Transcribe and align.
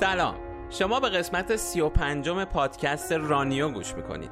سلام. 0.00 0.34
شما 0.70 1.00
به 1.00 1.08
قسمت 1.08 1.56
سی 1.56 1.80
و 1.80 1.88
پنجم 1.88 2.44
پادکست 2.44 3.12
رانیو 3.12 3.68
گوش 3.68 3.94
می‌کنید. 3.94 4.30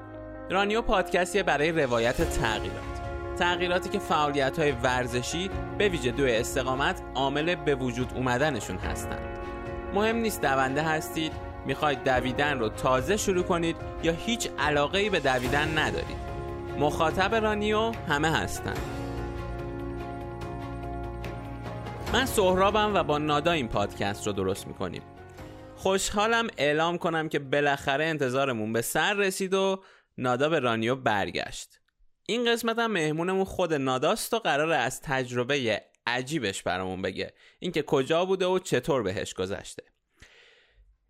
رانیو 0.51 0.83
پادکستیه 0.83 1.43
برای 1.43 1.73
روایت 1.73 2.31
تغییرات. 2.31 2.83
تغییراتی 3.39 3.89
که 3.89 3.99
فعالیت 3.99 4.59
های 4.59 4.73
ورزشی 4.73 5.51
به 5.79 5.89
ویژه 5.89 6.11
دو 6.11 6.25
استقامت 6.25 7.03
عامل 7.15 7.55
به 7.55 7.75
وجود 7.75 8.13
اومدنشون 8.15 8.77
هستند. 8.77 9.39
مهم 9.95 10.17
نیست 10.17 10.43
دونده 10.43 10.83
هستید 10.83 11.33
می‌خواید 11.67 12.05
دویدن 12.05 12.59
رو 12.59 12.69
تازه 12.69 13.17
شروع 13.17 13.43
کنید 13.43 13.77
یا 14.03 14.13
هیچ 14.13 14.49
علاقه 14.59 14.99
ای 14.99 15.11
به 15.11 15.21
دویدن 15.21 15.79
ندارید. 15.79 16.19
مخاطب 16.79 17.35
رانیو 17.35 17.93
همه 18.09 18.31
هستند 18.31 18.81
من 22.13 22.27
سهرابم 22.27 22.95
و 22.95 23.03
با 23.03 23.19
نادا 23.19 23.53
این 23.53 23.69
پادکست 23.69 24.27
رو 24.27 24.33
درست 24.33 24.67
می‌کنیم. 24.67 25.03
خوشحالم 25.79 26.47
اعلام 26.57 26.99
کنم 26.99 27.29
که 27.29 27.39
بالاخره 27.39 28.05
انتظارمون 28.05 28.73
به 28.73 28.83
سر 28.83 29.15
رسید 29.15 29.55
و 29.55 29.83
نادا 30.19 30.49
به 30.49 30.59
رانیو 30.59 30.97
برگشت. 30.97 31.81
این 32.27 32.53
قسمت 32.53 32.79
هم 32.79 32.93
مهمونمون 32.93 33.45
خود 33.45 33.75
ناداست 33.75 34.35
و 34.35 34.39
قراره 34.39 34.77
از 34.77 35.01
تجربه 35.01 35.83
عجیبش 36.07 36.63
برامون 36.63 37.03
بگه. 37.03 37.35
اینکه 37.59 37.83
کجا 37.83 38.25
بوده 38.25 38.47
و 38.47 38.59
چطور 38.59 39.03
بهش 39.03 39.35
گذشته. 39.35 39.83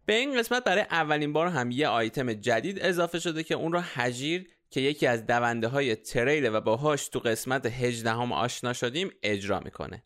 به 0.06 0.12
این 0.12 0.38
قسمت 0.38 0.64
برای 0.64 0.84
اولین 0.90 1.32
بار 1.32 1.46
هم 1.46 1.70
یه 1.70 1.88
آیتم 1.88 2.32
جدید 2.32 2.78
اضافه 2.80 3.18
شده 3.18 3.42
که 3.42 3.54
اون 3.54 3.72
رو 3.72 3.80
هجیر 3.84 4.46
که 4.70 4.80
یکی 4.80 5.06
از 5.06 5.26
دونده 5.26 5.68
های 5.68 5.96
تریل 5.96 6.54
و 6.54 6.60
باهاش 6.60 7.08
تو 7.08 7.18
قسمت 7.18 7.66
18 7.66 8.10
هم 8.10 8.32
آشنا 8.32 8.72
شدیم 8.72 9.10
اجرا 9.22 9.60
می‌کنه. 9.60 10.02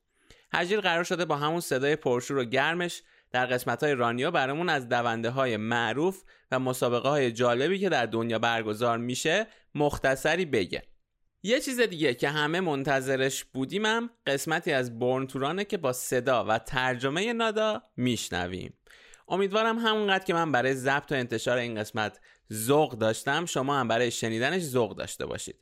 هجیر 0.53 0.81
قرار 0.81 1.05
شده 1.05 1.25
با 1.25 1.37
همون 1.37 1.61
صدای 1.61 1.97
پرشور 1.97 2.39
و 2.39 2.45
گرمش 2.45 3.03
در 3.33 3.47
قسمت 3.47 3.83
های 3.83 3.95
رانیو 3.95 4.31
برامون 4.31 4.69
از 4.69 4.89
دونده 4.89 5.31
های 5.31 5.57
معروف 5.57 6.23
و 6.51 6.59
مسابقه 6.59 7.09
های 7.09 7.33
جالبی 7.33 7.79
که 7.79 7.89
در 7.89 8.07
دنیا 8.07 8.39
برگزار 8.39 8.99
میشه 8.99 9.47
مختصری 9.75 10.45
بگه. 10.45 10.83
یه 11.43 11.61
چیز 11.61 11.81
دیگه 11.81 12.15
که 12.15 12.29
همه 12.29 12.61
منتظرش 12.61 13.45
بودیم 13.45 13.87
هم 13.87 14.11
قسمتی 14.27 14.73
از 14.73 14.99
بورن 14.99 15.27
تورانه 15.27 15.65
که 15.65 15.77
با 15.77 15.93
صدا 15.93 16.45
و 16.45 16.59
ترجمه 16.59 17.33
نادا 17.33 17.83
میشنویم. 17.97 18.75
امیدوارم 19.29 19.79
همونقدر 19.79 20.25
که 20.25 20.35
من 20.35 20.53
برای 20.53 20.75
ضبط 20.75 21.13
و 21.13 21.15
انتشار 21.15 21.59
این 21.59 21.75
قسمت 21.75 22.21
ذوق 22.53 22.99
داشتم 22.99 23.47
شما 23.47 23.81
هم 23.81 23.89
برای 23.89 24.11
شنیدنش 24.11 24.63
ذوق 24.63 24.97
داشته 24.97 25.27
باشید. 25.27 25.57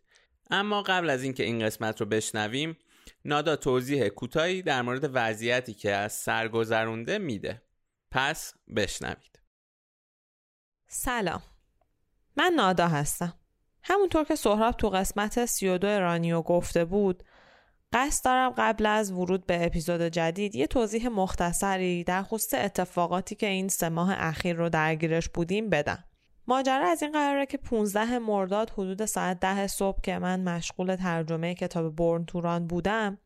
اما 0.50 0.82
قبل 0.82 1.10
از 1.10 1.22
اینکه 1.22 1.44
این 1.44 1.58
قسمت 1.58 2.00
رو 2.00 2.06
بشنویم 2.06 2.76
نادا 3.24 3.56
توضیح 3.56 4.08
کوتاهی 4.08 4.62
در 4.62 4.82
مورد 4.82 5.10
وضعیتی 5.12 5.74
که 5.74 5.92
از 5.94 6.12
سرگذرونده 6.12 7.18
میده. 7.18 7.62
پس 8.10 8.54
بشنوید. 8.76 9.40
سلام. 10.88 11.42
من 12.36 12.52
نادا 12.56 12.88
هستم. 12.88 13.34
همونطور 13.82 14.24
که 14.24 14.36
سهراب 14.36 14.76
تو 14.76 14.88
قسمت 14.88 15.44
32 15.44 15.86
رانیو 15.86 16.42
گفته 16.42 16.84
بود 16.84 17.22
قصد 17.92 18.24
دارم 18.24 18.54
قبل 18.56 18.86
از 18.86 19.12
ورود 19.12 19.46
به 19.46 19.66
اپیزود 19.66 20.02
جدید 20.02 20.54
یه 20.54 20.66
توضیح 20.66 21.08
مختصری 21.08 22.04
در 22.04 22.22
خصوص 22.22 22.54
اتفاقاتی 22.54 23.34
که 23.34 23.46
این 23.46 23.68
سه 23.68 23.88
ماه 23.88 24.14
اخیر 24.16 24.56
رو 24.56 24.68
درگیرش 24.68 25.28
بودیم 25.28 25.70
بدم. 25.70 26.04
ماجرا 26.46 26.88
از 26.88 27.02
این 27.02 27.12
قراره 27.12 27.46
که 27.46 27.58
15 27.58 28.18
مرداد 28.18 28.70
حدود 28.70 29.04
ساعت 29.04 29.40
ده 29.40 29.66
صبح 29.66 30.00
که 30.00 30.18
من 30.18 30.40
مشغول 30.40 30.96
ترجمه 30.96 31.54
کتاب 31.54 31.96
بورن 31.96 32.24
توران 32.24 32.66
بودم 32.66 33.18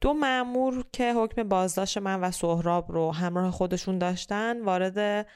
دو 0.00 0.12
مأمور 0.12 0.84
که 0.92 1.14
حکم 1.14 1.48
بازداشت 1.48 1.98
من 1.98 2.20
و 2.20 2.30
سهراب 2.30 2.92
رو 2.92 3.12
همراه 3.12 3.50
خودشون 3.50 3.98
داشتن 3.98 4.62
وارد 4.62 5.26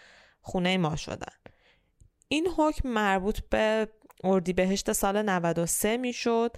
خونه 0.41 0.79
ما 0.79 0.97
شدن. 0.97 1.33
این 2.29 2.49
حکم 2.57 2.89
مربوط 2.89 3.41
به 3.51 3.89
اردیبهشت 4.25 4.93
سال 4.93 5.23
93 5.23 5.97
می‌شد 5.97 6.57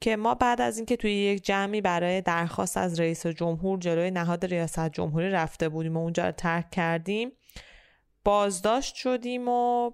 که 0.00 0.16
ما 0.16 0.34
بعد 0.34 0.60
از 0.60 0.76
اینکه 0.76 0.96
توی 0.96 1.12
یک 1.12 1.44
جمعی 1.44 1.80
برای 1.80 2.20
درخواست 2.20 2.76
از 2.76 3.00
رئیس 3.00 3.26
جمهور 3.26 3.78
جلوی 3.78 4.10
نهاد 4.10 4.44
ریاست 4.44 4.88
جمهوری 4.88 5.30
رفته 5.30 5.68
بودیم 5.68 5.96
و 5.96 6.00
اونجا 6.00 6.26
رو 6.26 6.32
ترک 6.32 6.70
کردیم 6.70 7.32
بازداشت 8.24 8.94
شدیم 8.94 9.48
و 9.48 9.90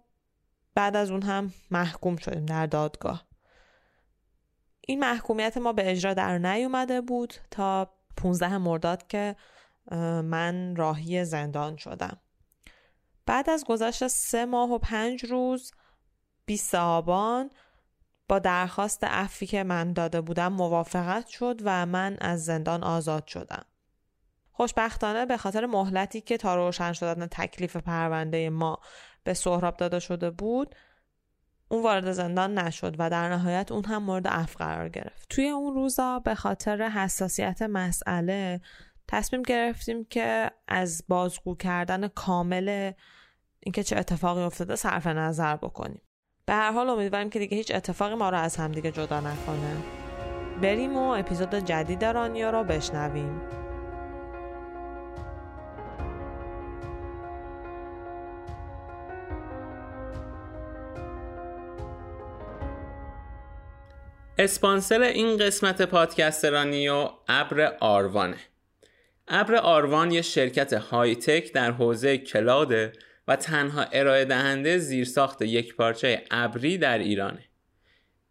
بعد 0.74 0.96
از 0.96 1.10
اون 1.10 1.22
هم 1.22 1.52
محکوم 1.70 2.16
شدیم 2.16 2.46
در 2.46 2.66
دادگاه 2.66 3.26
این 4.80 5.00
محکومیت 5.00 5.56
ما 5.56 5.72
به 5.72 5.90
اجرا 5.90 6.14
در 6.14 6.38
نیومده 6.38 7.00
بود 7.00 7.34
تا 7.50 7.94
15 8.16 8.58
مرداد 8.58 9.06
که 9.06 9.36
من 10.24 10.76
راهی 10.76 11.24
زندان 11.24 11.76
شدم 11.76 12.20
بعد 13.26 13.50
از 13.50 13.64
گذشت 13.64 14.06
سه 14.06 14.44
ماه 14.44 14.70
و 14.70 14.78
پنج 14.78 15.24
روز 15.24 15.72
20 16.46 16.74
آبان 16.74 17.50
با 18.28 18.38
درخواست 18.38 19.04
عفی 19.04 19.46
که 19.46 19.62
من 19.62 19.92
داده 19.92 20.20
بودم 20.20 20.52
موافقت 20.52 21.26
شد 21.26 21.60
و 21.64 21.86
من 21.86 22.16
از 22.20 22.44
زندان 22.44 22.84
آزاد 22.84 23.26
شدم. 23.26 23.66
خوشبختانه 24.56 25.26
به 25.26 25.36
خاطر 25.36 25.66
مهلتی 25.66 26.20
که 26.20 26.36
تا 26.36 26.56
روشن 26.56 26.92
شدن 26.92 27.26
تکلیف 27.26 27.76
پرونده 27.76 28.50
ما 28.50 28.78
به 29.24 29.34
سهراب 29.34 29.76
داده 29.76 29.98
شده 29.98 30.30
بود 30.30 30.74
اون 31.68 31.82
وارد 31.82 32.12
زندان 32.12 32.58
نشد 32.58 32.96
و 32.98 33.10
در 33.10 33.28
نهایت 33.28 33.72
اون 33.72 33.84
هم 33.84 34.02
مورد 34.02 34.28
عفو 34.28 34.58
قرار 34.58 34.88
گرفت. 34.88 35.28
توی 35.28 35.48
اون 35.48 35.74
روزا 35.74 36.18
به 36.18 36.34
خاطر 36.34 36.82
حساسیت 36.82 37.62
مسئله 37.62 38.60
تصمیم 39.08 39.42
گرفتیم 39.42 40.04
که 40.04 40.50
از 40.68 41.04
بازگو 41.08 41.56
کردن 41.56 42.08
کامل 42.08 42.92
اینکه 43.60 43.82
چه 43.82 43.96
اتفاقی 43.96 44.42
افتاده 44.42 44.76
صرف 44.76 45.06
نظر 45.06 45.56
بکنیم. 45.56 46.02
به 46.46 46.52
هر 46.52 46.72
حال 46.72 46.90
امیدواریم 46.90 47.30
که 47.30 47.38
دیگه 47.38 47.56
هیچ 47.56 47.74
اتفاقی 47.74 48.14
ما 48.14 48.30
رو 48.30 48.38
از 48.38 48.56
همدیگه 48.56 48.92
جدا 48.92 49.20
نکنه. 49.20 49.76
بریم 50.62 50.96
و 50.96 51.08
اپیزود 51.08 51.54
جدید 51.54 52.04
رانیا 52.04 52.50
رو 52.50 52.64
بشنویم. 52.64 53.63
اسپانسر 64.38 65.02
این 65.02 65.36
قسمت 65.36 65.82
پادکست 65.82 66.44
رانیو 66.44 67.08
ابر 67.28 67.76
آروانه 67.80 68.36
ابر 69.28 69.54
آروان 69.54 70.10
یه 70.10 70.22
شرکت 70.22 70.72
های 70.72 71.16
تک 71.16 71.52
در 71.52 71.70
حوزه 71.70 72.18
کلاده 72.18 72.92
و 73.28 73.36
تنها 73.36 73.82
ارائه 73.82 74.24
دهنده 74.24 74.78
زیرساخت 74.78 75.42
یک 75.42 75.76
پارچه 75.76 76.24
ابری 76.30 76.78
در 76.78 76.98
ایرانه. 76.98 77.44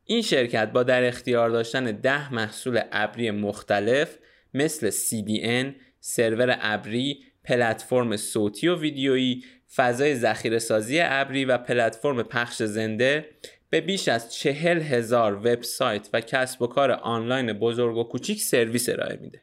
این 0.04 0.22
شرکت 0.22 0.72
با 0.72 0.84
در 0.84 1.04
اختیار 1.04 1.50
داشتن 1.50 1.84
ده 1.84 2.34
محصول 2.34 2.82
ابری 2.92 3.32
مختلف 3.32 4.18
مثل 4.54 4.92
CDN، 4.92 5.76
سرور 6.00 6.58
ابری، 6.62 7.24
پلتفرم 7.44 8.18
صوتی 8.18 8.68
و 8.68 8.80
ویدیویی، 8.80 9.44
فضای 9.76 10.16
ذخیره 10.16 10.60
سازی 10.60 11.00
ابری 11.02 11.46
و 11.46 11.58
پلتفرم 11.58 12.24
پخش 12.24 12.64
زنده 12.64 13.30
به 13.74 13.82
بیش 13.82 14.08
از 14.08 14.34
چهل 14.34 14.82
هزار 14.82 15.36
وبسایت 15.36 16.10
و 16.14 16.22
کسب 16.22 16.62
و 16.62 16.68
کار 16.68 16.92
آنلاین 16.92 17.54
بزرگ 17.54 17.98
و 17.98 18.04
کوچیک 18.04 18.42
سرویس 18.42 18.90
ارائه 18.90 19.20
میده. 19.22 19.42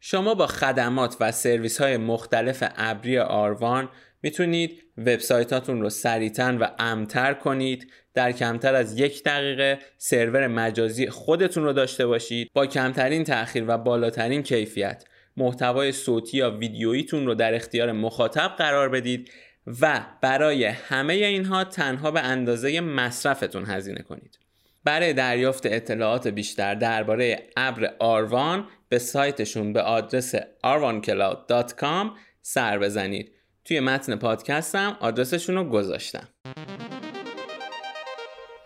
شما 0.00 0.34
با 0.34 0.46
خدمات 0.46 1.16
و 1.20 1.32
سرویس 1.32 1.80
های 1.80 1.96
مختلف 1.96 2.64
ابری 2.76 3.18
آروان 3.18 3.88
می‌تونید 4.22 4.82
وبسایتاتون 4.98 5.80
رو 5.80 5.90
سریعتر 5.90 6.58
و 6.60 6.70
امتر 6.78 7.34
کنید. 7.34 7.90
در 8.14 8.32
کمتر 8.32 8.74
از 8.74 9.00
یک 9.00 9.24
دقیقه 9.24 9.78
سرور 9.98 10.46
مجازی 10.46 11.06
خودتون 11.06 11.64
رو 11.64 11.72
داشته 11.72 12.06
باشید. 12.06 12.50
با 12.52 12.66
کمترین 12.66 13.24
تاخیر 13.24 13.64
و 13.68 13.78
بالاترین 13.78 14.42
کیفیت 14.42 15.04
محتوای 15.36 15.92
صوتی 15.92 16.36
یا 16.36 16.50
ویدیوییتون 16.50 17.26
رو 17.26 17.34
در 17.34 17.54
اختیار 17.54 17.92
مخاطب 17.92 18.54
قرار 18.58 18.88
بدید. 18.88 19.30
و 19.66 20.04
برای 20.20 20.64
همه 20.64 21.14
اینها 21.14 21.64
تنها 21.64 22.10
به 22.10 22.20
اندازه 22.20 22.80
مصرفتون 22.80 23.64
هزینه 23.66 24.02
کنید. 24.02 24.38
برای 24.84 25.12
دریافت 25.12 25.66
اطلاعات 25.66 26.28
بیشتر 26.28 26.74
درباره 26.74 27.48
ابر 27.56 27.94
آروان 27.98 28.68
به 28.88 28.98
سایتشون 28.98 29.72
به 29.72 29.82
آدرس 29.82 30.34
arvancloud.com 30.64 32.06
سر 32.42 32.78
بزنید. 32.78 33.32
توی 33.64 33.80
متن 33.80 34.16
پادکستم 34.16 34.96
آدرسشون 35.00 35.54
رو 35.54 35.64
گذاشتم. 35.64 36.28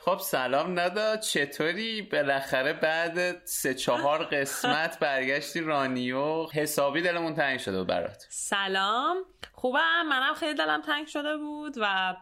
خب 0.08 0.19
سلام 0.19 0.81
ندا 0.81 1.16
چطوری؟ 1.16 2.02
بالاخره 2.02 2.72
بعد 2.72 3.46
سه 3.46 3.75
چهار 3.75 4.25
قسمت 4.25 4.99
برگشتی 5.00 5.60
رانیو 5.60 6.46
حسابی 6.46 7.02
دلمون 7.02 7.34
تنگ 7.34 7.58
شده 7.58 7.84
برات. 7.84 8.26
سلام. 8.28 9.16
خوبم؟ 9.52 10.02
منم 10.10 10.34
خیلی 10.34 10.55
دلم 10.55 10.82
تنگ 10.82 11.06
شده 11.06 11.37
بود 11.37 11.75
و 11.81 12.16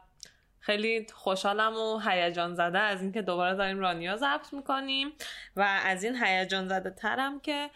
خیلی 0.60 1.06
خوشحالم 1.14 1.74
و 1.76 1.98
هیجان 1.98 2.54
زده 2.54 2.78
از 2.78 3.02
اینکه 3.02 3.22
دوباره 3.22 3.56
داریم 3.56 3.78
رانیو 3.78 4.16
ضبط 4.16 4.52
می‌کنیم 4.52 5.12
و 5.56 5.80
از 5.84 6.04
این 6.04 6.24
هیجان 6.24 6.68
زده 6.68 6.90
ترم 6.90 7.40
که 7.40 7.70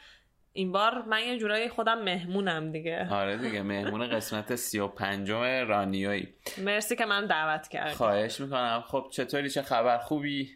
این 0.53 0.73
بار 0.73 1.03
من 1.03 1.23
یه 1.23 1.39
جورایی 1.39 1.69
خودم 1.69 2.03
مهمونم 2.03 2.73
دیگه. 2.73 3.09
آره 3.11 3.37
دیگه 3.37 3.63
مهمون 3.63 4.09
قسمت 4.09 4.55
سی 4.55 4.79
و 4.79 4.89
پنجم 4.89 5.43
رانیایی 5.43 6.35
مرسی 6.59 6.97
که 6.97 7.05
من 7.05 7.27
دعوت 7.27 7.69
کردی. 7.69 7.95
خواهش 7.95 8.41
می‌کنم. 8.41 8.85
خب 8.87 9.07
چطوری؟ 9.13 9.51
چه 9.51 9.63
خبر؟ 9.63 9.99
خوبی؟ 9.99 10.51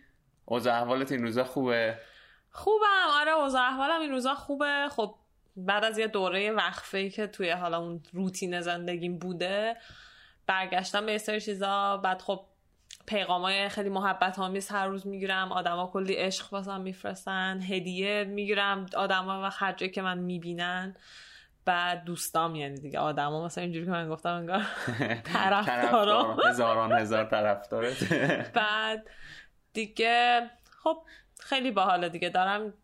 اوضاع 0.45 0.75
احوالت 0.75 1.13
این 1.13 1.23
روزا 1.23 1.45
خوبه؟ 1.45 1.99
خوبم. 2.51 3.09
آره 3.21 3.33
اوضاع 3.33 3.63
احوالم 3.63 4.01
این 4.01 4.11
روزا 4.11 4.35
خوبه. 4.35 4.89
خب 4.91 5.15
بعد 5.57 5.85
از 5.85 5.99
یه 5.99 6.07
دوره 6.07 6.51
وقفه 6.53 6.99
ای 6.99 7.11
که 7.11 7.27
توی 7.27 7.51
حالا 7.51 7.79
اون 7.79 8.03
روتین 8.13 8.61
زندگیم 8.61 9.19
بوده 9.19 9.77
برگشتم 10.47 11.07
به 11.07 11.13
یه 11.13 11.19
سری 11.19 11.41
چیزا. 11.41 11.97
بعد 11.97 12.23
خب 12.23 12.47
پیغامای 13.07 13.69
خیلی 13.69 13.89
محبت 13.89 14.39
آمیز 14.39 14.69
هر 14.69 14.87
روز 14.87 15.07
می‌گیرم. 15.07 15.53
آدما 15.53 15.87
کلی 15.93 16.15
عشق 16.15 16.53
واسم 16.53 16.81
میفرستن 16.81 17.61
هدیه 17.63 18.25
می‌گیرم. 18.25 18.87
آدما 18.97 19.43
و 19.43 19.51
هر 19.53 19.73
که 19.73 20.03
من 20.03 20.19
می‌بینن 20.19 20.97
بعد 21.65 22.05
دوستام 22.05 22.55
یعنی 22.55 22.81
دیگه 22.81 22.99
آدما 22.99 23.45
مثلا 23.45 23.65
اینجوری 23.65 23.85
که 23.85 23.91
من 23.91 24.09
گفتم 24.09 24.35
انگار 24.35 24.63
طرفدارا. 25.35 26.37
هزاران 26.37 26.93
هزار 26.93 27.25
طرفدارت 27.25 28.13
بعد 28.59 29.07
دیگه 29.73 30.51
خب 30.83 30.97
خیلی 31.41 31.71
باحاله 31.71 32.09
دیگه. 32.09 32.29
دارم 32.29 32.75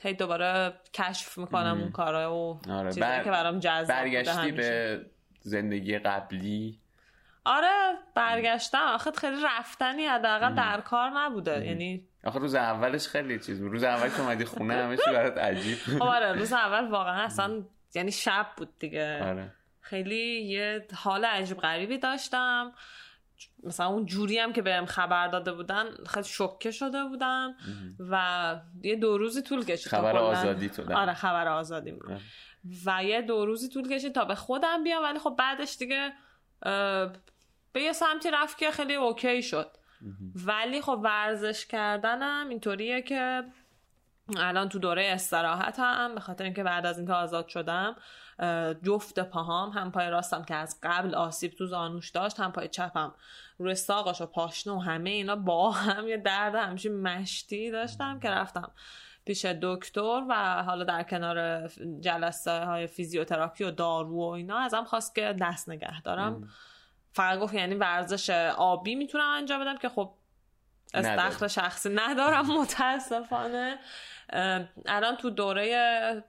هی 0.00 0.14
دوباره 0.14 0.72
کشف 0.94 1.38
می‌کنم 1.38 1.78
اون 1.80 1.90
کارا 1.90 2.36
و 2.36 2.60
آره 2.70 2.92
چیزایی 2.92 3.24
که 3.24 3.30
برام 3.30 3.58
جذاب 3.58 3.86
برگشتی 3.86 4.52
به 4.52 5.00
زندگی 5.40 5.98
قبلی 5.98 6.81
آره 7.44 7.98
برگشتم. 8.14 8.78
آخه 8.78 9.10
خیلی 9.10 9.36
رفتنی 9.44 10.06
حداقل 10.06 10.54
در 10.54 10.80
کار 10.80 11.10
نبوده. 11.10 11.66
یعنی 11.66 12.08
آخه 12.24 12.38
روز 12.38 12.54
اولش 12.54 13.06
خیلی 13.06 13.38
چیز 13.38 13.60
بود. 13.60 13.72
روز 13.72 13.84
اول 13.84 14.08
که 14.08 14.20
اومدی 14.20 14.44
خونه 14.44 14.74
همه 14.74 14.96
چی 14.96 15.10
برات 15.12 15.38
عجیب 15.38 15.78
خب 15.78 16.02
آره 16.02 16.32
روز 16.32 16.52
اول 16.52 16.88
واقعا 16.88 17.22
اصلا 17.22 17.62
یعنی 17.94 18.12
شب 18.12 18.46
بود 18.56 18.78
دیگه. 18.78 19.24
آره. 19.24 19.52
خیلی 19.80 20.42
یه 20.42 20.86
حال 20.94 21.24
عجیب 21.24 21.58
غریبی 21.58 21.98
داشتم. 21.98 22.72
مثلا 23.62 23.86
اون 23.86 24.06
جوری 24.06 24.38
هم 24.38 24.52
که 24.52 24.62
بهم 24.62 24.86
خبر 24.86 25.28
داده 25.28 25.52
بودن 25.52 25.84
خیلی 26.06 26.24
شوکه 26.24 26.70
شده 26.70 27.04
بودم 27.04 27.54
و 28.10 28.56
یه 28.82 28.96
دو 28.96 29.18
روزی 29.18 29.42
طول 29.42 29.64
کشید 29.64 29.88
خبر 29.88 30.16
آزادی 30.16 30.68
تو 30.68 30.94
آره 30.94 31.14
خبر 31.14 31.48
آزادی 31.48 31.94
و 32.86 33.04
یه 33.04 33.22
دو 33.22 33.46
روزی 33.46 33.68
طول 33.68 33.88
کشید 33.88 34.14
تا 34.14 34.24
به 34.24 34.34
خودم 34.34 34.84
بیام. 34.84 35.02
ولی 35.02 35.18
خب 35.18 35.34
بعدش 35.38 35.76
دیگه 35.76 36.12
به 37.72 37.82
یه 37.82 37.92
سمتی 37.92 38.30
رفت 38.30 38.58
که 38.58 38.70
خیلی 38.70 38.94
اوکی 38.94 39.42
شد. 39.42 39.70
ولی 40.34 40.80
خب 40.80 41.00
ورزش 41.02 41.66
کردنم 41.66 42.48
اینطوریه 42.48 43.02
که 43.02 43.44
الان 44.36 44.68
تو 44.68 44.78
دوره 44.78 45.06
استراحت 45.06 45.78
هم 45.78 46.14
به 46.14 46.20
خاطر 46.20 46.44
اینکه 46.44 46.62
بعد 46.62 46.86
از 46.86 46.98
اینکه 46.98 47.12
آزاد 47.12 47.48
شدم 47.48 47.96
جفت 48.82 49.18
پاهام 49.18 49.70
هم 49.70 49.92
پای 49.92 50.10
راستم 50.10 50.44
که 50.44 50.54
از 50.54 50.78
قبل 50.82 51.14
آسیب 51.14 51.52
تو 51.52 51.66
زانوش 51.66 52.10
داشت 52.10 52.40
هم 52.40 52.52
پای 52.52 52.68
چپم 52.68 53.14
روی 53.58 53.74
ساقش 53.74 54.20
و 54.20 54.26
پاشنه 54.26 54.72
و 54.72 54.78
همه 54.78 55.10
اینا 55.10 55.36
با 55.36 55.70
هم 55.70 56.08
یه 56.08 56.16
درد 56.16 56.54
همیشه 56.54 56.90
مشتی 56.90 57.70
داشتم 57.70 58.20
که 58.20 58.30
رفتم 58.30 58.70
پیش 59.24 59.44
دکتر 59.44 60.22
و 60.28 60.62
حالا 60.62 60.84
در 60.84 61.02
کنار 61.02 61.68
جلسه 62.00 62.64
های 62.64 62.86
فیزیوتراپی 62.86 63.64
و 63.64 63.70
دارو 63.70 64.16
و 64.16 64.28
اینا 64.28 64.58
ازم 64.58 64.84
خواست 64.84 65.14
که 65.14 65.36
دست 65.40 65.68
نگه 65.68 66.02
دارم. 66.02 66.48
فقط 67.12 67.38
گفت 67.38 67.54
یعنی 67.54 67.74
ورزش 67.74 68.30
آبی 68.56 68.94
می‌تونم 68.94 69.28
انجام 69.28 69.60
بدم 69.60 69.76
که 69.76 69.88
خب 69.88 70.10
استخر 70.94 71.48
شخصی 71.48 71.88
ندارم 71.94 72.46
متاسفانه. 72.46 73.78
الان 74.86 75.16
تو 75.16 75.30
دوره 75.30 76.22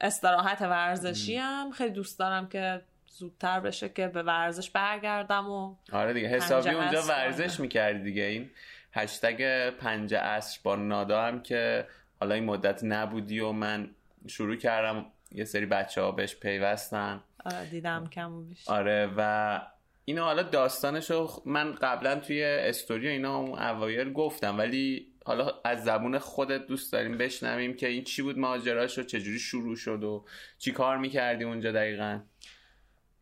استراحت 0.00 0.62
ورزشی 0.62 1.36
هم 1.36 1.70
خیلی 1.70 1.90
دوست 1.90 2.18
دارم 2.18 2.48
که 2.48 2.82
زودتر 3.06 3.60
بشه 3.60 3.88
که 3.88 4.08
به 4.08 4.22
ورزش 4.22 4.70
برگردم 4.70 5.50
و 5.50 5.74
آره 5.92 6.12
دیگه 6.12 6.28
حسابی 6.28 6.70
اونجا 6.70 7.02
ورزش 7.02 7.60
می‌کردی 7.60 8.02
دیگه. 8.02 8.22
این 8.22 8.50
هشتگ 8.92 9.70
پنج 9.70 10.14
عصر 10.14 10.60
با 10.62 10.76
نادا 10.76 11.22
هم 11.22 11.42
که 11.42 11.88
حالا 12.20 12.34
این 12.34 12.44
مدت 12.44 12.84
نبودی 12.84 13.40
و 13.40 13.52
من 13.52 13.90
شروع 14.26 14.56
کردم 14.56 15.06
یه 15.32 15.44
سری 15.44 15.66
بچه 15.66 16.02
ها 16.02 16.12
بهش 16.12 16.36
پیوستن. 16.36 17.20
آره 17.44 17.66
دیدم 17.70 18.06
کم 18.06 18.44
بیش 18.44 18.68
آره 18.68 19.10
و 19.16 19.60
اینو 20.04 20.22
حالا 20.22 20.42
داستانشو 20.42 21.42
من 21.44 21.72
قبلا 21.72 22.20
توی 22.20 22.44
استوری 22.44 23.08
اینا 23.08 23.38
اوایل 23.40 24.12
گفتم 24.12 24.58
ولی 24.58 25.14
حالا 25.24 25.52
از 25.64 25.84
زبون 25.84 26.18
خودت 26.18 26.66
دوست 26.66 26.92
داریم 26.92 27.18
بشنویم 27.18 27.76
که 27.76 27.88
این 27.88 28.04
چی 28.04 28.22
بود 28.22 28.38
ماجراش 28.38 28.98
و 28.98 29.02
چجوری 29.02 29.38
شروع 29.38 29.76
شد 29.76 30.04
و 30.04 30.24
چی 30.58 30.72
کار 30.72 30.98
می‌کردی 30.98 31.44
اونجا 31.44 31.72
دقیقا؟ 31.72 32.20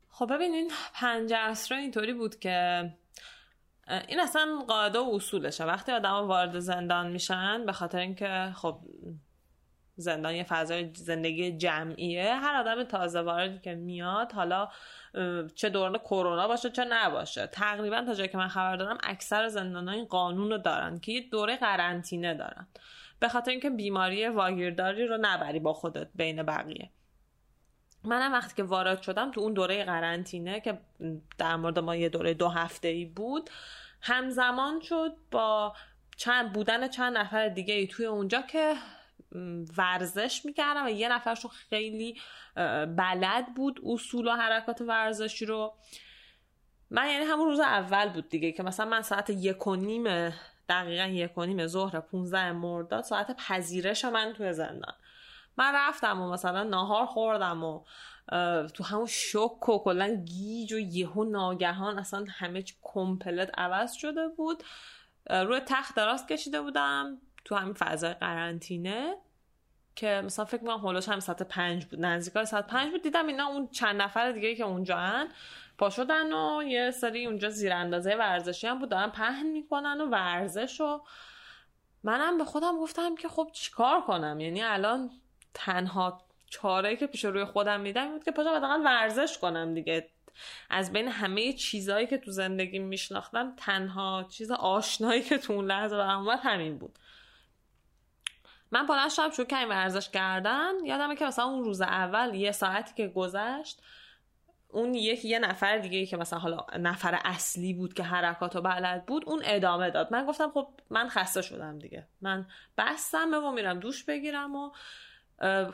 خب 0.09 0.35
ببینین 0.35 0.71
پنج 0.95 1.33
عصر 1.33 1.75
اینطوری 1.75 2.13
بود 2.13 2.39
که 2.39 2.91
این 4.09 4.21
اصلا 4.21 4.65
قاعده 4.69 4.99
و 4.99 5.11
اصولشه. 5.15 5.65
وقتی 5.65 5.93
آدم 5.93 6.11
وارد 6.11 6.59
زندان 6.59 7.11
میشن 7.11 7.67
به 7.67 7.73
خاطر 7.73 7.99
اینکه 7.99 8.53
خب 8.55 8.79
زندان 9.97 10.35
یه 10.35 10.45
فضای 10.45 10.91
زندگی 10.95 11.53
جمعیه. 11.53 12.35
هر 12.35 12.55
آدم 12.55 12.85
تازه 12.85 13.21
واردی 13.21 13.59
که 13.59 13.75
میاد 13.75 14.33
حالا 14.33 14.69
چه 15.55 15.69
دوران 15.69 15.99
کرونا 15.99 16.49
باشه 16.49 16.71
چه 16.71 16.85
نباشه. 16.85 17.47
تقریبا 17.47 18.03
تا 18.07 18.15
جایی 18.15 18.29
که 18.29 18.39
من 18.39 18.49
خبر 18.49 18.77
دارم 18.77 18.99
اکثر 19.03 19.49
زندان 19.49 19.89
این 19.89 20.05
قانون 20.05 20.51
رو 20.51 20.59
دارن 20.59 20.99
که 20.99 21.13
یه 21.13 21.21
دوره 21.31 21.57
قرنطینه 21.57 22.35
دارن. 22.35 22.67
به 23.21 23.29
خاطر 23.29 23.51
اینکه 23.51 23.71
بیماری 23.71 24.29
واگیرداری 24.29 25.07
رو 25.07 25.19
نبری 25.21 25.61
با 25.61 25.73
خودت 25.73 26.09
بین 26.15 26.43
بقیه. 26.43 26.91
منم 28.05 28.33
وقتی 28.33 28.55
که 28.55 28.63
وارد 28.63 29.03
شدم 29.03 29.31
تو 29.31 29.41
اون 29.41 29.53
دوره 29.53 29.85
قرنطینه 29.85 30.61
که 30.61 30.79
در 31.39 31.57
مورد 31.57 31.79
ما 31.79 31.97
یه 31.97 32.09
دوره 32.09 32.35
دو 32.35 32.49
هفته 32.49 32.89
ای 32.89 33.05
بود 33.05 33.51
همزمان 34.01 34.81
شد 34.81 35.17
با 35.31 35.75
چند 36.17 36.53
بودن 36.53 36.89
چند 36.89 37.19
نفر 37.19 37.49
دیگه 37.49 37.75
ای 37.75 37.87
توی 37.87 38.07
اونجا 38.07 38.43
که 38.43 38.75
ورزش 39.77 40.45
می‌کردم 40.45 40.87
و 40.87 40.89
یه 40.89 41.09
نفرشون 41.09 41.51
خیلی 41.51 42.21
بلد 42.97 43.55
بود 43.55 43.81
اصول 43.87 44.29
و 44.29 44.31
حرکات 44.31 44.81
ورزشی 44.81 45.47
رو. 45.47 45.75
من 46.91 47.09
یعنی 47.11 47.25
همون 47.25 47.47
روز 47.47 47.61
اول 47.61 48.09
بود 48.09 48.29
دیگه 48.29 48.53
که 48.53 48.63
مثلا 48.63 48.87
من 48.87 49.03
ساعت 49.03 49.31
یک 49.31 49.67
و 49.67 49.77
نیم 49.77 50.33
دقیقا 50.69 51.05
یک 51.05 51.39
و 51.39 51.45
نیم 51.45 51.67
ظهر 51.67 52.01
15 52.01 52.53
مرداد 52.53 53.05
ساعت 53.05 53.37
پذیرش 53.37 54.05
من 54.05 54.33
توی 54.37 54.53
زندان. 54.53 54.95
من 55.57 55.73
رفتم 55.75 56.21
و 56.21 56.31
مثلا 56.31 56.63
ناهار 56.63 57.07
خوردم 57.07 57.65
و 57.65 57.85
تو 58.75 58.85
همون 58.85 59.07
شک 59.07 59.69
و 59.69 59.79
کلا 59.85 60.25
گیج 60.25 60.73
و 60.73 60.79
یهو 60.79 61.25
ناگهان 61.25 61.99
اصلا 61.99 62.25
همه 62.29 62.63
چی 62.63 62.75
کمپلت 62.83 63.51
عوض 63.59 63.93
شده 63.93 64.29
بود. 64.29 64.63
روی 65.31 65.61
تخت 65.61 65.95
دراز 65.95 66.27
کشیده 66.27 66.61
بودم. 66.61 67.19
تو 67.45 67.55
همین 67.55 67.75
فضای 67.75 68.15
قرنطینه 68.15 69.17
که 69.97 70.23
مثلا 70.25 70.45
فکر 70.45 70.61
می‌کنم 70.61 70.79
هولوش 70.79 71.09
هم 71.09 71.21
ساعت 71.21 71.43
پنج 71.43 71.85
بود 71.85 72.01
نزدیکای 72.01 72.47
ساعت 72.47 72.67
پنج 72.67 72.91
بود. 72.91 73.03
دیدم 73.03 73.27
اینا 73.27 73.47
اون 73.47 73.69
چند 73.69 74.03
نفر 74.03 74.33
دیگه 74.33 74.55
که 74.55 74.65
اونجا 74.65 74.97
هن 74.97 75.29
پا 75.79 75.91
شدن 75.91 76.33
و 76.33 76.63
یه 76.63 76.91
سری 76.91 77.27
اونجا 77.27 77.51
زیر 77.51 77.73
اندازه 77.73 78.15
ورزشی 78.15 78.67
هم 78.67 78.79
بود 78.79 78.89
دارن 78.89 79.11
پهن 79.11 79.47
می‌کنن 79.47 80.01
و 80.01 80.07
ورزش 80.07 80.81
و 80.81 81.03
منم 82.05 82.39
به 82.39 82.45
خودم 82.45 82.79
گفتم 82.79 83.15
که 83.15 83.29
خب 83.29 83.51
چیکار 83.53 84.01
کنم؟ 84.01 84.41
یعنی 84.41 84.63
الان 84.63 85.11
تنها 85.55 86.21
چاره 86.47 86.97
که 86.97 87.07
پیش 87.07 87.25
روی 87.25 87.45
خودم 87.45 87.81
میدم 87.81 88.13
بود 88.13 88.25
که 88.25 88.31
پاشم 88.31 88.49
حداقل 88.49 88.85
ورزش 88.85 89.39
کنم 89.39 89.75
دیگه. 89.75 90.09
از 90.71 90.93
بین 90.93 91.09
همه 91.09 91.53
چیزهایی 91.53 92.07
که 92.07 92.19
تو 92.19 92.31
زندگی 92.31 92.79
میشناختم 92.79 93.55
تنها 93.57 94.27
چیز 94.31 94.51
آشنایی 94.51 95.23
که 95.23 95.39
تو 95.39 95.53
اون 95.53 95.67
لحظه 95.67 95.97
برام 95.97 96.29
اومد 96.29 96.39
همین 96.43 96.79
بود. 96.79 96.99
من 98.73 98.87
بلند 98.87 99.11
شدم 99.11 99.31
شروع 99.31 99.47
کردم 99.47 99.71
ورزش 99.71 100.09
کردن. 100.09 100.73
یادمه 100.85 101.17
که 101.17 101.25
مثلا 101.25 101.45
اون 101.45 101.65
روز 101.65 101.81
اول 101.81 102.35
یه 102.35 102.53
ساعتی 102.53 102.95
که 102.95 103.09
گذشت 103.09 103.83
اون 104.69 104.95
یک 104.95 105.25
یه 105.25 105.39
نفر 105.39 105.79
دیگه 105.79 106.07
که 106.07 106.17
مثلا 106.17 106.39
حالا 106.39 106.67
نفر 106.79 107.21
اصلی 107.25 107.75
بود 107.75 107.95
که 107.95 108.03
حرکات 108.03 108.57
و 108.57 108.61
بلد 108.61 109.07
بود 109.07 109.25
اون 109.27 109.43
ادامه 109.45 109.91
داد. 109.91 110.13
من 110.13 110.27
گفتم 110.27 110.51
خب 110.55 110.69
من 110.91 111.09
خسته 111.09 111.43
شدم 111.43 111.79
دیگه. 111.79 112.07
من 112.21 112.47
بستم 112.79 113.35
و 113.35 113.53
میرم 113.53 113.81
دوش 113.81 114.05
بگیرم 114.05 114.57
و 114.57 114.71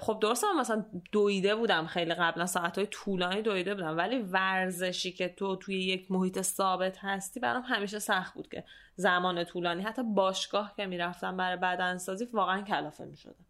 خب 0.00 0.18
درسته 0.20 0.46
من 0.52 0.60
مثلا 0.60 0.84
دویده 1.12 1.54
بودم 1.54 1.86
خیلی 1.86 2.14
قبلا 2.14 2.46
ساعت 2.46 2.78
های 2.78 2.86
طولانی 2.86 3.42
دویده 3.42 3.74
بودم. 3.74 3.96
ولی 3.96 4.18
ورزشی 4.18 5.12
که 5.12 5.28
تو 5.28 5.56
توی 5.56 5.84
یک 5.84 6.10
محیط 6.10 6.40
ثابت 6.40 6.98
هستی 6.98 7.40
برام 7.40 7.62
همیشه 7.62 7.98
سخت 7.98 8.34
بود 8.34 8.48
که 8.48 8.64
زمان 8.98 9.44
طولانی. 9.44 9.82
حتی 9.82 10.02
باشگاه 10.02 10.74
که 10.76 10.86
می‌رفتم 10.86 11.36
برای 11.36 11.56
بدنسازی 11.56 12.24
واقعا 12.24 12.62
کلافه 12.62 13.04
می‌شدم. 13.04 13.46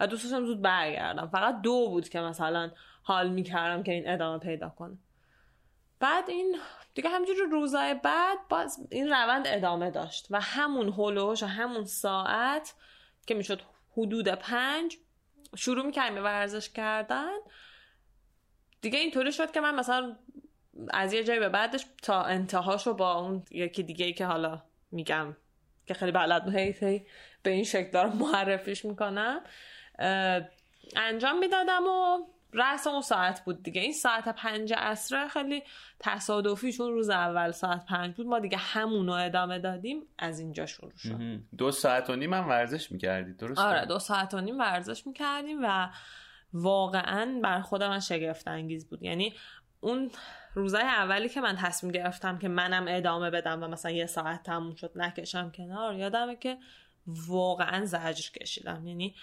و 0.00 0.06
دوست 0.06 0.24
داشتم 0.24 0.46
زود 0.46 0.62
برگردم. 0.62 1.28
فقط 1.28 1.60
دو 1.60 1.88
بود 1.88 2.08
که 2.08 2.20
مثلا 2.20 2.70
حال 3.02 3.30
می‌کردم 3.30 3.82
که 3.82 3.92
این 3.92 4.10
ادامه 4.10 4.38
پیدا 4.38 4.68
کنه. 4.68 4.98
بعد 6.00 6.30
این 6.30 6.56
دیگه 6.94 7.10
همینجور 7.10 7.36
روزای 7.50 7.94
بعد 7.94 8.38
باز 8.48 8.86
این 8.90 9.08
روند 9.08 9.44
ادامه 9.46 9.90
داشت 9.90 10.26
و 10.30 10.40
همون 10.40 10.88
هلوش 10.88 11.42
و 11.42 11.46
همون 11.46 11.84
ساعت 11.84 12.74
که 13.26 13.34
می‌شد 13.34 13.62
حدود 13.96 14.28
پنج 14.28 14.96
شروع 15.56 15.86
می‌کردیم 15.86 16.14
به 16.14 16.22
ورزش 16.22 16.70
کردن. 16.70 17.36
دیگه 18.80 18.98
اینطوری 18.98 19.32
شد 19.32 19.50
که 19.50 19.60
من 19.60 19.74
مثلا 19.74 20.16
از 20.90 21.12
یه 21.12 21.24
جایی 21.24 21.40
به 21.40 21.48
بعدش 21.48 21.86
تا 22.02 22.22
انتهاشو 22.22 22.94
با 22.94 23.14
اون 23.14 23.42
یکی 23.50 23.82
دیگه 23.82 24.06
ای 24.06 24.12
که 24.12 24.26
حالا 24.26 24.62
میگم 24.90 25.36
که 25.86 25.94
خیلی 25.94 26.12
بلد 26.12 26.56
هی 26.56 27.06
به 27.42 27.50
این 27.50 27.64
شکل 27.64 27.90
دارم 27.90 28.16
معرفیش 28.16 28.84
می‌کنم. 28.84 29.40
انجام 30.96 31.38
می‌دادم 31.38 31.82
و 31.86 32.18
رأس 32.52 32.86
اون 32.86 33.00
ساعت 33.00 33.44
بود 33.44 33.62
دیگه. 33.62 33.80
این 33.80 33.92
ساعت 33.92 34.28
پنج 34.28 34.74
عصر 34.76 35.28
خیلی 35.28 35.62
تصادفی 36.00 36.72
چون 36.72 36.92
روز 36.92 37.10
اول 37.10 37.50
ساعت 37.50 37.86
پنج 37.86 38.16
بود 38.16 38.26
ما 38.26 38.38
دیگه 38.38 38.56
همونو 38.56 39.12
ادامه 39.12 39.58
دادیم 39.58 40.02
از 40.18 40.40
اینجا 40.40 40.66
شروع 40.66 40.96
شد. 40.96 41.18
دو 41.58 41.70
ساعت 41.70 42.10
و 42.10 42.16
نیم 42.16 42.34
هم 42.34 42.48
ورزش 42.48 42.92
می‌کردی 42.92 43.32
درست 43.32 43.60
آره 43.60 43.84
دو 43.84 43.98
ساعت 43.98 44.34
و 44.34 44.40
نیم 44.40 44.58
ورزش 44.58 45.06
می‌کردیم 45.06 45.58
و 45.62 45.88
واقعا 46.52 47.40
بر 47.42 47.60
خودم 47.60 47.88
من 47.88 48.00
شگفت 48.00 48.48
انگیز 48.48 48.88
بود. 48.88 49.02
یعنی 49.02 49.34
اون 49.80 50.10
روزای 50.58 50.82
اولی 50.82 51.28
که 51.28 51.40
من 51.40 51.56
تصمیم 51.56 51.92
گرفتم 51.92 52.38
که 52.38 52.48
منم 52.48 52.84
ادامه 52.88 53.30
بدم 53.30 53.62
و 53.62 53.68
مثلا 53.68 53.90
یه 53.90 54.06
ساعت 54.06 54.42
تموم 54.42 54.74
شد 54.74 54.92
نکشم 54.94 55.50
کنار 55.50 55.94
یادمه 55.94 56.36
که 56.36 56.58
واقعا 57.06 57.84
زجر 57.84 58.30
کشیدم. 58.30 58.86
یعنی 58.86 59.14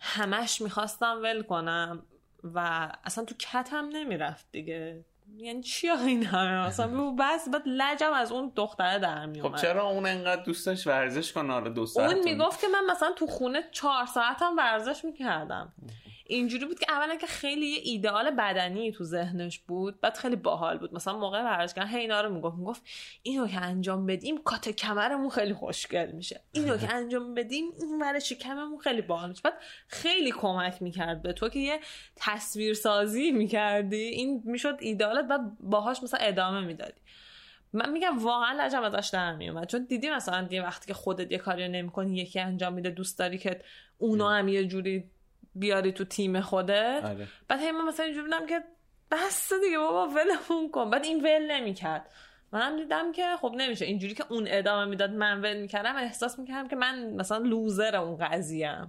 همش 0.00 0.60
می‌خواستم 0.60 1.20
ول 1.22 1.42
کنم 1.42 2.02
و 2.44 2.88
اصلا 3.04 3.24
تو 3.24 3.34
کتم 3.34 3.88
نمی‌رفت 3.92 4.46
دیگه. 4.52 5.04
یعنی 5.36 5.62
چی 5.62 5.88
این 5.88 6.26
همه؟ 6.26 6.66
مثلا 6.66 7.10
بس 7.20 7.48
بعد 7.48 7.62
لجم 7.66 8.12
از 8.12 8.32
اون 8.32 8.52
دختره 8.56 8.98
در 8.98 9.26
می 9.26 9.42
خب 9.42 9.56
چرا 9.56 9.86
اون 9.86 10.06
انقدر 10.06 10.42
دوستش 10.42 10.86
ورزش 10.86 11.32
کنه؟ 11.32 11.52
حالا 11.52 11.68
دو 11.68 11.86
ساعت 11.86 12.12
اون 12.12 12.24
می‌گفت 12.24 12.60
که 12.60 12.68
من 12.68 12.92
مثلا 12.92 13.12
تو 13.12 13.26
خونه 13.26 13.62
چهار 13.72 14.06
ساعتم 14.06 14.56
ورزش 14.56 15.04
می‌کردم. 15.04 15.72
اینجوری 16.30 16.64
بود 16.64 16.78
که 16.78 16.86
اولا 16.88 17.14
که 17.14 17.26
خیلی 17.26 17.66
یه 17.66 17.80
ایدئال 17.82 18.30
بدنی 18.30 18.92
تو 18.92 19.04
ذهنش 19.04 19.58
بود 19.58 20.00
بعد 20.00 20.16
خیلی 20.16 20.36
باحال 20.36 20.78
بود. 20.78 20.94
مثلا 20.94 21.18
موقع 21.18 21.42
ورزش 21.42 21.74
کردن 21.74 21.88
هی 21.88 21.98
اینا 21.98 22.20
رو 22.20 22.34
می‌گفت 22.34 22.56
می‌گفت 22.56 22.82
اینو 23.22 23.48
که 23.48 23.60
انجام 23.60 24.06
بدیم 24.06 24.42
کات 24.42 24.68
کمرمون 24.68 25.30
خیلی 25.30 25.54
خوشگل 25.54 26.10
میشه. 26.10 26.40
اینو 26.52 26.76
که 26.76 26.94
انجام 26.94 27.34
بدیم 27.34 27.64
این 27.80 28.02
ور 28.02 28.18
شکممون 28.18 28.78
خیلی 28.78 29.02
باحال 29.02 29.28
میشه. 29.28 29.40
بعد 29.44 29.54
خیلی 29.88 30.32
کمک 30.32 30.82
می‌کرد 30.82 31.22
به 31.22 31.32
تو 31.32 31.48
که 31.48 31.58
یه 31.58 31.80
تصویر 32.16 32.74
سازی 32.74 33.30
می‌کردی. 33.30 34.04
این 34.04 34.42
می‌شد 34.44 34.76
ایدئالت 34.80 35.28
بعد 35.28 35.40
باهاش 35.60 36.02
مثلا 36.02 36.20
ادامه 36.20 36.60
می‌دادی. 36.60 37.00
من 37.72 37.92
میگم 37.92 38.18
واقعا 38.18 38.66
لجم 38.66 38.82
ازش 38.82 39.10
در 39.12 39.34
میومد 39.34 39.68
چون 39.68 39.84
دیدی 39.84 40.10
مثلا 40.10 40.48
یه 40.50 40.62
وقتی 40.62 40.86
که 40.86 40.94
خودت 40.94 41.32
یه 41.32 41.38
کاری 41.38 41.68
نمی‌کنی 41.68 42.16
یکی 42.16 42.40
انجام 42.40 42.72
میده 42.72 42.90
دوست 42.90 43.18
داری 43.18 43.38
که 43.38 43.60
اونو 43.98 44.28
هم 44.28 44.48
یه 44.48 44.64
جوری 44.64 45.10
بیاری 45.54 45.92
تو 45.92 46.04
تیم 46.04 46.40
خودت. 46.40 47.00
آره. 47.04 47.28
بعد 47.48 47.60
من 47.60 47.84
مثلا 47.84 48.06
اینجوری 48.06 48.26
بودم 48.26 48.46
که 48.46 48.64
بس 49.10 49.52
دیگه 49.64 49.78
بابا 49.78 50.08
ولمون 50.08 50.70
کن. 50.70 50.90
بعد 50.90 51.04
این 51.04 51.20
ول 51.20 51.50
نمی‌کرد. 51.50 52.10
منم 52.52 52.76
دیدم 52.76 53.12
که 53.12 53.36
خب 53.40 53.52
نمیشه. 53.56 53.84
اینجوری 53.84 54.14
که 54.14 54.24
اون 54.28 54.44
ادامه 54.50 54.84
می‌داد 54.84 55.10
من 55.10 55.40
ول 55.40 55.56
می‌کردم 55.56 55.96
احساس 55.96 56.38
می‌کردم 56.38 56.68
که 56.68 56.76
من 56.76 57.14
مثلا 57.14 57.38
لوزر 57.38 57.96
اون 57.96 58.16
قضیه 58.16 58.86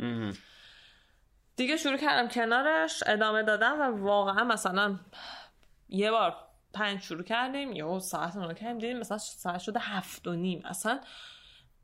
دیگه 1.56 1.78
شروع 1.78 1.98
کردم 1.98 2.28
کنارش 2.28 3.04
ادامه 3.08 3.44
دادم 3.44 3.82
و 3.82 4.06
واقعا 4.06 4.44
مثلا 4.44 5.00
یه 5.90 6.12
بار 6.12 6.36
پنج 6.74 7.02
شروع 7.02 7.24
کردیم 7.24 7.72
یه 7.72 8.00
ساعت 8.00 8.36
رو 8.36 8.54
کردیم. 8.54 8.78
دیدیم 8.78 8.98
مثلا 8.98 9.18
ساعت 9.18 9.60
شده 9.60 9.80
هفت 9.80 10.28
و 10.28 10.34
نیم. 10.34 10.62
اصلا 10.66 11.00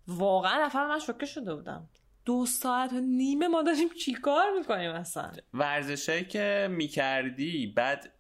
واقعا 0.08 0.66
نفر 0.66 0.88
من 0.88 1.00
شوکه 1.00 1.26
شده 1.26 1.56
بودم. 1.56 1.90
دو 2.28 2.46
ساعت 2.46 2.94
و 2.94 3.00
نیمه 3.00 3.48
ما 3.48 3.62
داریم 3.62 3.90
چیکار 3.90 4.46
می‌کنیم 4.58 4.92
اصلا؟ 4.92 5.32
ورزشهایی 5.54 6.26
که 6.26 6.68
می‌کردی 6.72 7.68
بعد 7.68 8.14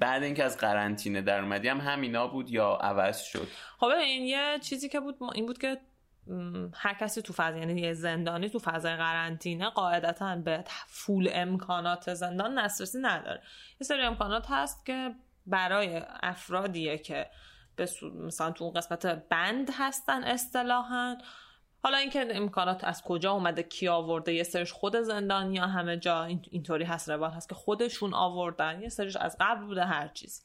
بعد 0.00 0.22
اینکه 0.22 0.44
از 0.44 0.58
قرنطینه 0.58 1.22
در 1.22 1.40
اومدی 1.40 1.68
هم 1.68 1.80
همینا 1.80 2.26
بود 2.26 2.50
یا 2.50 2.78
عوض 2.80 3.22
شد؟ 3.22 3.48
خب 3.78 3.86
این 3.86 4.22
یه 4.22 4.58
چیزی 4.62 4.88
که 4.88 5.00
بود 5.00 5.16
این 5.34 5.46
بود 5.46 5.58
که 5.58 5.78
هر 6.74 6.94
کسی 6.94 7.22
تو 7.22 7.32
فضا 7.32 7.58
یعنی 7.58 7.80
یه 7.80 7.92
زندانی 7.92 8.48
تو 8.48 8.58
فضای 8.58 8.96
قرنطینه 8.96 9.70
قاعدتا 9.70 10.36
به 10.36 10.64
فول 10.86 11.30
امکانات 11.32 12.14
زندان 12.14 12.64
دسترسی 12.64 12.98
نداره. 12.98 13.42
یه 13.80 13.84
سری 13.84 14.02
امکانات 14.02 14.46
هست 14.50 14.86
که 14.86 15.14
برای 15.46 16.02
افرادیه 16.22 16.98
که 16.98 17.26
به 17.76 17.88
مثلا 18.14 18.50
تو 18.50 18.64
اون 18.64 18.72
قسمت 18.72 19.06
بند 19.06 19.70
هستن 19.78 20.24
اصطلاحا. 20.24 21.16
حالا 21.88 21.98
اینکه 21.98 22.26
امکانات 22.30 22.84
از 22.84 23.02
کجا 23.02 23.32
اومده 23.32 23.62
کی 23.62 23.88
آورده 23.88 24.32
یه 24.32 24.42
سرش 24.42 24.72
خود 24.72 24.96
زندان 24.96 25.54
یا 25.54 25.66
همه 25.66 25.96
جا 25.96 26.24
اینطوری 26.24 26.84
هست 26.84 27.10
روال 27.10 27.30
هست 27.30 27.48
که 27.48 27.54
خودشون 27.54 28.14
آوردن. 28.14 28.82
یه 28.82 28.88
سرش 28.88 29.16
از 29.16 29.36
قبل 29.40 29.64
بوده 29.64 29.84
هر 29.84 30.08
چیز. 30.08 30.44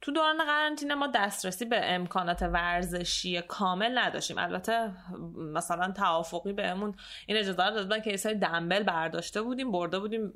تو 0.00 0.12
دوران 0.12 0.44
قرنطینه 0.44 0.94
ما 0.94 1.06
دسترسی 1.06 1.64
به 1.64 1.80
امکانات 1.94 2.42
ورزشی 2.42 3.42
کامل 3.42 3.98
نداشتیم. 3.98 4.38
البته 4.38 4.92
مثلا 5.36 5.92
توافقی 5.92 6.52
بهمون 6.52 6.94
این 7.26 7.36
اجازه 7.36 7.64
رو 7.64 7.74
دادن 7.74 8.00
که 8.00 8.10
یه 8.10 8.16
سری 8.16 8.34
دنبل 8.34 8.82
برداشته 8.82 9.42
بودیم 9.42 9.72
برده 9.72 9.98
بودیم 9.98 10.32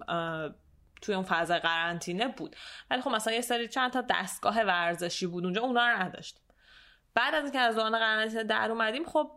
توی 1.02 1.14
اون 1.14 1.24
فاز 1.24 1.50
قرنطینه 1.50 2.28
بود. 2.28 2.56
ولی 2.90 3.02
خب 3.02 3.10
مثلا 3.10 3.34
یه 3.34 3.40
سری 3.40 3.68
چند 3.68 3.92
تا 3.92 4.04
دستگاه 4.10 4.60
ورزشی 4.60 5.26
بود 5.26 5.44
اونجا 5.44 5.60
اونا 5.60 5.88
رو 5.88 6.02
نداشتیم 6.02 6.41
بعد 7.14 7.34
از 7.34 7.44
اینکه 7.44 7.58
از 7.58 7.74
دوران 7.74 7.98
قرنطینه 7.98 8.44
در 8.44 8.70
اومدیم 8.70 9.04
خب 9.04 9.30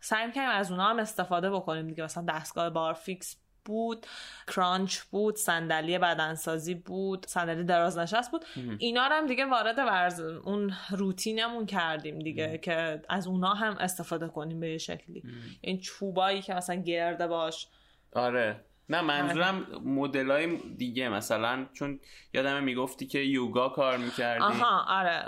سعی 0.00 0.32
کردیم 0.32 0.50
از 0.50 0.70
اونها 0.70 0.90
هم 0.90 0.98
استفاده 0.98 1.50
بکنیم 1.50 1.88
دیگه. 1.88 2.04
مثلا 2.04 2.24
دستگاه 2.28 2.70
بارفیکس 2.70 3.36
بود 3.64 4.06
کرانچ 4.46 5.00
بود 5.00 5.36
صندلی 5.36 5.98
بدنسازی 5.98 6.74
بود 6.74 7.26
صندلی 7.26 7.64
دراز 7.64 7.98
نشست 7.98 8.30
بود 8.30 8.44
اینا 8.78 9.06
رو 9.06 9.14
هم 9.14 9.26
دیگه 9.26 9.46
وارد 9.46 9.78
ورز 9.78 10.20
اون 10.20 10.72
روتینمون 10.90 11.66
کردیم 11.66 12.18
دیگه 12.18 12.58
که 12.58 13.02
از 13.08 13.26
اونا 13.26 13.54
هم 13.54 13.76
استفاده 13.80 14.28
کنیم 14.28 14.60
به 14.60 14.70
یه 14.70 14.78
شکلی. 14.78 15.22
این 15.60 15.80
چوبایی 15.80 16.42
که 16.42 16.54
مثلا 16.54 16.76
گرده 16.76 17.26
باش. 17.26 17.68
آره. 18.12 18.64
نه 18.88 19.00
منظورم 19.00 19.66
مدل 19.84 20.30
های 20.30 20.56
دیگه. 20.56 21.08
مثلا 21.08 21.66
چون 21.72 22.00
یادم 22.34 22.62
می‌گفتی 22.62 23.06
که 23.06 23.18
یوگا 23.18 23.68
کار 23.68 23.96
می‌کردی. 23.96 24.44
آها 24.44 24.84
آره 24.88 25.22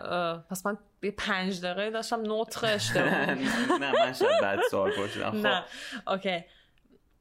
پس 0.50 0.66
من 0.66 0.78
پنج 1.10 1.60
دقیقه 1.60 1.90
داشتم 1.90 2.22
نطق 2.26 2.64
اشتباه 2.74 3.30
نه 3.80 3.92
من 3.92 4.12
شاید 4.12 4.42
بعد 4.42 4.60
سوال 4.70 4.90
پرسیدم. 4.90 5.30
خب. 5.30 5.36
نه 5.36 5.64
اوکی. 6.06 6.44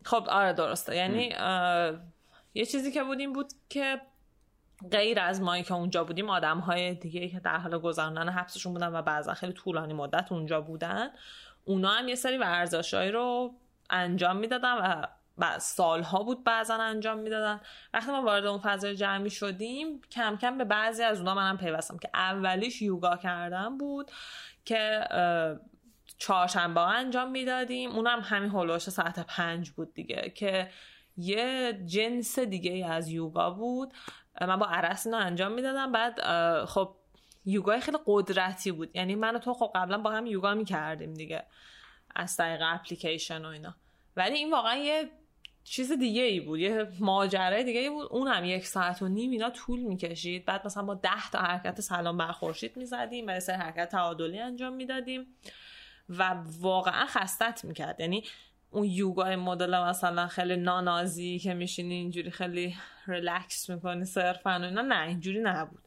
خب 0.05 0.25
آره 0.29 0.53
درسته. 0.53 0.95
یعنی 0.95 1.35
یه 2.53 2.65
چیزی 2.65 2.91
که 2.91 3.03
بودیم 3.03 3.33
بود 3.33 3.53
که 3.69 4.01
غیر 4.91 5.19
از 5.19 5.41
مایی 5.41 5.63
که 5.63 5.73
اونجا 5.73 6.03
بودیم 6.03 6.29
آدم 6.29 6.59
های 6.59 6.93
دیگه 6.95 7.29
که 7.29 7.39
در 7.39 7.57
حال 7.57 7.77
گذراندن 7.77 8.29
حبسشون 8.29 8.73
بودن 8.73 8.95
و 8.95 9.01
بعضا 9.01 9.33
خیلی 9.33 9.53
طولانی 9.53 9.93
مدت 9.93 10.31
اونجا 10.31 10.61
بودن 10.61 11.09
اونا 11.65 11.89
هم 11.89 12.07
یه 12.07 12.15
سری 12.15 12.37
ورزشهایی 12.37 13.11
رو 13.11 13.53
انجام 13.89 14.37
می‌دادن 14.37 14.73
و 14.73 15.05
سالها 15.59 16.23
بود 16.23 16.43
بعضا 16.43 16.75
انجام 16.75 17.17
می‌دادن. 17.17 17.61
وقتی 17.93 18.11
ما 18.11 18.21
وارد 18.21 18.45
اون 18.45 18.59
فضای 18.59 18.95
جمعی 18.95 19.29
شدیم 19.29 20.01
کم 20.11 20.37
کم 20.37 20.57
به 20.57 20.63
بعضی 20.63 21.03
از 21.03 21.19
اونا 21.19 21.35
منم 21.35 21.57
پیوستم 21.57 21.97
که 21.97 22.09
اولیش 22.13 22.81
یوگا 22.81 23.17
کردن 23.17 23.77
بود 23.77 24.11
که 24.65 25.07
چهارشنبه 26.17 26.81
انجام 26.81 27.31
می‌دادیم. 27.31 27.91
اونم 27.91 28.19
همین 28.19 28.49
هولوش 28.49 28.89
ساعت 28.89 29.19
پنج 29.19 29.69
بود 29.69 29.93
دیگه 29.93 30.33
که 30.35 30.69
یه 31.17 31.73
جنس 31.85 32.39
دیگه 32.39 32.87
از 32.91 33.09
یوگا 33.09 33.49
بود. 33.49 33.93
من 34.41 34.55
با 34.55 34.65
عرس 34.65 35.05
اینا 35.05 35.17
انجام 35.17 35.51
می‌دادم. 35.51 35.91
بعد 35.91 36.21
خب 36.65 36.95
یوگای 37.45 37.79
خیلی 37.79 37.97
قدرتی 38.05 38.71
بود. 38.71 38.95
یعنی 38.95 39.15
من 39.15 39.35
و 39.35 39.39
تو 39.39 39.53
خب 39.53 39.71
قبلا 39.75 39.97
با 39.97 40.11
هم 40.11 40.25
یوگا 40.25 40.53
می‌کردیم 40.53 41.13
دیگه. 41.13 41.43
از 42.15 42.37
طریق 42.37 42.61
اپلیکیشن 42.63 43.45
و 43.45 43.47
اینا. 43.47 43.75
ولی 44.15 44.35
این 44.35 44.51
واقعا 44.51 44.75
یه 44.75 45.09
چیز 45.63 45.91
دیگه 45.91 46.21
ای 46.21 46.39
بود. 46.39 46.59
یه 46.59 46.87
ماجرای 46.99 47.63
دیگه 47.63 47.79
ای 47.79 47.89
بود. 47.89 48.07
اون 48.11 48.27
هم 48.27 48.45
یک 48.45 48.65
ساعت 48.65 49.01
و 49.01 49.07
نیم 49.07 49.31
اینا 49.31 49.49
طول 49.49 49.79
می‌کشید. 49.79 50.45
بعد 50.45 50.65
مثلا 50.65 50.83
با 50.83 50.93
ده 50.93 51.29
تا 51.31 51.39
حرکت 51.39 51.81
سلام 51.81 52.17
بر 52.17 52.31
خورشید 52.31 52.77
می‌زدیم. 52.77 53.25
و 53.27 53.39
سه 53.39 53.53
حرکت 53.53 53.89
تعادلی 53.89 54.39
انجام 54.39 54.73
می‌دادیم. 54.73 55.27
و 56.09 56.35
واقعا 56.59 57.05
خستت 57.05 57.65
می‌کرد. 57.65 57.99
یعنی 57.99 58.23
اون 58.71 58.85
یوگا 58.85 59.35
مدل 59.35 59.79
مثلا 59.79 60.27
خیلی 60.27 60.55
نانازی 60.55 61.39
که 61.39 61.53
میشینی 61.53 61.93
اینجوری 61.93 62.31
خیلی 62.31 62.75
ریلکس 63.07 63.69
می‌کنی 63.69 64.05
صرفا 64.05 64.59
و 64.59 64.63
اینا 64.63 64.81
نه 64.81 65.07
اینجوری 65.07 65.41
نبود. 65.41 65.83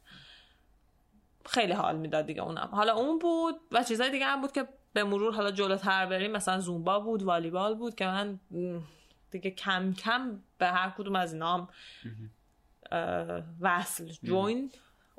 خیلی 1.45 1.73
حال 1.73 1.97
می‌داد 1.97 2.25
دیگه 2.25 2.41
اونم. 2.41 2.69
حالا 2.71 2.93
اون 2.93 3.19
بود 3.19 3.55
و 3.71 3.83
چیزای 3.83 4.11
دیگه 4.11 4.25
هم 4.25 4.41
بود 4.41 4.51
که 4.51 4.67
به 4.93 5.03
مرور 5.03 5.33
حالا 5.33 5.51
جلوتر 5.51 6.05
بریم. 6.05 6.31
مثلا 6.31 6.59
زومبا 6.59 6.99
بود 6.99 7.23
والیبال 7.23 7.75
بود 7.75 7.95
که 7.95 8.05
من 8.05 8.39
دیگه 9.35 9.51
کم 9.51 9.93
کم 9.93 10.39
به 10.57 10.67
هر 10.67 10.89
کدوم 10.97 11.15
از 11.15 11.33
اینا 11.33 11.57
هم 11.57 11.67
وصل 13.61 14.11
جوین 14.23 14.71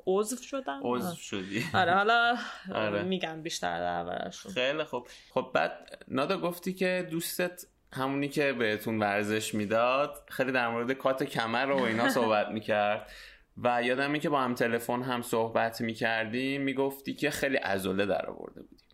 عضو 0.07 0.35
شدم. 0.35 0.79
عضو 0.83 1.15
شدی. 1.15 1.65
آره 1.73 1.93
حالا 1.93 2.37
آره. 2.73 3.03
میگم 3.03 3.41
بیشتر 3.41 3.79
دربارشون 3.79 4.51
خیلی 4.51 4.83
خوب. 4.83 5.07
خب 5.33 5.51
بعد 5.53 6.03
نادا 6.07 6.37
گفتی 6.37 6.73
که 6.73 7.07
دوستت 7.11 7.65
همونی 7.93 8.29
که 8.29 8.53
بهتون 8.53 8.99
ورزش 8.99 9.53
می‌داد 9.53 10.29
خیلی 10.29 10.51
در 10.51 10.69
مورد 10.69 10.91
کات 10.91 11.23
کمر 11.23 11.71
و 11.71 11.81
اینا 11.81 12.09
صحبت 12.09 12.47
می‌کرد. 12.47 13.11
و 13.57 13.83
یادم 13.83 14.17
که 14.17 14.29
با 14.29 14.41
هم 14.41 14.55
تلفن 14.55 15.01
هم 15.01 15.21
صحبت 15.21 15.81
می‌کردیم 15.81 16.61
می‌گفتی 16.61 17.13
که 17.13 17.29
خیلی 17.29 17.57
عضله 17.57 18.05
در 18.05 18.25
آورده 18.25 18.61
بودی. 18.61 18.86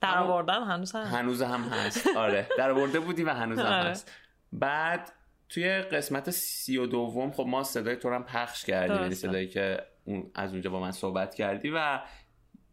در 0.00 0.18
آوردم 0.18 0.64
هنوز 0.64 0.92
هم. 0.92 1.18
هنوز 1.18 1.42
هم 1.42 1.62
هست. 1.62 2.06
آره. 2.16 2.48
در 2.58 2.70
آورده 2.70 3.00
بودی 3.00 3.24
و 3.24 3.30
هنوز 3.30 3.58
هم 3.58 3.66
آره. 3.66 3.90
هست. 3.90 4.12
بعد 4.52 5.12
توی 5.48 5.68
قسمت 5.68 6.30
سی 6.30 6.76
و 6.76 6.86
دوم 6.86 7.32
خب 7.32 7.46
ما 7.46 7.62
صدای 7.62 7.96
تو 7.96 8.14
هم 8.14 8.24
پخش 8.24 8.64
کردیم. 8.64 8.96
یعنی. 8.96 9.14
صدایی 9.14 9.48
که 9.48 9.86
اون 10.04 10.30
از 10.34 10.52
اونجا 10.52 10.70
با 10.70 10.80
من 10.80 10.90
صحبت 10.90 11.34
کردی 11.34 11.70
و 11.74 12.00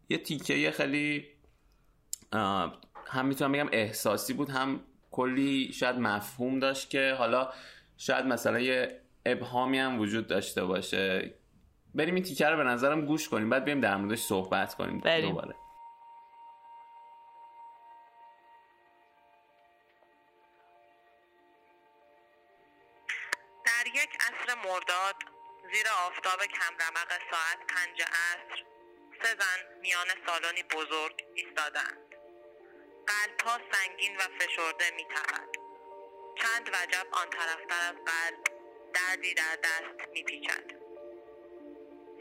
یه 0.09 0.17
تیکه 0.17 0.71
خیلی 0.71 1.27
آه، 2.33 2.81
هم 3.07 3.25
می‌تونم 3.25 3.51
بگم 3.51 3.69
احساسی 3.71 4.33
بود 4.33 4.49
هم 4.49 4.79
کلی 5.11 5.73
شاید 5.73 5.95
مفهوم 5.95 6.59
داشت 6.59 6.89
که 6.89 7.15
حالا 7.17 7.49
شاید 7.97 8.25
مثلا 8.25 8.59
یه 8.59 9.01
ابهامی 9.25 9.79
هم 9.79 9.99
وجود 9.99 10.27
داشته 10.27 10.65
باشه. 10.65 11.33
بریم 11.95 12.15
این 12.15 12.23
تیکه 12.23 12.45
رو 12.49 12.57
به 12.57 12.63
نظرم 12.63 13.05
گوش 13.05 13.29
کنیم 13.29 13.49
بعد 13.49 13.65
بریم 13.65 13.81
در 13.81 13.97
موردش 13.97 14.19
صحبت 14.19 14.75
کنیم 14.75 14.99
بریم. 14.99 15.29
دوباره. 15.29 15.55
عصر 24.27 24.55
مرداد 24.55 25.15
زیر 25.73 25.87
آفتاب 26.07 26.45
کمرمق 26.45 27.09
ساعت 27.31 27.57
پنج 27.67 28.01
عصر 28.01 28.63
سه 29.23 29.29
زن 29.29 29.79
میان 29.81 30.07
سالنی 30.27 30.63
بزرگ 30.63 31.25
ایستادند. 31.33 32.15
قلبها 33.07 33.59
سنگین 33.71 34.17
و 34.17 34.19
فشرده 34.19 34.91
میتپد. 34.95 35.49
چند 36.35 36.69
وجب 36.69 37.07
آن 37.11 37.29
طرفتر 37.29 37.89
از 37.89 37.95
قلب 37.95 38.43
دردی 38.93 39.33
در 39.33 39.55
دست 39.63 40.09
میپیچد. 40.13 40.71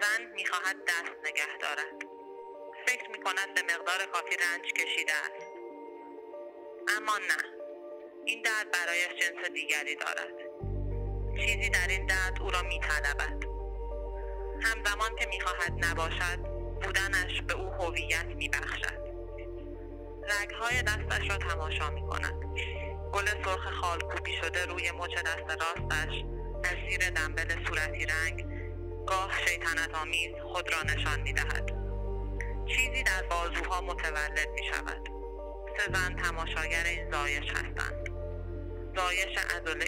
زن 0.01 0.23
می‌خواهد 0.23 0.85
دست 0.85 1.13
نگه 1.25 1.57
دارد. 1.57 2.05
فکر 2.87 3.11
می‌کند 3.11 3.55
به 3.55 3.75
مقدار 3.75 4.07
کافی 4.07 4.37
رنج 4.37 4.73
کشیده 4.73 5.15
است. 5.15 5.47
اما 6.97 7.19
نه. 7.19 7.57
این 8.25 8.43
درد 8.43 8.71
برایش 8.71 9.09
جنس 9.09 9.51
دیگری 9.51 9.97
دارد. 9.97 10.46
چیزی 11.37 11.71
در 11.71 11.89
این 11.89 12.07
درد 12.07 12.43
او 12.43 12.51
را 12.51 12.63
میطلبد. 12.63 13.45
همزمان 14.63 15.17
که 15.19 15.27
می‌خواهد 15.27 15.85
نباشد 15.85 16.39
بودنش 16.83 17.43
به 17.43 17.55
او 17.55 17.73
هویت 17.73 18.25
میبخشد. 18.25 19.07
رگهای 20.29 20.83
دستش 20.83 21.31
را 21.31 21.37
تماشا 21.37 21.91
می‌کند. 21.91 22.45
گل 23.13 23.27
سرخ 23.45 23.71
خالکوبی 23.81 24.33
شده 24.43 24.67
روی 24.67 24.91
مچ 24.91 25.15
دست 25.15 25.63
راستش 25.63 26.25
از 26.65 26.77
زیر 26.89 27.11
دنبل 27.11 27.65
صورتی 27.67 28.07
رنگ 28.07 28.47
گاه 29.07 29.31
شیطنت 29.47 29.95
آمیز 29.95 30.35
خود 30.53 30.73
را 30.73 30.83
نشان 30.83 31.21
می‌دهد. 31.21 31.71
چیزی 32.67 33.03
در 33.03 33.23
بازوها 33.23 33.81
متولد 33.81 34.49
می 34.55 34.65
شود 34.73 35.09
سه 35.77 35.93
زن 35.93 36.17
تماشاگر 36.17 36.85
این 36.85 37.11
زایش 37.11 37.51
هستند. 37.51 38.09
زایش 38.97 39.39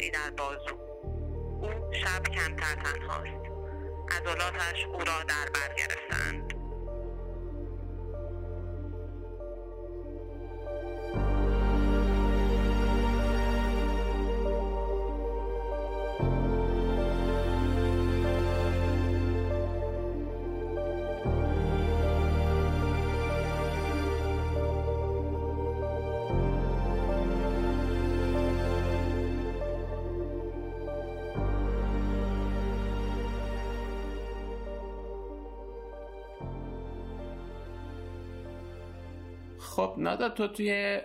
ای 0.02 0.10
در 0.10 0.30
بازو. 0.30 0.87
او 1.62 1.92
شب 1.92 2.22
کمتر 2.22 2.74
تنهاست. 2.74 3.44
عضلاتش 4.10 4.84
او 4.92 4.98
را 4.98 5.22
در 5.28 5.50
بر 5.54 5.74
گرفتند. 5.78 6.57
خب 39.78 39.94
نادا 39.98 40.28
تو 40.28 40.48
توی 40.48 41.00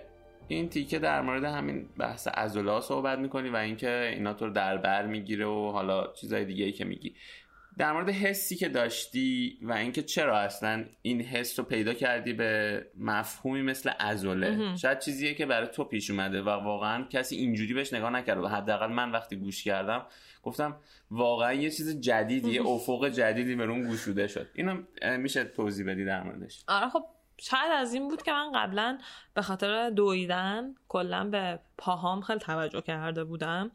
این 0.48 0.70
تیکه 0.70 1.00
در 1.00 1.22
مورد 1.22 1.44
همین 1.44 1.90
بحث 1.98 2.28
عضله 2.28 2.82
صحبت 2.82 3.20
می‌کنی 3.20 3.50
و 3.50 3.56
اینکه 3.56 4.12
اینا 4.14 4.34
تو 4.34 4.46
رو 4.46 4.54
در 4.54 4.78
بر 4.78 5.08
می‌گیره 5.08 5.46
و 5.46 5.72
حالا 5.72 6.14
چیزای 6.14 6.46
دیگه 6.46 6.66
ای 6.66 6.72
که 6.72 6.86
میگی. 6.86 7.16
در 7.78 7.92
مورد 7.92 8.10
حسی 8.10 8.56
که 8.56 8.70
داشتی 8.70 9.58
و 9.62 9.74
اینکه 9.74 10.04
چرا 10.04 10.40
اصلا 10.40 10.86
این 11.02 11.22
حس 11.22 11.60
رو 11.60 11.66
پیدا 11.66 11.94
کردی 11.94 12.34
به 12.34 12.86
مفهومی 12.98 13.62
مثل 13.62 13.90
عضله 13.90 14.76
شاید 14.76 15.00
چیزیه 15.00 15.34
که 15.34 15.46
برای 15.46 15.68
تو 15.68 15.84
پیش 15.84 16.10
اومده 16.10 16.42
و 16.42 16.50
واقعا 16.50 17.04
کسی 17.04 17.36
اینجوری 17.36 17.74
بهش 17.74 17.94
نگاه 17.94 18.10
نکرده. 18.10 18.48
حداقل 18.48 18.88
من 18.88 19.12
وقتی 19.12 19.36
گوش 19.36 19.64
کردم 19.64 20.06
گفتم 20.44 20.76
واقعا 21.12 21.54
یه 21.54 21.70
چیز 21.70 22.02
جدیدی 22.02 22.52
یه 22.52 22.68
افق 22.68 23.10
جدیدی 23.10 23.56
به 23.56 23.64
اون 23.64 23.84
گوشوده 23.84 24.28
شد. 24.28 24.48
اینو 24.54 24.82
میشه 25.18 25.44
توضیح 25.44 25.88
بدی 25.88 26.06
در 26.06 26.24
موردش؟ 26.24 26.64
آره 26.68 26.90
خب 26.90 27.04
شاید 27.44 27.72
از 27.72 27.94
این 27.94 28.08
بود 28.08 28.22
که 28.22 28.32
من 28.32 28.52
قبلا 28.52 28.98
به 29.34 29.42
خاطر 29.42 29.90
دویدن 29.90 30.76
کلا 30.88 31.24
به 31.24 31.60
پاهام 31.78 32.22
خیلی 32.22 32.40
توجه 32.40 32.82
کرده 32.82 33.24
بودم. 33.24 33.72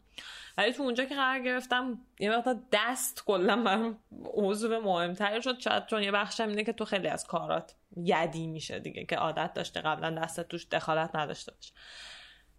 ولی 0.58 0.72
تو 0.72 0.82
اونجا 0.82 1.04
که 1.04 1.14
قرار 1.14 1.38
گرفتم 1.38 1.98
یه 2.18 2.36
مقدار 2.36 2.56
دست 2.72 3.24
کلا 3.24 3.62
برام 3.62 3.98
عضو 4.34 4.80
مهمتری 4.80 5.42
شد. 5.42 5.58
شاید 5.58 5.86
چون 5.86 6.02
یه 6.02 6.12
بخشم 6.12 6.48
اینه 6.48 6.64
که 6.64 6.72
تو 6.72 6.84
خیلی 6.84 7.08
از 7.08 7.26
کارات 7.26 7.74
یدی 7.96 8.46
میشه 8.46 8.78
دیگه 8.78 9.04
که 9.04 9.16
عادت 9.16 9.52
داشته 9.54 9.80
قبلا 9.80 10.10
دستت 10.10 10.48
توش 10.48 10.66
دخالت 10.66 11.16
نداشته 11.16 11.52
باشه. 11.52 11.72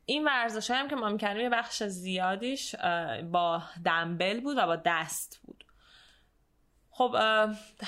این 0.06 0.24
ورزش 0.24 0.72
هم 0.72 0.88
که 0.88 0.96
ما 0.96 1.10
می‌کردیم 1.10 1.42
یه 1.42 1.50
بخش 1.50 1.84
زیادیش 1.84 2.76
با 3.32 3.62
دنبل 3.86 4.40
بود 4.40 4.58
و 4.58 4.66
با 4.66 4.76
دست 4.76 5.42
بود. 5.44 5.64
خب 7.00 7.16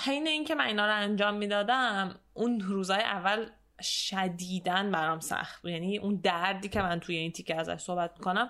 حین 0.06 0.28
اینکه 0.28 0.56
من 0.56 0.66
اینا 0.66 0.86
رو 0.86 0.96
انجام 0.96 1.34
می‌دادم 1.34 2.20
اون 2.34 2.62
روزای 2.62 3.02
اول 3.02 3.46
شدیدن 3.82 4.92
برام 4.92 5.20
سخت 5.20 5.62
بود. 5.62 5.72
یعنی 5.72 5.98
اون 5.98 6.16
دردی 6.16 6.70
که 6.70 6.82
من 6.82 7.00
توی 7.00 7.16
این 7.16 7.32
تیکه 7.32 7.56
ازش 7.56 7.78
صحبت 7.78 8.12
می‌کنم 8.18 8.50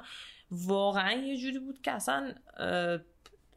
واقعا 0.52 1.12
یه 1.12 1.38
جوری 1.38 1.60
بود 1.60 1.82
که 1.82 1.92
اصلا 1.92 2.34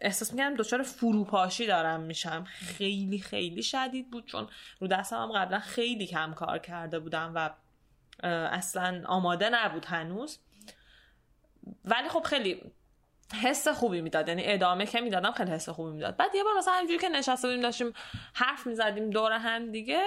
احساس 0.01 0.33
می‌کردم 0.33 0.57
دچار 0.57 0.83
فروپاشی 0.83 1.67
دارم 1.67 2.01
میشم. 2.01 2.45
خیلی 2.45 3.19
خیلی 3.19 3.63
شدید 3.63 4.11
بود 4.11 4.27
چون 4.27 4.49
رو 4.81 4.87
دستم 4.87 5.17
هم 5.17 5.33
قبلا 5.33 5.59
خیلی 5.59 6.07
کم 6.07 6.35
کار 6.35 6.59
کرده 6.59 6.99
بودم 6.99 7.33
و 7.35 7.51
اصلا 8.27 9.03
آماده 9.07 9.51
نبود 9.51 9.85
هنوز. 9.85 10.39
ولی 11.85 12.09
خب 12.09 12.23
خیلی 12.23 12.63
حس 13.43 13.69
خوبی 13.69 14.01
می‌داد. 14.01 14.29
یعنی 14.29 14.43
ادامه 14.47 14.87
که 14.87 15.01
می‌دادم 15.01 15.33
خیلی 15.33 15.51
حس 15.51 15.69
خوبی 15.69 15.91
می‌داد. 15.91 16.17
بعد 16.17 16.35
یه 16.35 16.45
بار 16.45 16.53
مثلا 16.59 16.75
همینجوری 16.75 16.99
که 16.99 17.09
نشسته 17.09 17.49
بودیم 17.49 17.63
داشتیم 17.63 17.93
حرف 18.35 18.67
می‌زدیم 18.67 19.11
دور 19.11 19.33
هم 19.33 19.73
دیگه 19.73 20.03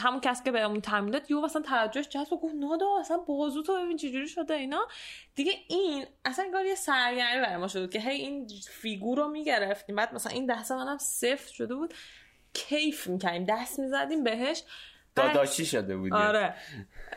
همون 0.00 0.20
کسی 0.20 0.44
که 0.44 0.50
بهمون 0.52 0.80
تعمین 0.80 1.10
داد 1.10 1.30
یهو 1.30 1.40
مثلا 1.40 1.62
توجهش 1.62 2.08
جذب 2.08 2.30
گفت 2.30 2.54
نادا 2.54 2.86
اصلا 3.00 3.16
بازو 3.16 3.62
تو 3.62 3.84
ببین 3.84 3.96
چجوری 3.96 4.28
شده 4.28 4.54
اینا. 4.54 4.86
دیگه 5.34 5.52
این 5.68 6.06
اصلا 6.24 6.44
انگار 6.44 6.64
یه 6.64 6.74
سرگرمی 6.74 7.40
برای 7.42 7.56
ما 7.56 7.68
شده 7.68 7.82
بود 7.82 7.92
که 7.92 8.00
هی 8.00 8.20
این 8.20 8.48
فیگور 8.70 9.18
رو 9.18 9.28
می‌گرفتیم. 9.28 9.96
بعد 9.96 10.14
مثلا 10.14 10.32
این 10.32 10.46
دست 10.46 10.72
منم 10.72 10.98
سفت 10.98 11.52
شده 11.52 11.74
بود. 11.74 11.94
کیف 12.54 13.06
می‌کردیم. 13.06 13.44
دست 13.44 13.78
می‌زدیم 13.78 14.24
بهش. 14.24 14.62
داداشی 15.14 15.66
شده 15.66 15.96
بودی 15.96 16.16
آره. 16.16 16.54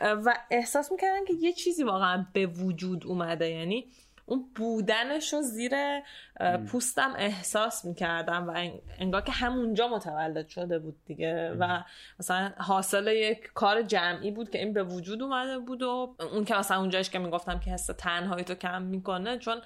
و 0.00 0.34
احساس 0.50 0.92
می‌کردم 0.92 1.24
که 1.24 1.34
یه 1.34 1.52
چیزی 1.52 1.84
واقعا 1.84 2.26
به 2.32 2.46
وجود 2.46 3.06
اومده. 3.06 3.50
یعنی 3.50 3.86
اون 4.26 4.50
بودنش 4.54 5.32
رو 5.32 5.42
زیر 5.42 5.72
پوستم 6.66 7.14
احساس 7.16 7.84
می‌کردم 7.84 8.48
و 8.48 8.50
ان- 8.50 8.80
انگار 8.98 9.20
که 9.20 9.32
همونجا 9.32 9.88
متولد 9.88 10.48
شده 10.48 10.78
بود 10.78 10.96
دیگه 11.04 11.50
و 11.50 11.82
مثلا 12.20 12.52
حاصل 12.58 13.06
یک 13.06 13.52
کار 13.54 13.82
جمعی 13.82 14.30
بود 14.30 14.50
که 14.50 14.58
این 14.58 14.72
به 14.72 14.82
وجود 14.82 15.22
اومده 15.22 15.58
بود 15.58 15.82
و 15.82 16.16
اون 16.32 16.44
که 16.44 16.54
مثلا 16.54 16.80
اونجاش 16.80 17.10
که 17.10 17.18
می‌گفتم 17.18 17.60
که 17.60 17.70
حس 17.70 17.86
تنهایی 17.86 18.44
تو 18.44 18.54
کم 18.54 18.82
می‌کنه 18.82 19.38
چون 19.38 19.60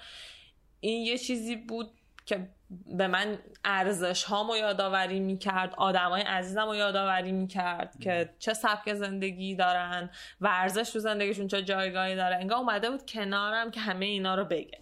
این 0.79 1.05
یه 1.05 1.17
چیزی 1.17 1.55
بود 1.55 1.91
که 2.25 2.49
به 2.97 3.07
من 3.07 3.39
ارزش 3.63 4.23
هامو 4.23 4.57
یادآوری 4.57 5.19
می‌کرد 5.19 5.73
آدمای 5.77 6.21
عزیزم 6.21 6.65
رو 6.65 6.75
یادآوری 6.75 7.31
می‌کرد 7.31 7.99
که 7.99 8.29
چه 8.39 8.53
سبک 8.53 8.93
زندگی 8.93 9.55
دارن 9.55 10.09
ورزش 10.41 10.89
تو 10.89 10.99
زندگیشون 10.99 11.47
چه 11.47 11.63
جایگاهی 11.63 12.15
داره. 12.15 12.35
انگار 12.35 12.57
اومده 12.57 12.89
بود 12.89 13.05
کنارم 13.05 13.71
که 13.71 13.79
همه 13.79 14.05
اینا 14.05 14.35
رو 14.35 14.45
بگه. 14.45 14.79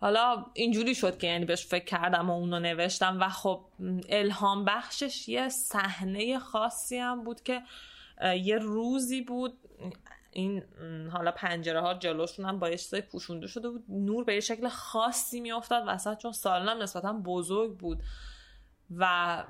حالا 0.00 0.46
اینجوری 0.54 0.94
شد 0.94 1.18
که 1.18 1.26
یعنی 1.26 1.44
بهش 1.44 1.66
فکر 1.66 1.84
کردم 1.84 2.30
و 2.30 2.32
اونو 2.32 2.58
نوشتم 2.58 3.20
و 3.20 3.28
خب 3.28 3.64
الهام 4.08 4.64
بخشش 4.64 5.28
یه 5.28 5.48
صحنه 5.48 6.38
خاصی 6.38 6.98
هم 6.98 7.24
بود 7.24 7.42
که 7.42 7.62
یه 8.42 8.58
روزی 8.58 9.22
بود 9.22 9.58
این 10.34 10.62
حالا 11.12 11.32
پنجره 11.32 11.80
ها 11.80 11.94
جلوشون 11.94 12.44
هم 12.46 12.58
با 12.58 12.70
یه 12.70 12.76
چیزای 12.76 13.00
پوشونده 13.00 13.46
شده 13.46 13.68
بود. 13.68 13.84
نور 13.88 14.24
به 14.24 14.34
یه 14.34 14.40
شکل 14.40 14.68
خاصی 14.68 15.40
میافتاد 15.40 15.84
وسط 15.86 16.18
چون 16.18 16.32
سالن 16.32 16.68
هم 16.68 16.82
نسبتا 16.82 17.12
بزرگ 17.12 17.78
بود 17.78 17.98
و 18.96 19.44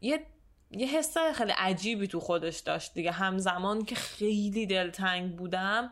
یه 0.00 0.26
یه 0.70 0.86
حس 0.86 1.16
خیلی 1.34 1.52
عجیبی 1.56 2.08
تو 2.08 2.20
خودش 2.20 2.58
داشت 2.58 2.94
دیگه. 2.94 3.12
همزمان 3.12 3.84
که 3.84 3.94
خیلی 3.94 4.66
دلتنگ 4.66 5.36
بودم 5.36 5.90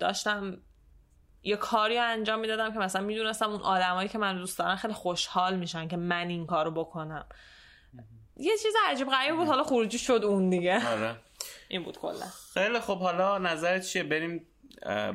داشتم 0.00 0.58
یه 1.42 1.56
کاری 1.56 1.98
انجام 1.98 2.40
می‌دادم 2.40 2.72
که 2.72 2.78
مثلا 2.78 3.02
می‌دونستم 3.02 3.50
اون 3.50 3.60
آدمایی 3.60 4.08
که 4.08 4.18
من 4.18 4.38
دوست 4.38 4.58
دارم 4.58 4.76
خیلی 4.76 4.94
خوشحال 4.94 5.56
میشن 5.56 5.88
که 5.88 5.96
من 5.96 6.28
این 6.28 6.46
کارو 6.46 6.70
بکنم. 6.70 7.26
یه 8.36 8.52
چیز 8.62 8.72
عجیب 8.86 9.08
غریب 9.08 9.36
بود. 9.36 9.46
حالا 9.46 9.64
خروجی 9.64 9.98
شد 9.98 10.20
اون 10.24 10.50
دیگه. 10.50 10.88
آره. 10.88 11.16
این 11.68 11.82
بود 11.82 11.98
کلا. 11.98 12.26
خیلی 12.54 12.80
خب 12.80 12.98
حالا 12.98 13.38
نظرت 13.38 13.86
چیه؟ 13.86 14.02
بریم 14.02 14.46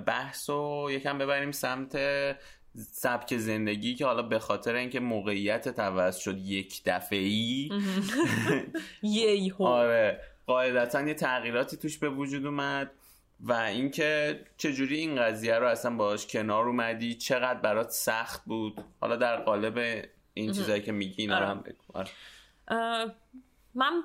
بحث 0.06 0.50
و 0.50 0.88
یکم 0.92 1.18
ببریم 1.18 1.52
سمت 1.52 1.98
سبک 2.76 3.38
زندگی 3.38 3.96
که 3.96 4.06
حالا 4.06 4.22
به 4.22 4.40
خاطر 4.40 4.76
اینکه 4.76 5.00
موقعیت 5.00 5.80
عوض 5.80 6.18
شد 6.18 6.38
یک 6.38 6.82
دفعه 6.86 7.20
ای 7.20 7.70
آره. 9.60 10.22
قاعدتا 10.48 11.02
یه 11.02 11.14
تغییراتی 11.14 11.78
توش 11.78 11.98
به 11.98 12.10
وجود 12.10 12.46
اومد 12.46 12.92
و 13.40 13.54
اینکه 13.54 14.40
چجوری 14.58 14.98
این 14.98 15.16
قضیه 15.16 15.56
رو 15.56 15.68
اصلا 15.68 15.96
باش 15.96 16.28
کنار 16.28 16.68
اومدی 16.68 17.16
چقدر 17.16 17.60
برات 17.60 17.90
سخت 17.90 18.46
بود. 18.46 18.84
حالا 19.02 19.16
در 19.16 19.42
قالب 19.42 20.06
این 20.34 20.52
چیزایی 20.52 20.82
که 20.82 20.92
میگی 20.92 21.22
اینا 21.22 21.40
رو 21.40 21.46
هم 21.46 21.62
بگو. 21.62 21.84
آره. 21.94 22.10
من 23.76 24.04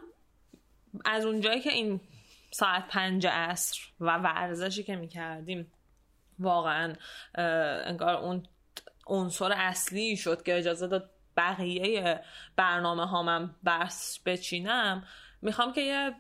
از 1.04 1.24
اونجایی 1.24 1.61
که 1.61 1.72
این 1.72 2.00
ساعت 2.50 2.88
پنج 2.88 3.26
عصر 3.26 3.80
و 4.00 4.16
ورزشی 4.18 4.82
که 4.82 4.96
می‌کردیم. 4.96 5.72
واقعا 6.38 6.94
انگار 7.84 8.14
اون 8.14 8.42
عنصر 9.06 9.52
اصلی 9.52 10.16
شد 10.16 10.42
که 10.42 10.58
اجازه 10.58 10.87
داد 10.87 11.11
بقیه 11.37 12.20
برنامه 12.56 13.06
ها 13.06 13.22
من 13.22 13.54
برس 13.62 14.20
بچینم. 14.26 15.04
می‌خوام 15.42 15.72
که 15.72 15.80
یه 15.80 16.14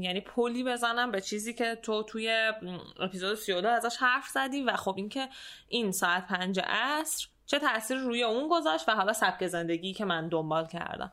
یعنی 0.00 0.20
پلی 0.20 0.64
بزنم 0.64 1.10
به 1.10 1.20
چیزی 1.20 1.54
که 1.54 1.74
تو 1.74 2.02
توی 2.02 2.52
اپیزود 3.00 3.34
32 3.34 3.68
ازش 3.68 3.96
حرف 3.96 4.28
زدی 4.28 4.62
و 4.62 4.76
خب 4.76 4.94
اینکه 4.96 5.28
این 5.68 5.92
ساعت 5.92 6.26
پنج 6.26 6.60
عصر 6.64 7.28
چه 7.46 7.58
تاثیر 7.58 7.96
روی 7.96 8.22
اون 8.22 8.48
گذاشت 8.48 8.88
و 8.88 8.92
حالا 8.92 9.12
سبک 9.12 9.46
زندگی 9.46 9.92
که 9.92 10.04
من 10.04 10.28
دنبال 10.28 10.66
کردم. 10.66 11.12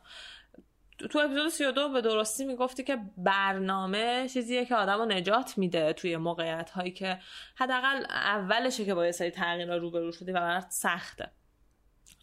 تو 1.08 1.18
اپیزود 1.18 1.48
32 1.48 1.88
به 1.88 2.00
درستی 2.00 2.44
می‌گفتی 2.44 2.84
که 2.84 2.98
برنامه 3.16 4.28
چیزیه 4.28 4.64
که 4.64 4.74
آدم 4.74 4.98
رو 4.98 5.04
نجات 5.04 5.58
میده 5.58 5.92
توی 5.92 6.16
موقعیت 6.16 6.70
هایی 6.70 6.90
که 6.90 7.18
حداقل 7.56 8.04
اولشه 8.10 8.84
که 8.84 8.94
با 8.94 9.06
یه 9.06 9.12
سری 9.12 9.30
تغییرها 9.30 9.76
روبرو 9.76 10.12
شدی 10.12 10.32
و 10.32 10.34
برات 10.34 10.66
سخته. 10.70 11.30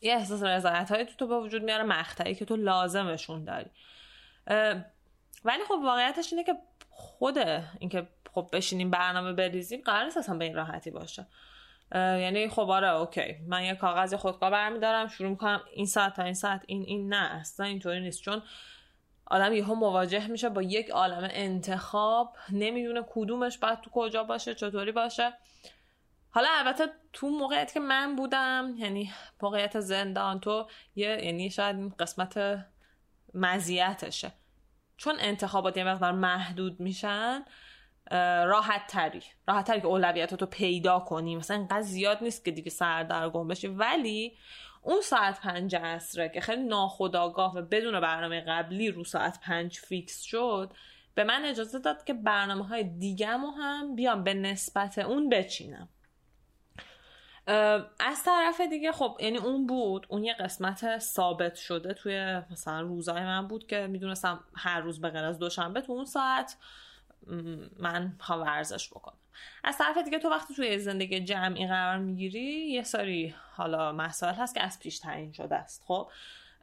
یه 0.01 0.13
احساس 0.13 0.43
رضایت 0.43 0.91
هایی 0.91 1.05
تو 1.05 1.13
تو 1.17 1.27
به 1.27 1.39
وجود 1.39 1.63
میاره 1.63 1.83
مقطعی 1.83 2.35
که 2.35 2.45
تو 2.45 2.55
لازمشون 2.55 3.43
داری. 3.43 3.69
ولی 5.45 5.63
خب 5.67 5.79
واقعیتش 5.83 6.33
اینه 6.33 6.43
که 6.43 6.55
خود 6.89 7.37
اینکه 7.79 8.07
خب 8.33 8.49
بشینیم 8.53 8.91
برنامه 8.91 9.33
بریزیم 9.33 9.81
قرار 9.85 10.03
نیست 10.03 10.17
اصلا 10.17 10.37
به 10.37 10.45
این 10.45 10.55
راحتی 10.55 10.91
باشه. 10.91 11.27
یعنی 11.95 12.49
خب 12.49 12.69
آره 12.69 12.89
اوکی. 12.89 13.35
من 13.47 13.63
یه 13.63 13.75
کاغذ 13.75 14.13
خودکار 14.13 14.51
برمیدارم 14.51 15.07
شروع 15.07 15.29
می‌کنم 15.29 15.61
این 15.73 15.85
ساعت 15.85 16.15
تا 16.15 16.23
این 16.23 16.33
ساعت 16.33 16.63
این 16.67 16.83
این 16.83 17.13
نه 17.13 17.35
اصلا 17.35 17.65
اینطوری 17.65 17.99
نیست. 17.99 18.21
چون 18.21 18.41
آدم 19.25 19.53
یهو 19.53 19.75
مواجه 19.75 20.27
میشه 20.27 20.49
با 20.49 20.61
یک 20.61 20.89
عالم 20.89 21.29
انتخاب 21.31 22.35
نمی‌دونه 22.51 23.05
کدومش 23.09 23.57
باید 23.57 23.81
تو 23.81 23.89
کجا 23.89 24.23
باشه 24.23 24.55
چطوری 24.55 24.91
باشه. 24.91 25.33
حالا 26.29 26.47
البته 26.51 26.87
تو 27.13 27.29
موقعیت 27.29 27.73
که 27.73 27.79
من 27.79 28.15
بودم 28.15 28.73
یعنی 28.77 29.11
موقعیت 29.41 29.79
زندان 29.79 30.39
تو 30.39 30.67
یه 30.95 31.25
یعنی 31.25 31.49
شاید 31.49 31.95
قسمت 31.99 32.65
مزیتشه. 33.33 34.31
چون 34.97 35.15
انتخابات 35.19 35.77
یه 35.77 35.83
مقدار 35.83 36.11
محدود 36.11 36.79
میشن. 36.79 37.45
راحت 38.45 38.87
تری 38.87 39.21
راحت 39.47 39.67
تری 39.67 39.81
که 39.81 39.87
اولویتاتو 39.87 40.45
پیدا 40.45 40.99
کنی. 40.99 41.35
مثلا 41.35 41.57
اینقدر 41.57 41.81
زیاد 41.81 42.17
نیست 42.21 42.45
که 42.45 42.51
دیگه 42.51 42.69
سردرگم 42.69 43.47
بشی. 43.47 43.67
ولی 43.67 44.37
اون 44.81 45.01
ساعت 45.01 45.41
پنج 45.41 45.75
عصره 45.75 46.29
که 46.29 46.41
خیلی 46.41 46.63
ناخداگاه 46.63 47.57
و 47.57 47.61
بدون 47.61 47.99
برنامه 47.99 48.41
قبلی 48.41 48.91
رو 48.91 49.03
ساعت 49.03 49.39
پنج 49.39 49.77
فیکس 49.77 50.21
شد 50.21 50.73
به 51.15 51.23
من 51.23 51.45
اجازه 51.45 51.79
داد 51.79 52.03
که 52.03 52.13
برنامه 52.13 52.67
های 52.67 52.83
دیگه 52.83 53.27
هم 53.27 53.95
بیام 53.95 54.23
به 54.23 54.33
نسبت 54.33 54.97
اون 54.97 55.29
بچینم. 55.29 55.89
از 57.99 58.23
طرف 58.25 58.61
دیگه 58.61 58.91
خب 58.91 59.17
یعنی 59.19 59.37
اون 59.37 59.67
بود. 59.67 60.07
اون 60.09 60.23
یه 60.23 60.33
قسمت 60.33 60.99
ثابت 60.99 61.55
شده 61.55 61.93
توی 61.93 62.41
مثلا 62.51 62.81
روزای 62.81 63.23
من 63.23 63.47
بود 63.47 63.67
که 63.67 63.87
می‌دونستم 63.87 64.43
هر 64.55 64.79
روز 64.79 65.01
به 65.01 65.09
غیر 65.09 65.23
از 65.23 65.39
دوشنبه 65.39 65.81
تو 65.81 65.91
اون 65.91 66.05
ساعت 66.05 66.57
من 67.79 68.17
ها 68.21 68.39
ورزش 68.39 68.89
بکنم. 68.89 69.17
از 69.63 69.77
طرف 69.77 69.97
دیگه 69.97 70.19
تو 70.19 70.29
وقتی 70.29 70.53
توی 70.53 70.79
زندگی 70.79 71.19
جمعی 71.19 71.67
قرار 71.67 71.97
می‌گیری 71.97 72.71
یه 72.71 72.83
سری 72.83 73.35
حالا 73.55 73.91
مسائل 73.91 74.33
هست 74.33 74.55
که 74.55 74.63
از 74.63 74.79
پیش 74.79 74.99
تعیین 74.99 75.31
شده 75.31 75.55
است. 75.55 75.83
خب 75.87 76.09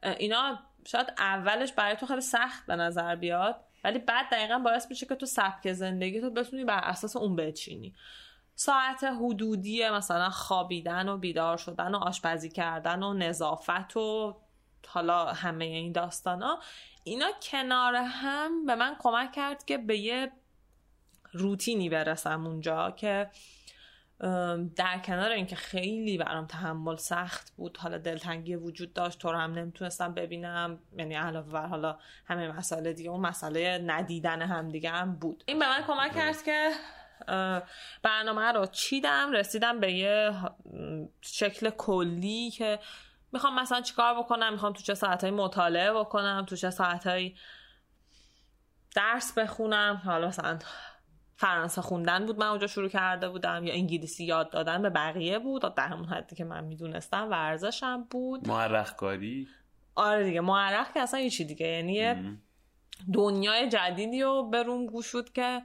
اینا 0.03 0.59
شاید 0.85 1.13
اولش 1.17 1.73
برای 1.73 1.95
تو 1.95 2.05
خیلی 2.05 2.21
سخت 2.21 2.65
به 2.65 2.75
نظر 2.75 3.15
بیاد 3.15 3.61
ولی 3.83 3.99
بعد 3.99 4.29
دقیقا 4.31 4.59
باعث 4.59 4.89
میشه 4.89 5.05
که 5.05 5.15
تو 5.15 5.25
سبک 5.25 5.73
زندگی 5.73 6.21
تو 6.21 6.29
بتونی 6.29 6.63
بر 6.63 6.79
اساس 6.83 7.15
اون 7.15 7.35
بچینی. 7.35 7.95
ساعت 8.55 9.03
حدودی 9.03 9.89
مثلا 9.89 10.29
خوابیدن 10.29 11.09
و 11.09 11.17
بیدار 11.17 11.57
شدن 11.57 11.95
و 11.95 11.97
آشپزی 11.97 12.49
کردن 12.49 13.03
و 13.03 13.13
نظافت 13.13 13.97
و 13.97 14.37
حالا 14.87 15.25
همه 15.25 15.65
این 15.65 15.91
داستان 15.91 16.41
ها 16.41 16.59
اینا 17.03 17.27
کنار 17.41 17.95
هم 17.95 18.65
به 18.65 18.75
من 18.75 18.95
کمک 18.99 19.31
کرد 19.31 19.65
که 19.65 19.77
به 19.77 19.97
یه 19.97 20.31
روتینی 21.35 21.89
برسم 21.89 22.45
اونجا 22.47 22.91
که 22.91 23.29
در 24.75 24.99
کنار 25.05 25.31
اینکه 25.31 25.55
خیلی 25.55 26.17
برام 26.17 26.45
تحمل 26.45 26.95
سخت 26.95 27.51
بود 27.55 27.77
حالا 27.77 27.97
دلتنگی 27.97 28.55
وجود 28.55 28.93
داشت 28.93 29.19
تو 29.19 29.31
رو 29.31 29.37
هم 29.37 29.53
نمی‌تونستم 29.53 30.13
ببینم 30.13 30.79
یعنی 30.97 31.15
علاوه 31.15 31.51
بر 31.51 31.65
حالا 31.67 31.97
همه 32.25 32.51
مسئله 32.51 32.93
دیگه 32.93 33.09
اون 33.09 33.21
مسئله 33.21 33.83
ندیدن 33.85 34.41
هم 34.41 34.69
دیگه 34.69 34.89
هم 34.89 35.15
بود. 35.15 35.43
این 35.45 35.59
به 35.59 35.65
من 35.69 35.83
کمک 35.87 36.15
کرد 36.15 36.43
که 36.43 36.71
برنامه 38.03 38.51
رو 38.51 38.65
چیدم 38.65 39.31
رسیدم 39.31 39.79
به 39.79 39.91
یه 39.91 40.31
شکل 41.21 41.69
کلی 41.69 42.51
که 42.51 42.79
می‌خوام 43.31 43.59
مثلا 43.59 43.81
چیکار 43.81 44.19
بکنم 44.19 44.53
می‌خوام 44.53 44.73
تو 44.73 44.81
چه 44.81 44.93
ساعتهای 44.93 45.31
مطالعه 45.31 45.93
بکنم 45.93 46.45
تو 46.47 46.55
چه 46.55 46.69
ساعتهایی 46.69 47.35
درس 48.95 49.33
بخونم 49.33 50.01
حالا 50.05 50.27
مثلا 50.27 50.59
فرانسه 51.37 51.81
خوندن 51.81 52.25
بود. 52.25 52.39
من 52.39 52.47
اونجا 52.47 52.67
شروع 52.67 52.89
کرده 52.89 53.29
بودم. 53.29 53.63
یا 53.63 53.73
انگلیسی 53.73 54.25
یاد 54.25 54.49
دادن 54.49 54.81
به 54.81 54.89
بقیه 54.89 55.39
بود. 55.39 55.75
در 55.75 55.87
همون 55.87 56.05
حدی 56.05 56.35
که 56.35 56.43
من 56.43 56.63
می‌دونستم 56.63 57.29
ورزشم 57.29 58.07
بود. 58.09 58.47
معرخ 58.47 58.95
کاری 58.95 59.47
آره 59.95 60.23
دیگه. 60.23 60.41
معرخ 60.41 60.93
که 60.93 60.99
اصلا 60.99 61.29
چی 61.29 61.45
دیگه. 61.45 61.67
یعنی 61.67 62.37
دنیای 63.13 63.69
جدیدی 63.69 64.21
رو 64.21 64.49
بروم 64.49 64.85
گوشود 64.85 65.33
که 65.33 65.61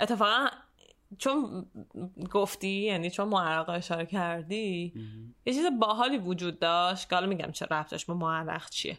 اتفاقا 0.00 0.46
چون 1.18 1.66
گفتی 2.30 2.68
یعنی 2.68 3.10
چون 3.10 3.28
معرق 3.28 3.68
اشاره 3.68 4.06
کردی 4.06 4.92
یه 5.46 5.54
چیز 5.54 5.66
باحالی 5.80 6.18
وجود 6.18 6.58
داشت 6.58 7.08
که 7.08 7.14
حالا 7.14 7.26
میگم 7.26 7.52
چه 7.52 7.66
رفتش 7.70 8.06
به 8.06 8.14
معرق 8.14 8.70
چیه. 8.70 8.98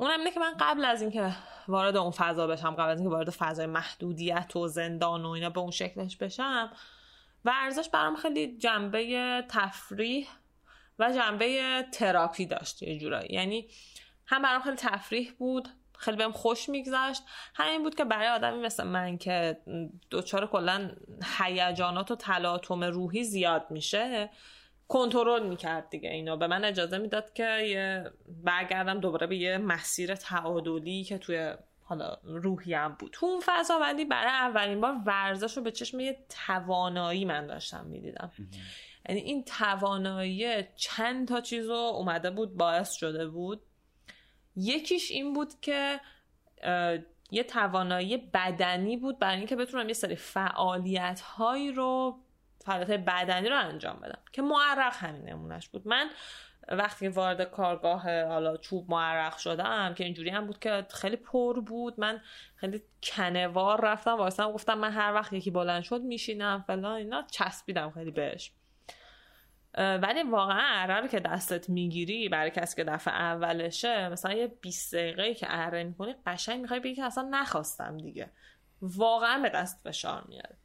اونم 0.00 0.18
اینه 0.18 0.30
که 0.30 0.40
من 0.40 0.54
قبل 0.60 0.84
از 0.84 1.02
اینکه 1.02 1.32
وارد 1.68 1.96
اون 1.96 2.10
فضا 2.10 2.46
بشم 2.46 2.70
قبل 2.70 2.90
از 2.90 3.00
اینکه 3.00 3.14
وارد 3.14 3.30
فضای 3.30 3.66
محدودیت 3.66 4.56
و 4.56 4.68
زندان 4.68 5.24
و 5.24 5.28
اینا 5.28 5.50
به 5.50 5.60
اون 5.60 5.70
شکلش 5.70 6.16
بشم 6.16 6.72
ورزش 7.44 7.88
برام 7.88 8.16
خیلی 8.16 8.58
جنبه 8.58 9.44
تفریح 9.48 10.28
و 10.98 11.12
جنبه 11.12 11.82
تراپی 11.92 12.46
داشت 12.46 12.82
یه 12.82 12.98
جورایی. 12.98 13.28
یعنی 13.34 13.68
هم 14.26 14.42
برام 14.42 14.62
خیلی 14.62 14.76
تفریح 14.76 15.32
بود 15.38 15.68
خیلی 15.98 16.16
بهم 16.16 16.32
خوش 16.32 16.68
میگذشت. 16.68 17.22
همین 17.54 17.82
بود 17.82 17.94
که 17.94 18.04
برای 18.04 18.28
آدمی 18.28 18.60
مثل 18.60 18.84
من 18.84 19.18
که 19.18 19.60
دچار 20.10 20.46
کلا 20.46 20.90
هیجانات 21.38 22.10
و 22.10 22.16
تلاطم 22.16 22.84
روحی 22.84 23.24
زیاد 23.24 23.66
میشه 23.70 24.30
کنترل 24.90 25.48
می‌کرد 25.48 25.90
دیگه 25.90 26.10
اینا. 26.10 26.36
به 26.36 26.46
من 26.46 26.64
اجازه 26.64 26.98
می‌داد 26.98 27.32
که 27.32 27.62
یه 27.62 28.10
برگردم 28.44 29.00
دوباره 29.00 29.26
به 29.26 29.36
یه 29.36 29.58
مسیر 29.58 30.14
تعادلی 30.14 31.04
که 31.04 31.18
توی 31.18 31.54
حالا 31.82 32.16
روحیم 32.24 32.88
بود. 32.88 33.10
تو 33.12 33.26
اون 33.26 33.40
فضا 33.44 33.78
ولی 33.78 34.04
برای 34.04 34.30
اولین 34.30 34.80
بار 34.80 34.94
ورزش 35.06 35.56
رو 35.56 35.62
به 35.62 35.70
چشم 35.70 36.00
یه 36.00 36.18
توانایی 36.46 37.24
من 37.24 37.46
داشتم 37.46 37.86
می‌دیدم. 37.86 38.32
یعنی 39.08 39.20
این 39.20 39.44
توانایی 39.44 40.64
چند 40.76 41.28
تا 41.28 41.40
چیز 41.40 41.68
رو 41.68 41.74
اومده 41.74 42.30
بود 42.30 42.56
باعث 42.56 42.92
شده 42.92 43.26
بود. 43.26 43.62
یکیش 44.56 45.10
این 45.10 45.32
بود 45.32 45.60
که 45.60 46.00
یه 47.30 47.42
توانایی 47.42 48.16
بدنی 48.16 48.96
بود 48.96 49.18
برای 49.18 49.36
اینکه 49.36 49.56
بتونم 49.56 49.88
یه 49.88 49.94
سری 49.94 50.16
فعالیت 50.16 51.20
هایی 51.20 51.72
رو 51.72 52.18
فعالیت 52.70 53.00
بدنی 53.00 53.48
رو 53.48 53.58
انجام 53.58 54.00
بدم 54.00 54.18
که 54.32 54.42
معرق 54.42 54.96
همین 54.96 55.28
نمونش 55.28 55.68
بود. 55.68 55.88
من 55.88 56.10
وقتی 56.68 57.08
وارد 57.08 57.42
کارگاه 57.42 58.24
حالا 58.24 58.56
چوب 58.56 58.90
معرق 58.90 59.36
شدم 59.36 59.94
که 59.94 60.04
اینجوری 60.04 60.30
هم 60.30 60.46
بود 60.46 60.58
که 60.58 60.86
خیلی 60.90 61.16
پر 61.16 61.60
بود. 61.60 62.00
من 62.00 62.20
خیلی 62.56 62.82
کنوار 63.02 63.80
رفتم 63.84 64.16
واسه 64.16 64.44
گفتم 64.44 64.78
من 64.78 64.92
هر 64.92 65.14
وقت 65.14 65.32
یکی 65.32 65.50
بلند 65.50 65.82
شد 65.82 66.00
میشینم 66.00 66.64
فلان 66.66 66.92
اینا 66.92 67.22
چسبیدم 67.30 67.90
خیلی 67.90 68.10
بهش. 68.10 68.52
ولی 69.78 70.22
واقعا 70.22 71.00
رو 71.00 71.06
که 71.06 71.20
دستت 71.20 71.68
می‌گیری 71.68 72.28
برای 72.28 72.50
کسی 72.50 72.76
که 72.76 72.84
دفعه 72.84 73.14
اولشه 73.14 74.08
مثلا 74.08 74.32
یه 74.32 74.46
20 74.46 74.94
دقیقه 74.94 75.34
که 75.34 75.46
اره 75.48 75.84
می‌کنی 75.84 76.14
قشنگ 76.26 76.60
می‌خوای 76.60 76.80
بگی 76.80 76.94
که 76.94 77.04
اصلا 77.04 77.28
نخواستم 77.30 77.96
دیگه. 77.96 78.30
واقعا 78.82 79.42
به 79.42 79.48
دست 79.48 79.88
فشار 79.88 80.24
میاره 80.28 80.56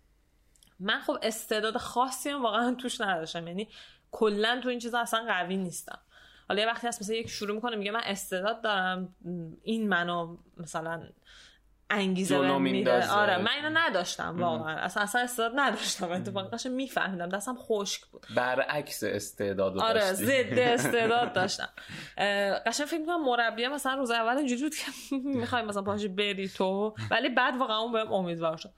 من 0.80 1.02
خب 1.02 1.18
استعداد 1.22 1.78
خاصی 1.78 2.30
هم 2.30 2.44
واقعا 2.44 2.74
توش 2.76 3.02
نداشتم. 3.02 3.48
یعنی 3.48 3.68
کلا 4.12 4.60
تو 4.64 4.70
این 4.70 4.80
چیزا 4.80 5.00
اصلا 5.00 5.26
قوی 5.28 5.58
نیستم. 5.58 6.00
حالا 6.50 6.62
یه 6.62 6.68
وقتی 6.68 6.88
هست 6.88 7.02
مثلا 7.02 7.16
یک 7.16 7.30
شروع 7.30 7.56
می‌کنه 7.56 7.76
میگه 7.76 7.92
من 7.92 8.02
استعداد 8.04 8.62
دارم 8.62 9.16
این 9.64 9.90
منو 9.90 10.38
مثلا 10.58 11.04
انگیزه 11.90 12.40
به 12.40 12.58
میده. 12.58 13.12
آره 13.12 13.38
من 13.38 13.52
اینو 13.52 13.70
نداشتم 13.74 14.42
واقعا. 14.42 14.76
اصلا 14.76 15.04
اصلا 15.04 15.22
استعداد 15.22 15.52
نداشتم. 15.56 16.12
اتفاقا 16.12 16.50
قشنگ 16.50 16.72
میفهمیدم. 16.72 17.30
دستم 17.30 17.56
خشک 17.56 18.06
بود. 18.06 18.28
برعکس 18.36 19.04
استعداد 19.04 19.78
آره 19.78 20.14
ضد 20.14 20.60
استعداد 20.60 21.34
داشتم. 21.42 21.70
قشنگ 22.66 22.88
فکر 22.88 23.00
می‌کنم 23.00 23.26
مربی 23.26 23.68
مثلا 23.68 23.96
روز 23.96 24.12
اول 24.12 24.38
اینجوری 24.38 24.62
بود 24.62 24.76
که 24.76 24.86
می‌خوای 25.40 25.62
مثلا 25.62 25.82
پاشی 25.82 26.08
بری 26.08 26.50
تو 26.50 26.96
ولی 27.12 27.30
بعد 27.30 27.58
واقعا 27.58 27.78
اون 27.78 27.92
بهم 27.92 28.14
امیدوار 28.14 28.58
شد. 28.58 28.74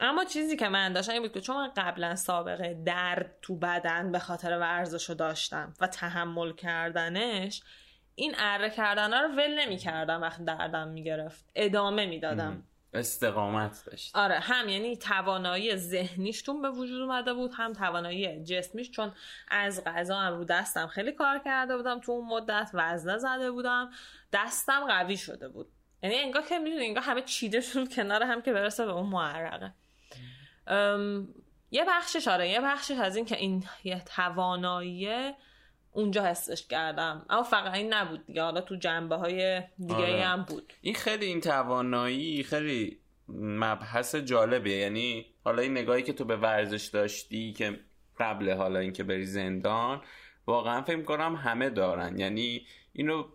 اما 0.00 0.24
چیزی 0.24 0.56
که 0.56 0.68
من 0.68 0.92
داشتم 0.92 1.12
این 1.12 1.22
بود 1.22 1.32
که 1.32 1.40
چون 1.40 1.56
من 1.56 1.70
قبلا 1.76 2.16
سابقه 2.16 2.82
درد 2.86 3.34
تو 3.42 3.56
بدن 3.56 4.12
به 4.12 4.18
خاطر 4.18 4.58
ورزش 4.58 5.08
رو 5.08 5.14
داشتم 5.14 5.74
و 5.80 5.86
تحمل 5.86 6.52
کردنش 6.52 7.62
این 8.14 8.34
اره 8.38 8.70
کردن 8.70 9.22
رو 9.22 9.28
ول 9.28 9.58
نمی 9.58 9.76
کردم 9.76 10.22
وقتی 10.22 10.44
دردم 10.44 10.88
می‌گرفت. 10.88 11.50
ادامه 11.54 12.06
می‌دادم. 12.06 12.62
استقامت 12.94 13.84
داشت 13.86 14.16
آره 14.16 14.38
هم 14.38 14.68
یعنی 14.68 14.96
توانایی 14.96 15.76
ذهنیشتون 15.76 16.62
به 16.62 16.70
وجود 16.70 17.02
اومده 17.02 17.34
بود 17.34 17.50
هم 17.54 17.72
توانایی 17.72 18.44
جسمیش 18.44 18.90
چون 18.90 19.12
از 19.48 19.84
غذا 19.84 20.16
هم 20.16 20.36
رو 20.36 20.44
دستم 20.44 20.86
خیلی 20.86 21.12
کار 21.12 21.38
کرده 21.38 21.76
بودم 21.76 22.00
تو 22.00 22.12
اون 22.12 22.28
مدت 22.28 22.70
وزنه 22.74 23.18
زده 23.18 23.50
بودم 23.50 23.90
دستم 24.32 24.86
قوی 24.86 25.16
شده 25.16 25.48
بود. 25.48 25.66
یعنی 26.02 26.16
انگار 26.16 26.42
که 26.42 26.58
می‌دونی 26.58 26.86
انگار 26.86 27.02
همه 27.02 27.22
چیده 27.22 27.60
شد 27.60 27.94
کنار 27.94 28.22
هم 28.22 28.42
که 28.42 28.52
برسه 28.52 28.86
به 28.86 28.92
اون 28.92 29.06
معرقه. 29.06 29.74
یه 31.70 31.84
بخشش 31.88 32.28
آره 32.28 32.48
یه 32.48 32.60
بخشش 32.60 32.98
از 32.98 33.16
این 33.16 33.24
که 33.24 33.36
این 33.36 33.64
یه 33.84 34.02
توانایی 34.16 35.32
اونجا 35.92 36.24
حسش 36.24 36.66
کردم. 36.66 37.26
اما 37.30 37.42
فقط 37.42 37.74
این 37.74 37.94
نبود 37.94 38.26
دیگه. 38.26 38.42
حالا 38.42 38.60
تو 38.60 38.76
جنبه 38.76 39.16
های 39.16 39.62
دیگه 39.78 39.94
آره. 39.94 40.24
هم 40.24 40.42
بود. 40.42 40.72
این 40.80 40.94
خیلی 40.94 41.26
این 41.26 41.40
توانایی 41.40 42.42
خیلی 42.42 42.98
مبحث 43.38 44.14
جالبه 44.14 44.70
یعنی 44.70 45.26
حالا 45.44 45.62
این 45.62 45.72
نگاهی 45.72 46.02
که 46.02 46.12
تو 46.12 46.24
به 46.24 46.36
ورزش 46.36 46.84
داشتی 46.86 47.52
که 47.52 47.80
قبل 48.18 48.52
حالا 48.52 48.78
اینکه 48.78 49.04
بری 49.04 49.26
زندان 49.26 50.02
واقعا 50.46 50.82
فکر 50.82 51.02
کنم 51.02 51.34
همه 51.34 51.70
دارن. 51.70 52.18
یعنی 52.18 52.66
اینو 52.92 53.28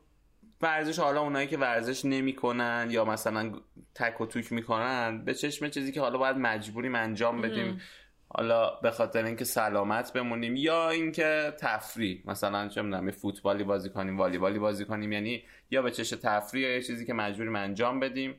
ورزش 0.61 0.99
حالا 0.99 1.21
اونایی 1.21 1.47
که 1.47 1.57
ورزش 1.57 2.05
نمی‌کنن 2.05 2.87
یا 2.89 3.05
مثلا 3.05 3.51
تک 3.95 4.21
و 4.21 4.25
توک 4.25 4.51
می‌کنن 4.51 5.25
به 5.25 5.33
چشم 5.33 5.69
چیزی 5.69 5.91
که 5.91 6.01
حالا 6.01 6.17
باید 6.17 6.37
مجبوریم 6.37 6.95
انجام 6.95 7.41
بدیم. 7.41 7.81
حالا 8.29 8.75
به 8.75 8.91
خاطر 8.91 9.25
اینکه 9.25 9.45
سلامت 9.45 10.13
بمونیم 10.13 10.55
یا 10.55 10.89
اینکه 10.89 11.53
تفریح. 11.59 12.21
مثلا 12.25 12.67
چه 12.67 12.81
می‌دونم 12.81 13.11
فوتبالی 13.11 13.63
بازی 13.63 13.89
کنیم 13.89 14.17
والیبالی 14.17 14.59
بازی 14.59 14.85
کنیم. 14.85 15.11
یعنی 15.11 15.43
یا 15.71 15.81
به 15.81 15.91
چش 15.91 16.09
تفریح 16.09 16.63
یا 16.63 16.75
یه 16.75 16.81
چیزی 16.81 17.05
که 17.05 17.13
مجبوریم 17.13 17.55
انجام 17.55 17.99
بدیم. 17.99 18.35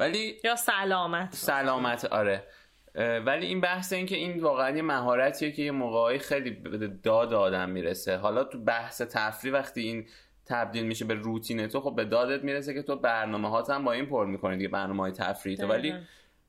ولی 0.00 0.36
یا 0.44 0.56
سلامت 0.56 1.34
سلامت 1.34 2.04
آره. 2.04 2.46
ولی 3.26 3.46
این 3.46 3.60
بحث 3.60 3.92
این 3.92 4.06
که 4.06 4.16
این 4.16 4.40
واقعا 4.40 4.76
یه 4.76 4.82
مهارتیه 4.82 5.52
که 5.52 5.62
یه 5.62 5.70
موقعی 5.70 6.18
خیلی 6.18 6.50
داد 7.02 7.34
آدم 7.34 7.70
می‌رسه. 7.70 8.16
حالا 8.16 8.44
تو 8.44 8.58
بحث 8.58 9.02
تفریح 9.02 9.52
وقتی 9.54 9.80
این 9.80 10.06
تبدیل 10.46 10.86
میشه 10.86 11.04
به 11.04 11.14
روتین 11.14 11.66
تو 11.66 11.80
خب 11.80 11.94
به 11.96 12.04
دادت 12.04 12.44
می‌رسه 12.44 12.74
که 12.74 12.82
تو 12.82 12.96
برنامه 12.96 13.50
هات 13.50 13.70
هم 13.70 13.84
با 13.84 13.92
این 13.92 14.06
پر 14.06 14.26
می‌کنی 14.26 14.56
دیگه 14.56 14.68
برنامه 14.68 15.02
های 15.02 15.12
تفریح 15.12 15.56
تو 15.56 15.66
ولی 15.66 15.94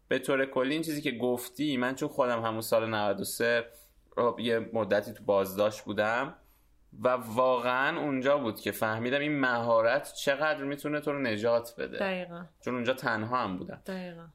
به 0.08 0.20
طور 0.20 0.46
کلی 0.46 0.74
این 0.74 0.82
چیزی 0.82 1.02
که 1.02 1.12
گفتی 1.12 1.78
من 1.78 1.96
چون 1.96 2.10
خودم 2.10 2.42
همون 2.42 2.62
سال 2.62 2.90
93 2.90 3.66
یه 4.40 4.70
مدتی 4.74 5.14
تو 5.14 5.24
بازداشت 5.24 5.82
بودم 5.82 6.36
و 7.02 7.10
واقعا 7.10 8.00
اونجا 8.00 8.38
بود 8.38 8.60
که 8.60 8.72
فهمیدم 8.72 9.20
این 9.20 9.40
مهارت 9.40 10.14
چقدر 10.14 10.64
می‌تونه 10.64 11.00
تو 11.00 11.12
رو 11.12 11.20
نجات 11.20 11.76
بده 11.78 11.98
دقیقا. 11.98 12.46
چون 12.62 12.74
اونجا 12.74 12.94
تنها 12.94 13.44
هم 13.44 13.58
بودم 13.58 13.82
دقیقا. 13.86 14.26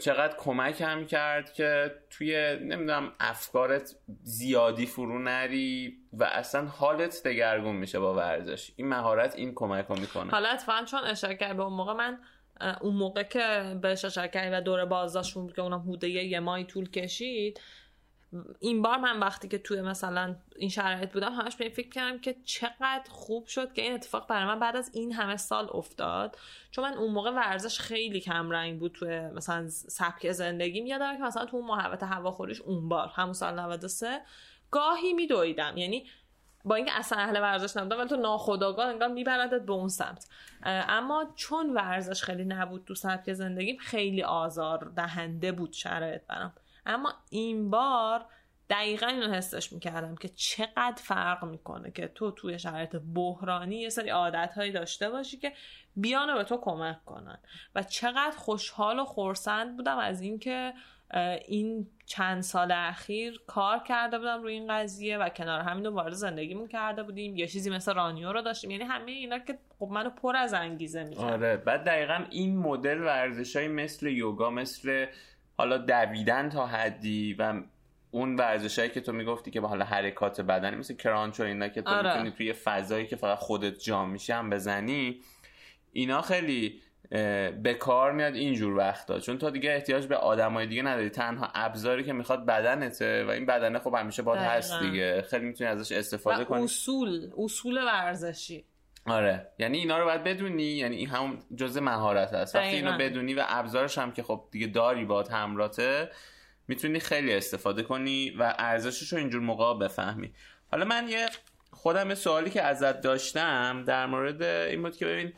چقدر 0.00 0.36
کمک 0.38 0.80
هم 0.80 1.06
کرد 1.06 1.52
که 1.52 1.94
توی 2.10 2.56
نمی‌دونم 2.56 3.12
افکارت 3.20 3.96
زیادی 4.22 4.86
فرو 4.86 5.18
نری 5.18 5.96
و 6.12 6.24
اصلا 6.24 6.66
حالت 6.66 7.22
دگرگون 7.24 7.76
میشه 7.76 7.98
با 7.98 8.14
ورزش. 8.14 8.72
این 8.76 8.88
مهارت 8.88 9.36
این 9.36 9.52
کمک 9.54 9.86
رو 9.86 9.98
می‌کنه. 9.98 10.30
حالت 10.30 10.54
اتفاقا 10.54 10.84
چون 10.84 11.00
اشاره 11.04 11.36
کرد 11.36 11.56
به 11.56 11.62
اون 11.62 11.72
موقع 11.72 11.92
من 11.92 12.18
اون 12.80 12.94
موقع 12.94 13.22
که 13.22 13.76
بهش 13.82 14.04
اشاره 14.04 14.28
کردی 14.28 14.54
و 14.54 14.60
دور 14.60 14.84
بازداشت 14.84 15.34
بود 15.34 15.56
که 15.56 15.62
اونم 15.62 15.80
حوده 15.80 16.08
یه 16.08 16.40
ماهی 16.40 16.64
طول 16.64 16.90
کشید 16.90 17.60
این 18.60 18.82
بار 18.82 18.96
من 18.96 19.18
وقتی 19.18 19.48
که 19.48 19.58
توی 19.58 19.82
مثلا 19.82 20.36
این 20.56 20.68
شرایط 20.68 21.12
بودم 21.12 21.32
همش 21.32 21.56
به 21.56 21.64
این 21.64 21.74
فکر 21.74 21.88
کردم 21.88 22.18
که 22.18 22.36
چقدر 22.44 23.04
خوب 23.08 23.46
شد 23.46 23.72
که 23.72 23.82
این 23.82 23.94
اتفاق 23.94 24.28
برای 24.28 24.44
من 24.44 24.60
بعد 24.60 24.76
از 24.76 24.90
این 24.94 25.12
همه 25.12 25.36
سال 25.36 25.68
افتاد. 25.72 26.38
چون 26.70 26.84
من 26.84 26.98
اون 26.98 27.12
موقع 27.12 27.30
ورزش 27.30 27.78
خیلی 27.78 28.20
کم 28.20 28.50
رنگ 28.50 28.78
بود 28.80 28.92
توی 28.92 29.20
مثلا 29.20 29.68
سبک 29.68 30.32
زندگیم. 30.32 30.86
یادم 30.86 31.16
که 31.16 31.22
مثلا 31.22 31.46
تو 31.46 31.56
اون 31.56 31.66
محوت 31.66 32.02
هواخوریش 32.02 32.60
اون 32.60 32.88
بار 32.88 33.08
همون 33.14 33.32
سال 33.32 33.60
93 33.60 34.20
گاهی 34.70 35.12
میدویدم. 35.12 35.76
یعنی 35.76 36.06
با 36.64 36.74
اینکه 36.74 36.92
اصلا 36.98 37.18
اهل 37.18 37.40
ورزش 37.40 37.76
نبودم 37.76 37.98
ولی 37.98 38.08
تو 38.08 38.16
ناخداگاه 38.16 38.86
انگار 38.86 39.08
میبردت 39.08 39.62
به 39.62 39.72
اون 39.72 39.88
سمت. 39.88 40.28
اما 40.64 41.32
چون 41.34 41.74
ورزش 41.74 42.22
خیلی 42.22 42.44
نبود 42.44 42.84
تو 42.84 42.94
سبک 42.94 43.32
زندگیم 43.32 43.76
خیلی 43.76 44.22
آزار 44.22 44.92
دهنده 44.96 45.52
بود 45.52 45.72
شرایط 45.72 46.22
برام. 46.28 46.52
اما 46.86 47.12
این 47.30 47.70
بار 47.70 48.24
دقیقا 48.70 49.06
اینو 49.06 49.34
حسش 49.34 49.72
می‌کردم 49.72 50.14
که 50.14 50.28
چقدر 50.28 50.96
فرق 50.96 51.44
می‌کنه 51.44 51.90
که 51.90 52.08
تو 52.08 52.30
توی 52.30 52.58
شرایط 52.58 52.96
بحرانی 53.14 53.76
یه 53.76 53.88
سری 53.88 54.08
عادتهایی 54.08 54.72
داشته 54.72 55.10
باشی 55.10 55.38
که 55.38 55.52
بیانو 55.96 56.34
به 56.34 56.44
تو 56.44 56.56
کمک 56.56 57.04
کنن. 57.04 57.38
و 57.74 57.82
چقدر 57.82 58.36
خوشحال 58.36 58.98
و 58.98 59.04
خورسند 59.04 59.76
بودم 59.76 59.98
از 59.98 60.20
اینکه 60.20 60.72
این 61.48 61.86
چند 62.06 62.42
سال 62.42 62.72
اخیر 62.72 63.40
کار 63.46 63.78
کرده 63.78 64.18
بودم 64.18 64.42
روی 64.42 64.52
این 64.52 64.66
قضیه 64.74 65.18
و 65.18 65.28
کنار 65.28 65.60
همین 65.60 65.84
رو 65.84 65.92
وارد 65.92 66.12
زندگیمون 66.12 66.68
کرده 66.68 67.02
بودیم. 67.02 67.36
یا 67.36 67.46
چیزی 67.46 67.70
مثل 67.70 67.94
رانیو 67.94 68.32
رو 68.32 68.42
داشتیم. 68.42 68.70
یعنی 68.70 68.84
همه 68.84 69.10
اینا 69.10 69.38
که 69.38 69.58
خب 69.78 69.88
منو 69.90 70.10
پر 70.10 70.36
از 70.36 70.54
انگیزه 70.54 71.04
می‌کنه 71.04 71.32
آره. 71.32 71.56
بعد 71.56 71.84
دقیقا 71.84 72.24
این 72.30 72.58
مدل 72.58 73.00
ورزش 73.00 73.56
های 73.56 73.68
مثل 73.68 74.06
یوگا 74.06 74.50
مثل 74.50 75.06
حالا 75.62 75.78
دویدن 75.78 76.48
تا 76.48 76.66
حدی 76.66 77.34
و 77.34 77.62
اون 78.10 78.36
ورزشایی 78.36 78.90
که 78.90 79.00
تو 79.00 79.12
می‌گفتی 79.12 79.50
که 79.50 79.60
با 79.60 79.68
حالا 79.68 79.84
حرکات 79.84 80.40
بدنی 80.40 80.76
مثل 80.76 80.94
کرانچ 80.94 81.40
و 81.40 81.42
اینا 81.42 81.68
که 81.68 81.82
تو 81.82 81.90
آره. 81.90 82.12
می‌تونی 82.12 82.30
توی 82.30 82.52
فضایی 82.52 83.06
که 83.06 83.16
فقط 83.16 83.38
خودت 83.38 83.78
جا 83.78 84.04
میشه 84.04 84.34
هم 84.34 84.50
بزنی 84.50 85.20
اینا 85.92 86.22
خیلی 86.22 86.80
به 87.62 87.76
کار 87.78 88.12
میاد 88.12 88.34
اینجور 88.34 88.76
وقتا. 88.76 89.20
چون 89.20 89.38
تو 89.38 89.50
دیگه 89.50 89.70
احتیاج 89.70 90.06
به 90.06 90.16
آدمای 90.16 90.66
دیگه 90.66 90.82
نداری. 90.82 91.10
تنها 91.10 91.50
ابزاری 91.54 92.04
که 92.04 92.12
می‌خواد 92.12 92.46
بدنته 92.46 93.24
و 93.24 93.30
این 93.30 93.46
بدنه 93.46 93.78
خب 93.78 93.94
همیشه 93.94 94.22
باید 94.22 94.40
هست 94.40 94.82
دیگه. 94.82 95.22
خیلی 95.22 95.44
می‌تونی 95.44 95.70
ازش 95.70 95.92
استفاده 95.92 96.44
کنی. 96.44 96.64
اصول 96.64 97.30
اصول 97.38 97.84
ورزشی. 97.84 98.64
آره. 99.06 99.48
یعنی 99.58 99.78
اینا 99.78 99.98
رو 99.98 100.04
باید 100.04 100.24
بدونی 100.24 100.62
یعنی 100.62 100.96
این 100.96 101.08
هم 101.08 101.38
جزء 101.56 101.80
مهارت 101.80 102.34
هست. 102.34 102.56
وقتی 102.56 102.68
اینو 102.68 102.98
بدونی 102.98 103.34
و 103.34 103.44
ابزارش 103.48 103.98
هم 103.98 104.12
که 104.12 104.22
خب 104.22 104.44
دیگه 104.50 104.66
داری 104.66 105.04
با 105.04 105.22
همراته 105.22 106.10
می‌تونی 106.68 107.00
خیلی 107.00 107.34
استفاده 107.34 107.82
کنی 107.82 108.30
و 108.30 108.54
ارزشش 108.58 109.12
رو 109.12 109.18
اینجور 109.18 109.42
موقع 109.42 109.78
بفهمی. 109.78 110.32
حالا 110.70 110.84
من 110.84 111.08
یه 111.08 111.28
خودم 111.70 112.14
سوالی 112.14 112.50
که 112.50 112.62
ازت 112.62 113.00
داشتم 113.00 113.84
در 113.86 114.06
مورد 114.06 114.42
این 114.42 114.82
بود 114.82 114.96
که 114.96 115.06
ببین 115.06 115.32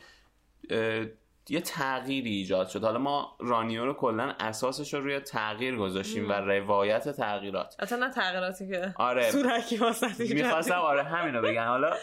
یه 1.49 1.61
تغییری 1.61 2.29
ایجاد 2.29 2.67
شد. 2.67 2.83
حالا 2.83 2.99
ما 2.99 3.37
رانیو 3.39 3.85
رو 3.85 3.93
کلا 3.93 4.35
اساسش 4.39 4.93
رو 4.93 5.01
روی 5.01 5.19
تغییر 5.19 5.75
گذاشتیم 5.75 6.29
و 6.29 6.33
روایت 6.33 7.09
تغییرات. 7.09 7.75
اصلا 7.79 8.09
تغییراتی 8.09 8.67
که 8.67 8.93
آره. 8.97 9.31
سورکی 9.31 9.77
واسه 9.77 10.33
می‌خواستم 10.33 10.75
آره 10.75 11.03
همینو 11.03 11.41
بگم. 11.41 11.67
حالا 11.67 11.93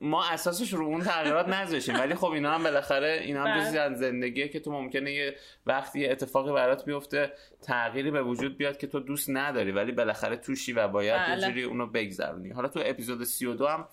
ما 0.00 0.24
اساسش 0.24 0.72
رو 0.72 0.84
اون 0.84 1.00
تغییرات 1.00 1.48
نذاشیم 1.48 1.94
ولی 1.94 2.14
خب 2.14 2.30
اینا 2.30 2.50
هم 2.50 2.62
بالاخره 2.62 3.20
اینا 3.24 3.44
هم 3.44 3.60
جزی 3.60 3.78
از 3.78 3.98
زندگیه 3.98 4.48
که 4.48 4.60
تو 4.60 4.72
ممکنه 4.72 5.12
یه 5.12 5.36
وقتی 5.66 6.06
اتفاقی 6.06 6.52
برات 6.52 6.84
بیفته 6.84 7.32
تغییری 7.62 8.10
به 8.10 8.22
وجود 8.22 8.58
بیاد 8.58 8.76
که 8.76 8.86
تو 8.86 9.00
دوست 9.00 9.30
نداری 9.30 9.72
ولی 9.72 9.92
بالاخره 9.92 10.36
توشی 10.36 10.72
و 10.72 10.88
باید 10.88 11.28
یه 11.28 11.50
بله. 11.50 11.60
اونو 11.60 11.86
بگذرونی. 11.86 12.50
حالا 12.50 12.68
تو 12.68 12.80
اپیزود 12.84 13.24
32 13.24 13.66
هم 13.66 13.88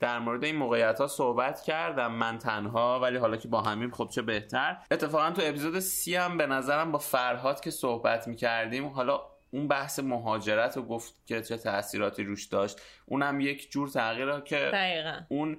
در 0.00 0.18
مورد 0.18 0.44
این 0.44 0.56
موقعیت 0.56 1.00
ها 1.00 1.06
صحبت 1.06 1.62
کردم 1.62 2.12
من 2.12 2.38
تنها 2.38 3.00
ولی 3.00 3.16
حالا 3.16 3.36
که 3.36 3.48
با 3.48 3.60
همین 3.60 3.90
خب 3.90 4.08
چه 4.08 4.22
بهتر. 4.22 4.76
اتفاقا 4.90 5.30
تو 5.30 5.42
اپیزود 5.44 5.78
سی 5.78 6.14
هم 6.14 6.38
به 6.38 6.46
نظرم 6.46 6.92
با 6.92 6.98
فرهاد 6.98 7.60
که 7.60 7.70
صحبت 7.70 8.28
می‌کردیم 8.28 8.86
حالا 8.86 9.20
اون 9.52 9.68
بحث 9.68 9.98
مهاجرت 9.98 10.76
رو 10.76 10.82
گفت 10.82 11.14
که 11.26 11.42
چه 11.42 11.56
تاثیراتی 11.56 12.24
روش 12.24 12.44
داشت. 12.44 12.80
اونم 13.06 13.40
یک 13.40 13.70
جور 13.70 13.88
تغییره 13.88 14.40
که 14.40 14.56
دقیقا. 14.56 15.20
اون 15.28 15.58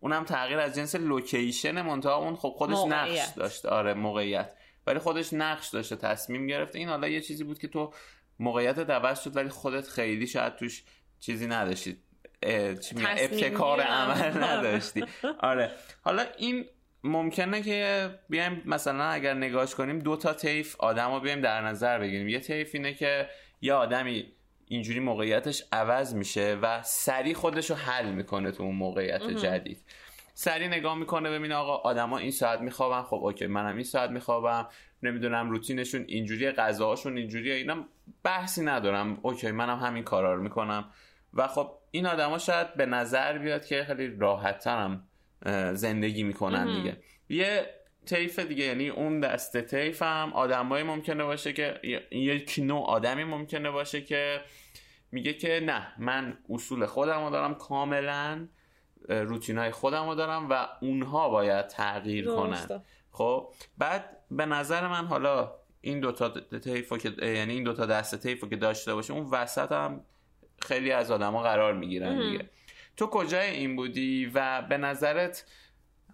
اونم 0.00 0.24
تغییر 0.24 0.58
از 0.58 0.74
جنس 0.74 0.94
لوکیشن 0.94 1.82
منتها 1.82 2.16
اون 2.16 2.36
خب 2.36 2.54
خودش 2.56 2.76
موقعیت. 2.76 3.28
نقش 3.28 3.28
داشته. 3.36 3.68
آره 3.68 3.94
موقعیت. 3.94 4.54
ولی 4.86 4.98
خودش 4.98 5.32
نقش 5.32 5.68
داشته 5.68 5.96
تصمیم 5.96 6.46
گرفته. 6.46 6.78
این 6.78 6.88
حالا 6.88 7.08
یه 7.08 7.20
چیزی 7.20 7.44
بود 7.44 7.58
که 7.58 7.68
تو 7.68 7.92
موقعیت 8.38 8.90
عوض 8.90 9.20
شد 9.20 9.36
ولی 9.36 9.48
خودت 9.48 9.88
خیلی 9.88 10.26
شاید 10.26 10.56
توش 10.56 10.84
چیزی 11.20 11.46
نداشتی. 11.46 11.96
ابتکار. 12.42 13.80
عمل 13.80 14.44
نداشتی. 14.44 15.04
آره. 15.40 15.70
حالا 16.02 16.24
این 16.38 16.66
ممکنه 17.04 17.62
که 17.62 18.10
بیایم 18.28 18.62
مثلا 18.66 19.04
اگر 19.04 19.34
نگاش 19.34 19.74
کنیم 19.74 19.98
دو 19.98 20.16
تا 20.16 20.34
طیف 20.34 20.76
آدم 20.78 21.12
رو 21.12 21.20
بیایم 21.20 21.40
در 21.40 21.60
نظر 21.60 21.98
بگیریم. 21.98 22.28
یه 22.28 22.40
طیف 22.40 22.70
اینه 22.74 22.94
که 22.94 23.28
یه 23.60 23.74
آدمی 23.74 24.32
اینجوری 24.66 25.00
موقعیتش 25.00 25.64
عوض 25.72 26.14
میشه 26.14 26.58
و 26.62 26.82
سریع 26.82 27.34
خودش 27.34 27.70
رو 27.70 27.76
حل 27.76 28.10
می‌کنه 28.10 28.50
تو 28.50 28.62
اون 28.62 28.74
موقعیت 28.74 29.30
جدید. 29.30 29.84
سریع 30.34 30.68
نگاه 30.68 30.98
می‌کنه 30.98 31.30
ببینه 31.30 31.54
آقا 31.54 31.76
آدما 31.76 32.18
این 32.18 32.30
ساعت 32.30 32.60
میخوابن. 32.60 33.02
خب 33.02 33.16
اوکی 33.16 33.46
منم 33.46 33.74
این 33.74 33.84
ساعت 33.84 34.10
میخوابم. 34.10 34.68
نمی‌دونم 35.02 35.50
روتینشون 35.50 36.04
اینجوریه 36.08 36.52
غذاهاشون 36.52 37.16
اینجوریه 37.16 37.54
اینا 37.54 37.84
بحثی 38.22 38.64
ندارم. 38.64 39.18
اوکی 39.22 39.50
منم 39.50 39.78
همین 39.78 40.04
کارا 40.04 40.34
رو 40.34 40.42
می‌کنم. 40.42 40.90
و 41.34 41.46
خب 41.46 41.70
این 41.90 42.06
آدما 42.06 42.38
شاید 42.38 42.74
به 42.74 42.86
نظر 42.86 43.38
بیاد 43.38 43.66
که 43.66 43.84
خیلی 43.84 44.16
راحت 44.18 44.58
زندگی 45.74 46.22
می‌کنن 46.22 46.76
دیگه. 46.76 46.96
یه 47.28 47.66
طیف 48.06 48.38
دیگه 48.38 48.64
یعنی 48.64 48.88
اون 48.88 49.20
دسته 49.20 49.62
طیف 49.62 50.02
هم 50.02 50.32
آدمایی 50.32 50.84
ممکنه 50.84 51.24
باشه 51.24 51.52
که 51.52 51.80
یک 52.10 52.60
نوع 52.62 52.86
آدمی 52.86 53.24
ممکنه 53.24 53.70
باشه 53.70 54.00
که 54.00 54.40
میگه 55.12 55.32
که 55.32 55.60
نه 55.60 55.86
من 55.98 56.38
اصول 56.50 56.86
خودم 56.86 57.24
رو 57.24 57.30
دارم 57.30 57.54
کاملا 57.54 58.48
روتین 59.08 59.58
های 59.58 59.70
خودم 59.70 60.08
رو 60.08 60.14
دارم 60.14 60.50
و 60.50 60.68
اونها 60.80 61.28
باید 61.28 61.66
تغییر 61.66 62.26
کنن. 62.26 62.82
خب 63.10 63.52
بعد 63.78 64.16
به 64.30 64.46
نظر 64.46 64.88
من 64.88 65.06
حالا 65.06 65.52
این 65.80 66.00
دوتا 66.00 66.28
طیف 66.58 66.92
که 66.92 67.26
یعنی 67.26 67.52
این 67.52 67.64
دوتا 67.64 67.86
دسته 67.86 68.16
طیف 68.16 68.44
که 68.44 68.56
داشته 68.56 68.94
باشه 68.94 69.12
اون 69.12 69.26
وسط 69.30 69.72
هم 69.72 70.04
خیلی 70.62 70.92
از 70.92 71.10
آدما 71.10 71.42
قرار 71.42 71.74
می‌گیرن 71.74 72.18
دیگه. 72.18 72.50
تو 72.96 73.06
کجای 73.06 73.50
این 73.50 73.76
بودی؟ 73.76 74.30
و 74.34 74.62
به 74.62 74.76
نظرت 74.76 75.44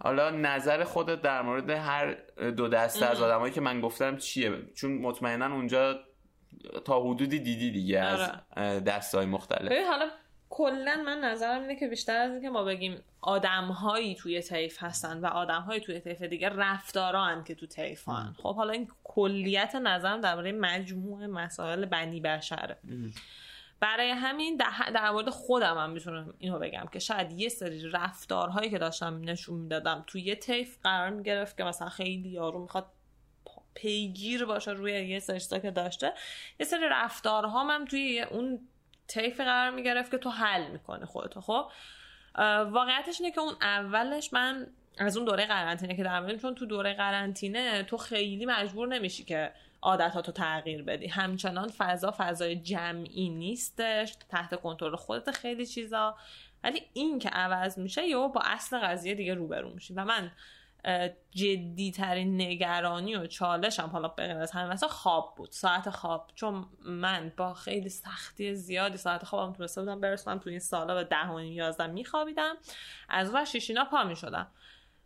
حالا 0.02 0.30
نظر 0.30 0.84
خودت 0.84 1.22
در 1.22 1.42
مورد 1.42 1.70
هر 1.70 2.14
دو 2.56 2.68
دسته 2.68 3.06
از 3.06 3.20
آدمایی 3.20 3.52
که 3.52 3.60
من 3.60 3.80
گفتم 3.80 4.16
چیه؟ 4.16 4.52
چون 4.74 4.98
مطمئنا 4.98 5.54
اونجا 5.54 6.00
تا 6.84 7.00
حدودی 7.00 7.38
دیدی 7.38 7.70
دیگه 7.70 7.98
از 8.00 8.30
دسته 8.84 9.18
های 9.18 9.26
مختلف. 9.26 9.72
حالا 9.88 10.10
کلا 10.50 11.02
من 11.06 11.20
نظرم 11.20 11.60
اینه 11.60 11.76
که 11.76 11.88
بیشتر 11.88 12.16
از 12.16 12.32
اینکه 12.32 12.50
ما 12.50 12.64
بگیم 12.64 13.00
آدمهایی 13.20 14.14
توی 14.14 14.42
طیف 14.42 14.82
هستن 14.82 15.20
و 15.20 15.26
آدمهایی 15.26 15.80
توی 15.80 16.00
طیف 16.00 16.22
دیگه 16.22 16.48
رفتاران 16.48 17.44
که 17.44 17.54
تو 17.54 17.66
طیف 17.66 18.08
هن. 18.08 18.34
خب 18.42 18.56
حالا 18.56 18.72
این 18.72 18.88
کلیت 19.04 19.74
نظرم 19.74 20.20
درباره 20.20 20.52
مجموعه 20.52 21.26
مسائل 21.26 21.84
بنی 21.84 22.20
بشره. 22.20 22.76
برای 23.80 24.10
همین 24.10 24.56
در 24.94 25.10
مورد 25.10 25.30
خودم 25.30 25.78
هم 25.78 25.90
می‌تونم 25.90 26.34
اینو 26.38 26.58
بگم 26.58 26.88
که 26.92 26.98
شاید 26.98 27.32
یه 27.32 27.48
سری 27.48 27.90
رفتارهایی 27.90 28.70
که 28.70 28.78
داشتم 28.78 29.20
نشون 29.24 29.58
می‌دادم 29.58 30.04
توی 30.06 30.22
یه 30.22 30.34
طیف 30.34 30.78
قرار 30.82 31.10
می‌گرفت 31.10 31.56
که 31.56 31.64
مثلا 31.64 31.88
خیلی 31.88 32.28
یارو 32.28 32.62
می‌خواد 32.62 32.86
پیگیر 33.74 34.44
باشه 34.44 34.70
روی 34.70 34.92
یه 34.92 35.18
سری 35.18 35.60
که 35.60 35.70
داشته. 35.70 36.12
یه 36.60 36.66
سری 36.66 36.88
رفتارها 36.90 37.64
هم 37.64 37.84
توی 37.84 38.20
اون 38.20 38.68
طیف 39.06 39.40
قرار 39.40 39.70
می‌گرفت 39.70 40.10
که 40.10 40.18
تو 40.18 40.30
حل 40.30 40.70
می‌کنه 40.70 41.06
خودتو 41.06 41.40
خب؟ 41.40 41.70
واقعیتش 42.70 43.20
اینه 43.20 43.32
که 43.32 43.40
اون 43.40 43.54
اولش 43.62 44.32
من 44.32 44.66
از 44.98 45.16
اون 45.16 45.26
دوره 45.26 45.46
قرنطینه 45.46 45.96
که 45.96 46.02
در 46.02 46.36
چون 46.36 46.54
تو 46.54 46.66
دوره 46.66 46.94
قرنطینه 46.94 47.82
تو 47.82 47.96
خیلی 47.96 48.46
مجبور 48.46 48.88
نمیشی 48.88 49.24
که 49.24 49.52
عادتاتو 49.82 50.32
تغییر 50.32 50.82
بدی. 50.82 51.06
همچنان 51.06 51.68
فضا 51.68 52.14
فضای 52.18 52.56
جمعی 52.56 53.28
نیستش 53.28 54.16
تحت 54.28 54.60
کنترل 54.60 54.96
خودت 54.96 55.30
خیلی 55.30 55.66
چیزا. 55.66 56.16
ولی 56.64 56.82
این 56.92 57.18
که 57.18 57.28
عوض 57.28 57.78
میشه 57.78 58.06
یا 58.06 58.28
با 58.28 58.40
اصل 58.44 58.78
قضیه 58.78 59.14
دیگه 59.14 59.34
روبرو 59.34 59.70
میشی. 59.70 59.94
و 59.94 60.04
من 60.04 60.32
جدی 61.30 61.92
ترین 61.92 62.40
نگرانی 62.40 63.16
و 63.16 63.26
چالشم 63.26 63.86
حالا 63.86 64.08
بغیر 64.08 64.36
از 64.36 64.50
همین 64.50 64.72
مثلا 64.72 64.88
خواب 64.88 65.34
بود. 65.36 65.50
ساعت 65.50 65.90
خواب. 65.90 66.30
چون 66.34 66.66
من 66.80 67.32
با 67.36 67.54
خیلی 67.54 67.88
سختی 67.88 68.54
زیادی 68.54 68.96
ساعت 68.96 69.24
خوابم 69.24 69.52
تونسته 69.52 69.80
بودم 69.80 70.00
برسونم 70.00 70.38
تو 70.38 70.50
این 70.50 70.58
سالا 70.58 70.94
به 70.94 71.04
ده 71.04 71.28
و 71.28 71.40
یازده 71.40 71.86
میخوابیدم. 71.86 72.56
از 73.08 73.34
اون 73.34 73.44
شیشینا 73.44 73.84
پا 73.84 74.04
می‌شدم. 74.04 74.46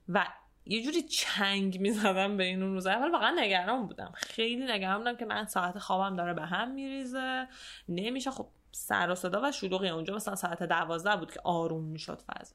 و 0.09 0.27
یه 0.67 0.83
جوری 0.83 1.03
چنگ 1.03 1.81
می‌زدم 1.81 2.37
به 2.37 2.45
این 2.45 2.63
اول 2.63 3.11
واقعا 3.11 3.35
نگران 3.39 3.87
بودم. 3.87 4.13
خیلی 4.17 4.67
نگران 4.67 4.99
بودم 4.99 5.17
که 5.17 5.25
من 5.25 5.47
ساعت 5.47 5.79
خوابم 5.79 6.17
داره 6.17 6.35
به 6.35 6.43
هم 6.43 6.71
میریزه. 6.71 7.49
نمیشه. 7.89 8.31
خب 8.31 8.47
سر 8.73 9.11
و 9.11 9.15
صدا 9.15 9.43
و 9.43 9.53
شلوغی 9.53 9.89
اونجا. 9.89 10.15
مثلا 10.15 10.35
ساعت 10.35 10.63
دوازده 10.63 11.17
بود 11.17 11.33
که 11.33 11.41
آروم 11.45 11.85
می‌شد 11.85 12.21
فضا. 12.21 12.55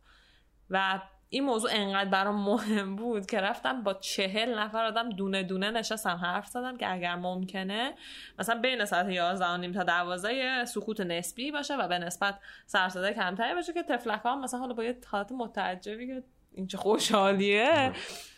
و 0.69 1.00
این 1.30 1.43
موضوع 1.43 1.72
انقدر 1.74 2.10
برام 2.10 2.45
مهم 2.45 2.95
بود 2.95 3.26
که 3.26 3.41
رفتم 3.41 3.84
با 3.84 3.93
چهل 3.93 4.60
نفر 4.60 4.86
آدم 4.86 5.10
دونه 5.10 5.43
دونه 5.43 5.72
نشستم 5.72 6.15
حرف 6.15 6.48
زدم 6.48 6.78
که 6.78 6.93
اگر 6.93 7.15
ممکنه 7.15 7.93
مثلا 8.39 8.62
بین 8.62 8.86
ساعت 8.86 9.10
11 9.10 9.45
و 9.45 9.58
نیم 9.58 9.72
تا 9.72 9.84
12 9.84 10.65
سکوت 10.65 11.02
نسبی 11.02 11.52
باشه 11.52 11.76
و 11.76 11.88
به 11.88 12.00
نسبت 12.00 12.39
سرصدای 12.65 13.13
کمتری 13.13 13.54
باشه 13.54 13.74
که 13.74 13.84
تفلک 13.84 14.22
ها 14.22 14.36
مثلا 14.36 14.60
حالا 14.60 14.74
با 14.74 14.84
یه 14.84 14.98
حالت 15.08 15.32
متعجبی 15.32 16.08
که 16.08 16.24
این 16.51 16.67
چه 16.67 16.77
خوشحالیه. 16.77 17.93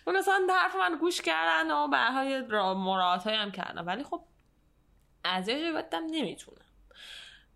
اون 0.07 0.17
مثلا 0.17 0.47
حرف 0.49 0.75
من 0.75 0.97
گوش 0.97 1.21
کردن 1.21 1.71
و 1.71 1.87
به 1.87 1.97
های 1.97 2.41
مراعات 2.73 3.27
هم 3.27 3.51
کردن 3.51 3.81
ولی 3.85 4.03
خب 4.03 4.23
از 5.23 5.47
یه 5.47 5.71
بدم 5.71 6.03
نمی‌تونم. 6.11 6.57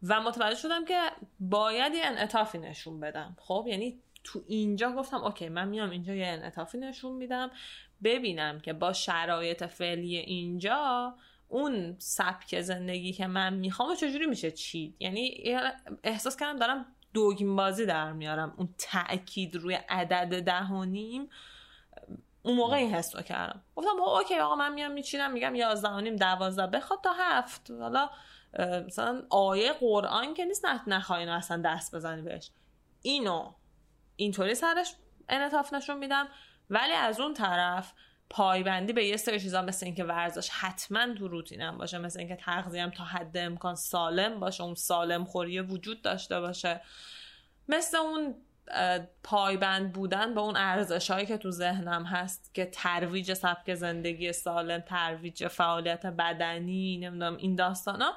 و 0.04 0.22
متوجه 0.22 0.56
شدم 0.56 0.86
که 0.86 1.00
باید 1.40 1.94
یه 1.94 2.06
انعطافی 2.06 2.58
نشون 2.58 3.00
بدم. 3.00 3.38
خب 3.40 3.66
یعنی 3.68 4.00
تو 4.24 4.44
اینجا 4.48 4.92
گفتم 4.92 5.18
اوکی 5.18 5.50
من 5.50 5.68
میام 5.68 5.90
اینجا 5.90 6.14
یه 6.14 6.28
انعطافی 6.28 6.78
نشون 6.78 7.12
میدم. 7.12 7.52
ببینم 8.04 8.60
که 8.60 8.74
با 8.74 8.94
شرایط 8.94 9.64
فعلی 9.64 10.18
اینجا 10.18 11.14
اون 11.48 11.96
سبک 12.00 12.62
زندگی 12.62 13.14
که 13.14 13.28
من 13.28 13.54
می‌خوام 13.54 13.96
چجوری 13.96 14.26
میشه 14.26 14.52
چید. 14.52 14.96
یعنی 15.00 15.56
احساس 16.04 16.38
کردم 16.38 16.60
دارم 16.60 16.95
دوگیم 17.16 17.56
بازی 17.56 17.86
در 17.86 18.12
میارم. 18.12 18.54
اون 18.58 18.70
تاکید 18.78 19.56
روی 19.56 19.76
عدد 19.90 20.44
ده 20.44 20.66
و 20.66 20.86
نیم 20.86 21.30
اون 22.42 22.56
موقع 22.56 22.76
این 22.76 22.94
حس 22.94 23.16
رو 23.16 23.22
کردم. 23.22 23.62
گفتم 23.76 24.02
اوکی 24.02 24.40
آقا 24.40 24.56
من 24.56 24.74
میام 24.74 24.92
میچینم 24.92 25.32
میگم 25.32 25.56
یازده 25.56 25.90
و 25.90 26.00
نیم 26.00 26.16
دوازده 26.16 26.68
بخواد 26.68 27.02
تا 27.04 27.14
هفت. 27.14 27.72
حالا 27.72 28.10
مثلا 28.86 29.24
آیه 29.30 29.74
قرآن 29.74 30.34
که 30.34 30.46
نیست 30.46 30.66
نخواهی 30.88 31.26
اصلا 31.26 31.62
دست 31.66 31.96
بزنی 31.96 32.22
بهش. 32.22 32.52
اینو 33.02 33.54
اینطوری 34.16 34.56
سرش 34.56 34.96
انعطاف 35.30 35.74
نشون 35.74 35.98
میدم. 35.98 36.28
ولی 36.70 36.94
از 36.94 37.20
اون 37.20 37.34
طرف 37.34 37.94
پایبندی 38.30 38.94
به 38.94 39.06
یه 39.06 39.18
سری 39.18 39.40
چیزا 39.40 39.62
مثل 39.62 39.86
اینکه 39.86 40.04
ورزش 40.04 40.50
حتما 40.50 41.14
تو 41.14 41.28
روتینم 41.28 41.78
باشه 41.78 41.98
مثل 41.98 42.20
اینکه 42.20 42.36
تغذیه‌ام 42.36 42.90
تا 42.90 43.04
حد 43.04 43.38
امکان 43.38 43.76
سالم 43.76 44.40
باشه 44.40 44.64
اون 44.64 44.76
سالم 44.76 45.26
خوری 45.26 45.60
وجود 45.60 46.02
داشته 46.02 46.40
باشه. 46.40 46.82
مثل 47.70 47.98
اون 47.98 48.36
پایبند 49.24 49.94
بودن 49.94 50.34
به 50.34 50.42
اون 50.42 50.58
ارزش 50.58 51.12
هایی 51.12 51.26
که 51.26 51.38
تو 51.38 51.52
ذهنم 51.52 52.04
هست 52.06 52.54
که 52.54 52.66
ترویج 52.66 53.34
سبک 53.34 53.74
زندگی 53.74 54.34
سالم 54.34 54.80
ترویج 54.80 55.48
فعالیت 55.48 56.06
بدنی 56.06 56.98
نمی‌دونم 56.98 57.38
این 57.38 57.56
داستانا 57.56 58.14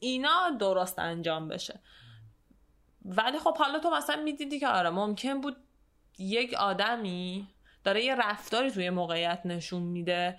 اینا 0.00 0.50
درست 0.60 0.98
انجام 0.98 1.48
بشه. 1.48 1.80
ولی 3.04 3.38
خب 3.38 3.56
حالا 3.56 3.78
تو 3.78 3.90
مثلا 3.90 4.22
می‌دیدی 4.22 4.60
که 4.60 4.68
آره 4.68 4.90
ممکن 4.90 5.40
بود 5.40 5.56
یک 6.18 6.54
آدمی 6.54 7.48
داره 7.84 8.04
یه 8.04 8.14
رفتاری 8.14 8.70
توی 8.70 8.90
موقعیت 8.90 9.40
نشون 9.44 9.82
میده. 9.82 10.38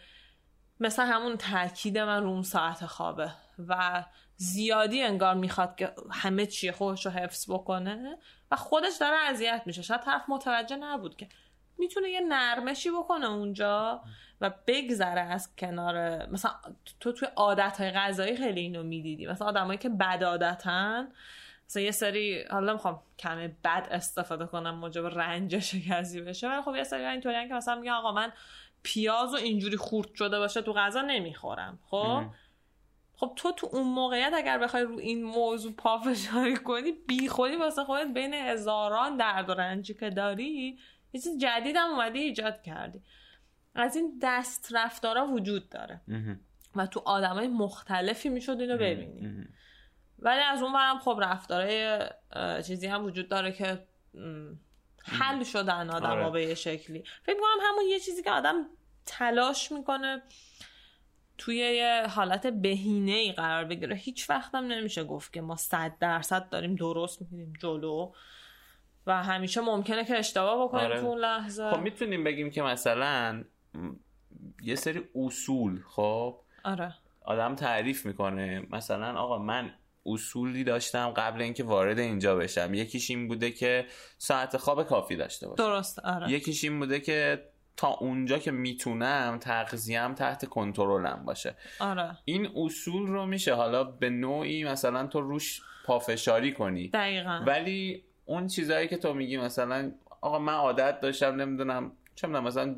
مثل 0.80 1.04
همون 1.06 1.38
تاکید 1.38 1.98
من 1.98 2.24
روم 2.24 2.42
ساعت 2.42 2.86
خوابه 2.86 3.32
و 3.68 4.04
زیادی 4.36 5.02
انگار 5.02 5.36
می‌خواد 5.36 5.76
که 5.76 5.94
همه 6.12 6.46
چی 6.46 6.72
خودش 6.72 7.06
رو 7.06 7.12
حفظ 7.12 7.52
بکنه 7.52 8.18
و 8.52 8.56
خودش 8.56 8.94
داره 9.00 9.16
اذیت 9.16 9.62
میشه. 9.66 9.82
شاید 9.82 10.02
طرف 10.02 10.22
متوجه 10.28 10.76
نبود 10.76 11.16
که 11.16 11.30
می‌تونه 11.78 12.10
یه 12.10 12.20
نرمشی 12.20 12.92
بکنه 12.92 13.26
اونجا 13.30 14.02
و 14.42 14.52
بگذره 14.68 15.22
از 15.22 15.56
کنار 15.56 16.26
مثلا 16.30 16.52
تو 17.00 17.12
توی 17.12 17.28
عادت 17.36 17.78
های 17.78 17.92
غذایی 17.92 18.38
خیلی 18.38 18.62
اینو 18.62 18.84
می‌دیدی. 18.84 19.28
مثلا 19.28 19.48
آدمایی 19.48 19.80
که 19.80 19.90
بد 19.90 20.24
عادتن 20.24 21.08
مثلا 21.70 21.84
یه 21.84 21.92
سری 21.92 22.44
حالا 22.52 22.74
می‌خوام 22.74 23.02
کمه 23.20 23.48
بد 23.64 23.88
استفاده 23.92 24.46
کنم 24.46 24.76
موجب 24.76 25.06
رنج 25.06 25.60
شکستی 25.60 26.22
بشه 26.22 26.50
ولی 26.50 26.62
خب 26.62 26.76
یه 26.76 26.84
سری 26.84 27.06
اینطوری 27.06 27.48
که 27.48 27.54
مثلا 27.54 27.76
میگه 27.76 27.92
آقا 27.92 28.12
من 28.12 28.32
پیاز 28.84 29.34
و 29.34 29.38
اینجوری 29.38 29.78
خورد 29.78 30.16
شده 30.16 30.40
باشه 30.40 30.62
تو 30.62 30.74
غذا 30.74 31.02
نمی‌خورم 31.02 31.80
خب؟ 31.86 32.24
خب 33.18 33.34
تو 33.36 33.52
تو 33.52 33.70
اون 33.72 33.88
موقعیت 33.88 34.32
اگر 34.36 34.58
بخوای 34.58 34.84
رو 34.84 35.00
این 35.00 35.24
موضوع 35.24 35.74
پافشاری 35.74 36.58
کنی 36.58 36.92
بی 36.92 37.28
خودی 37.28 37.56
واسه 37.56 37.84
خودت 37.84 38.14
بین 38.14 38.34
هزاران 38.34 39.18
درد 39.18 39.50
و 39.50 39.54
رنجی 39.54 39.94
که 39.94 40.10
داری 40.10 40.80
یه 41.14 41.22
چیز 41.22 41.38
جدید 41.38 41.76
هم 41.76 41.90
اومدی 41.90 42.20
ایجاد 42.20 42.62
کردی. 42.62 43.02
از 43.76 43.96
این 43.96 44.20
دست 44.22 44.70
رفتارا 44.72 45.28
وجود 45.28 45.70
داره. 45.70 46.02
و 46.76 46.88
تو 46.88 47.02
آدمای 47.06 47.48
مختلفی 47.48 48.30
می‌شد 48.30 48.58
اینو 48.60 48.78
ببینی. 48.78 49.48
ولی 50.20 50.42
از 50.42 50.62
اون 50.62 50.74
برم 50.74 51.00
خب 51.00 51.20
رفتارای 51.22 52.00
چیزی 52.68 52.88
هم 52.88 53.06
وجود 53.06 53.30
داره 53.30 53.52
که 53.52 53.84
حل 55.04 55.44
شدن 55.44 55.90
آدم 55.90 56.06
ها 56.06 56.14
آره. 56.14 56.30
به 56.30 56.44
یه 56.44 56.56
شکلی. 56.56 57.04
فکر 57.24 57.36
کنم 57.36 57.66
همون 57.70 57.86
یه 57.90 58.00
چیزی 58.00 58.24
که 58.24 58.32
آدم 58.32 58.66
تلاش 59.06 59.72
می‌کنه 59.72 60.22
توی 61.38 61.58
یه 61.58 62.08
حالت 62.10 62.48
بهینه 62.48 63.12
ای 63.12 63.32
قرار 63.32 63.66
بگیره. 63.66 63.96
هیچ 63.96 64.30
وقت 64.30 64.56
هم 64.56 64.64
نمیشه 64.64 65.04
گفت 65.04 65.34
که 65.34 65.42
ما 65.42 65.56
صد 65.56 65.94
درصد 66.00 66.50
داریم 66.50 66.76
درست 66.76 67.22
می‌کنیم 67.22 67.54
جلو 67.60 68.12
و 69.08 69.24
همیشه 69.24 69.62
ممکنه 69.62 70.06
که 70.06 70.18
اشتباه 70.18 70.68
بکنیم 70.68 70.86
آره. 70.86 71.02
تو 71.02 71.06
اون 71.06 71.20
لحظه. 71.20 71.72
خب 71.72 71.80
می‌تونیم 71.80 72.24
بگیم 72.24 72.50
که 72.50 72.62
مثلا 72.62 73.44
یه 74.62 74.76
سری 74.76 75.04
اصول 75.16 75.82
خب؟ 75.88 76.40
آره. 76.64 76.94
آدم 77.22 77.56
تعریف 77.56 78.06
می‌کنه. 78.06 78.68
مثلا 78.72 79.20
آقا 79.20 79.38
من 79.38 79.74
اصولی 80.06 80.64
داشتم 80.64 81.10
قبل 81.10 81.42
اینکه 81.42 81.64
وارد 81.64 82.00
اینجا 82.00 82.36
بشم. 82.36 82.74
یکیش 82.74 83.10
این 83.10 83.28
بوده 83.28 83.52
که 83.52 83.86
ساعت 84.18 84.58
خواب 84.58 84.84
کافی 84.84 85.16
داشته 85.16 85.48
باشم. 85.48 85.64
درست 85.64 86.00
آره. 86.00 86.32
یکیش 86.32 86.64
این 86.64 86.80
بوده 86.80 87.00
که 87.00 87.44
تا 87.78 87.88
اونجا 87.88 88.38
که 88.38 88.52
می‌تونم 88.52 89.38
تغذیم 89.42 90.14
تحت 90.14 90.46
کنترلم 90.46 91.24
باشه. 91.26 91.56
آره. 91.80 92.18
این 92.26 92.50
اصول 92.56 93.08
رو 93.08 93.26
میشه. 93.26 93.54
حالا 93.54 93.84
به 93.84 94.10
نوعی 94.10 94.64
مثلا 94.64 95.08
تو 95.08 95.22
روش 95.22 95.62
پافشاری 95.86 96.54
کنی. 96.54 96.88
دقیقا. 96.88 97.44
ولی 97.48 98.04
اون 98.26 98.48
چیزهایی 98.48 98.88
که 98.88 98.98
تو 98.98 99.14
میگی 99.14 99.38
مثلا 99.38 99.92
آقا 100.22 100.40
من 100.40 100.54
عادت 100.54 101.00
داشتم 101.00 101.36
نمی‌دونم 101.36 101.92
چه 102.16 102.28
می‌دونم 102.28 102.46
مثلا 102.48 102.76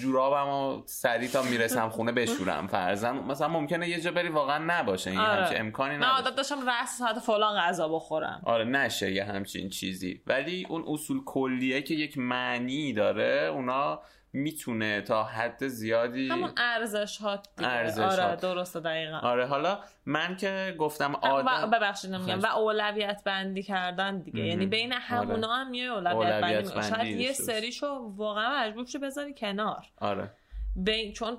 جورابم 0.00 0.48
و 0.48 0.82
سریع 0.86 1.28
تا 1.28 1.42
می‌رسم 1.42 1.88
خونه 1.88 2.12
بشورم 2.12 2.66
فرزن 2.66 3.18
مثلا 3.18 3.48
ممکنه 3.48 3.88
یه 3.88 4.00
جا 4.00 4.10
بری 4.10 4.28
واقعا 4.28 4.64
نباشه 4.66 5.10
این 5.10 5.20
آره. 5.20 5.42
همچین 5.42 5.60
امکانی 5.60 5.96
نباشه 5.96 6.10
عادت 6.10 6.36
داشتم 6.36 6.70
رس 6.70 6.98
ساعت 6.98 7.18
فلان 7.18 7.60
غذا 7.60 7.88
بخورم. 7.88 8.42
آره 8.44 8.64
نشه 8.64 9.12
یه 9.12 9.24
همچین 9.24 9.68
چیزی. 9.68 10.22
ولی 10.26 10.66
اون 10.68 10.84
اصول 10.88 11.24
کلیه 11.24 11.82
که 11.82 11.94
یک 11.94 12.18
معنی 12.18 12.92
داره 12.92 13.50
اونا 13.54 14.00
می‌تونه 14.32 15.00
تا 15.00 15.24
حد 15.24 15.68
زیادی 15.68 16.28
همون 16.28 16.50
ارزش 16.56 17.18
ها 17.18 17.42
ارزش 17.58 18.18
آره 18.18 18.36
درسته 18.36 18.80
دقیقا. 18.80 19.18
آره 19.18 19.46
حالا 19.46 19.80
من 20.06 20.36
که 20.36 20.74
گفتم 20.78 21.14
آدم 21.14 21.70
ببخشید 21.70 22.10
نمیگم. 22.14 22.40
و 22.40 22.46
اولویت 22.46 23.22
بندی 23.24 23.62
کردن 23.62 24.18
دیگه. 24.18 24.44
یعنی 24.44 24.66
بین 24.66 24.92
همونا 24.92 25.48
آره. 25.48 25.66
هم 25.66 25.74
یه 25.74 25.92
اولویت, 25.92 26.40
بندی, 26.40 26.68
بندی 26.70 26.88
شاید 26.88 27.20
یه 27.20 27.32
سریشو 27.32 28.12
واقعا 28.16 28.60
مجبور 28.60 28.86
شه 28.86 28.98
بذاری 28.98 29.34
کنار. 29.34 29.86
آره. 29.96 30.30
بین 30.76 31.12
چون 31.12 31.38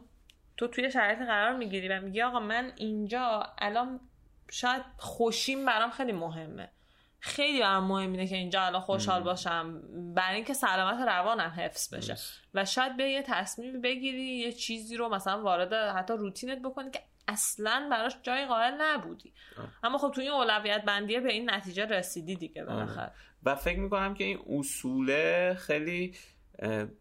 تو 0.58 0.68
توی 0.68 0.92
شرایط 0.92 1.20
قرار 1.20 1.56
می‌گیری 1.56 1.88
و 1.88 2.02
میگی 2.02 2.22
آقا 2.22 2.40
من 2.40 2.72
اینجا 2.76 3.54
الان 3.58 4.00
شاید 4.52 4.82
خوشیم 4.98 5.66
برام 5.66 5.90
خیلی 5.90 6.12
مهمه. 6.12 6.72
خیلی 7.20 7.60
برام 7.60 7.84
مهم 7.84 8.12
اینه 8.12 8.28
که 8.28 8.36
اینجا 8.36 8.62
الان 8.62 8.82
خوشحال 8.82 9.24
باشم. 9.24 9.82
برای 10.16 10.36
اینکه 10.36 10.54
سلامت 10.54 11.08
روانم 11.08 11.54
حفظ 11.58 11.94
بشه. 11.94 12.16
و 12.54 12.66
شاید 12.66 12.98
به 12.98 13.04
یه 13.04 13.24
تصمیم 13.24 13.82
بگیری 13.82 14.24
یه 14.24 14.52
چیزی 14.52 14.98
رو 14.98 15.10
مثلا 15.10 15.42
وارد 15.44 15.74
حتی 15.74 16.14
روتینت 16.14 16.62
بکنی 16.62 16.92
که 16.92 17.00
اصلا 17.28 17.88
براش 17.92 18.16
جای 18.24 18.46
قائل 18.46 18.74
نبودی. 18.82 19.34
اما 19.84 19.98
خب 19.98 20.12
توی 20.16 20.24
این 20.24 20.34
اولویت 20.34 20.84
بندیه 20.86 21.20
به 21.20 21.34
این 21.34 21.50
نتیجه 21.50 21.86
رسیدی 21.86 22.36
دیگه 22.36 22.64
بالاخره. 22.64 23.12
و 23.44 23.56
فکر 23.56 23.80
می‌کنم 23.80 24.14
که 24.14 24.24
این 24.24 24.40
اصوله 24.50 25.54
خیلی 25.54 26.16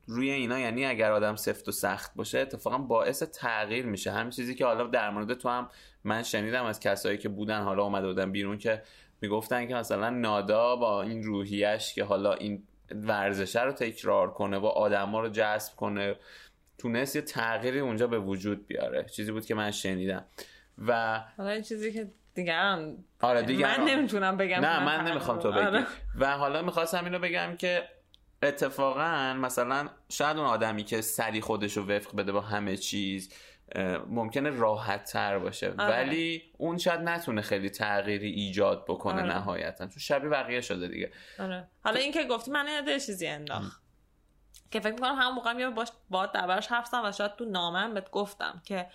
روی 0.06 0.30
اینا 0.30 0.58
یعنی 0.58 0.86
اگر 0.86 1.12
آدم 1.12 1.36
سفت 1.36 1.68
و 1.68 1.72
سخت 1.72 2.14
باشه 2.14 2.38
اتفاقا 2.38 2.78
باعث 2.78 3.22
تغییر 3.22 3.86
میشه. 3.86 4.12
همین 4.12 4.30
چیزی 4.30 4.54
که 4.54 4.64
حالا 4.64 4.86
در 4.86 5.10
مورد 5.10 5.34
تو 5.34 5.48
هم 5.48 5.68
من 6.04 6.22
شنیدم 6.22 6.64
از 6.64 6.80
کسایی 6.80 7.18
که 7.18 7.28
بودن 7.28 7.62
حالا 7.62 7.82
اومده 7.82 8.06
بودن 8.06 8.32
بیرون 8.32 8.58
که 8.58 8.82
می‌گفتن 9.20 9.66
که 9.66 9.74
مثلا 9.74 10.10
نادا 10.10 10.76
با 10.76 11.02
این 11.02 11.22
روحیش 11.22 11.94
که 11.94 12.04
حالا 12.04 12.32
این 12.32 12.62
ورزشه 12.90 13.62
رو 13.62 13.72
تکرار 13.72 14.30
کنه 14.30 14.58
و 14.58 14.66
آدما 14.66 15.20
رو 15.20 15.28
جذب 15.28 15.76
کنه 15.76 16.16
تونست 16.78 17.16
یه 17.16 17.22
تغییری 17.22 17.80
اونجا 17.80 18.06
به 18.06 18.18
وجود 18.18 18.66
بیاره. 18.66 19.04
چیزی 19.04 19.32
بود 19.32 19.46
که 19.46 19.54
من 19.54 19.70
شنیدم. 19.70 20.24
و 20.86 21.20
حالا 21.36 21.50
این 21.50 21.62
چیزی 21.62 21.92
که 21.92 22.08
دیگران 22.34 23.04
آره 23.20 23.42
دیگران. 23.42 23.80
من 23.80 23.88
نمی‌تونم 23.90 24.36
بگم 24.36 24.60
نه 24.60 24.84
من 24.84 25.10
نمی‌خوام 25.10 25.38
تو 25.38 25.52
بگی. 25.52 25.60
آره. 25.60 25.86
و 26.18 26.36
حالا 26.36 26.62
می‌خواستم 26.62 27.04
اینو 27.04 27.18
بگم 27.18 27.56
که 27.56 27.88
اتفاقا 28.42 29.34
مثلا 29.40 29.88
شاید 30.08 30.36
اون 30.36 30.46
آدمی 30.46 30.84
که 30.84 31.00
سری 31.00 31.40
خودش 31.40 31.76
رو 31.76 31.86
وفق 31.86 32.16
بده 32.16 32.32
با 32.32 32.40
همه 32.40 32.76
چیز 32.76 33.34
ممکنه 34.08 34.50
راحت 34.50 35.04
تر 35.04 35.38
باشه 35.38 35.74
آره. 35.78 35.90
ولی 35.90 36.42
اون 36.58 36.78
شاید 36.78 37.00
نتونه 37.00 37.42
خیلی 37.42 37.70
تغییری 37.70 38.30
ایجاد 38.30 38.84
بکنه 38.84 39.22
آره. 39.22 39.34
نهایتا 39.34 39.86
چون 39.86 39.98
شبیه 39.98 40.30
بقیه 40.30 40.60
شده 40.60 40.88
دیگه 40.88 41.12
آره. 41.38 41.68
حالا 41.84 42.00
این 42.00 42.12
که 42.12 42.24
گفتی 42.24 42.50
من 42.50 42.66
یاد 42.68 42.98
چیزی 42.98 43.26
انداخت 43.26 43.82
که 44.70 44.80
فکر 44.80 44.92
می‌کنم 44.92 45.14
همون 45.14 45.34
موقع 45.34 45.54
یا 45.54 45.70
باش 45.70 45.88
با 46.10 46.26
دربارش 46.26 46.66
حرف 46.66 46.94
و 47.04 47.12
شاید 47.12 47.36
تو 47.36 47.44
نامم 47.44 47.94
بهت 47.94 48.10
گفتم 48.10 48.62
که 48.64 48.86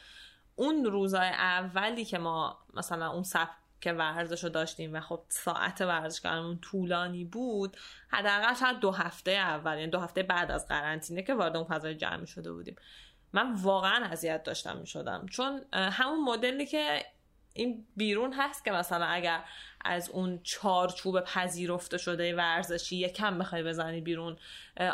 اون 0.55 0.85
روزای 0.85 1.29
اولی 1.29 2.05
که 2.05 2.17
ما 2.17 2.59
مثلا 2.73 3.11
اون 3.11 3.23
که 3.81 3.93
ورزش 3.93 4.43
رو 4.43 4.49
داشتیم 4.49 4.93
و 4.93 4.99
خب 4.99 5.21
ساعت 5.29 5.81
ورزش 5.81 6.21
کردنمون 6.21 6.59
طولانی 6.59 7.25
بود 7.25 7.77
حداقل 8.07 8.53
شاید 8.53 8.79
دو 8.79 8.91
هفته 8.91 9.31
اول 9.31 9.77
یعنی 9.77 9.91
دو 9.91 9.99
هفته 9.99 10.23
بعد 10.23 10.51
از 10.51 10.67
قرنطینه 10.67 11.23
که 11.23 11.33
وارد 11.33 11.57
اون 11.57 11.65
فضای 11.65 11.95
جمعی 11.95 12.27
شده 12.27 12.51
بودیم 12.51 12.75
من 13.33 13.53
واقعا 13.53 14.05
اذیت 14.05 14.43
داشتم 14.43 14.77
می 14.77 14.87
شدم 14.87 15.25
چون 15.31 15.61
همون 15.73 16.23
مدلی 16.23 16.65
که 16.65 17.05
این 17.53 17.85
بیرون 17.95 18.33
هست 18.33 18.65
که 18.65 18.71
مثلا 18.71 19.05
اگر 19.05 19.43
از 19.85 20.09
اون 20.09 20.39
چارچوب 20.43 21.19
پذیرفته 21.19 21.97
شده 21.97 22.35
ورزشی 22.35 22.95
یکم 22.95 23.39
بخوای 23.39 23.63
بزنی 23.63 24.01
بیرون 24.01 24.37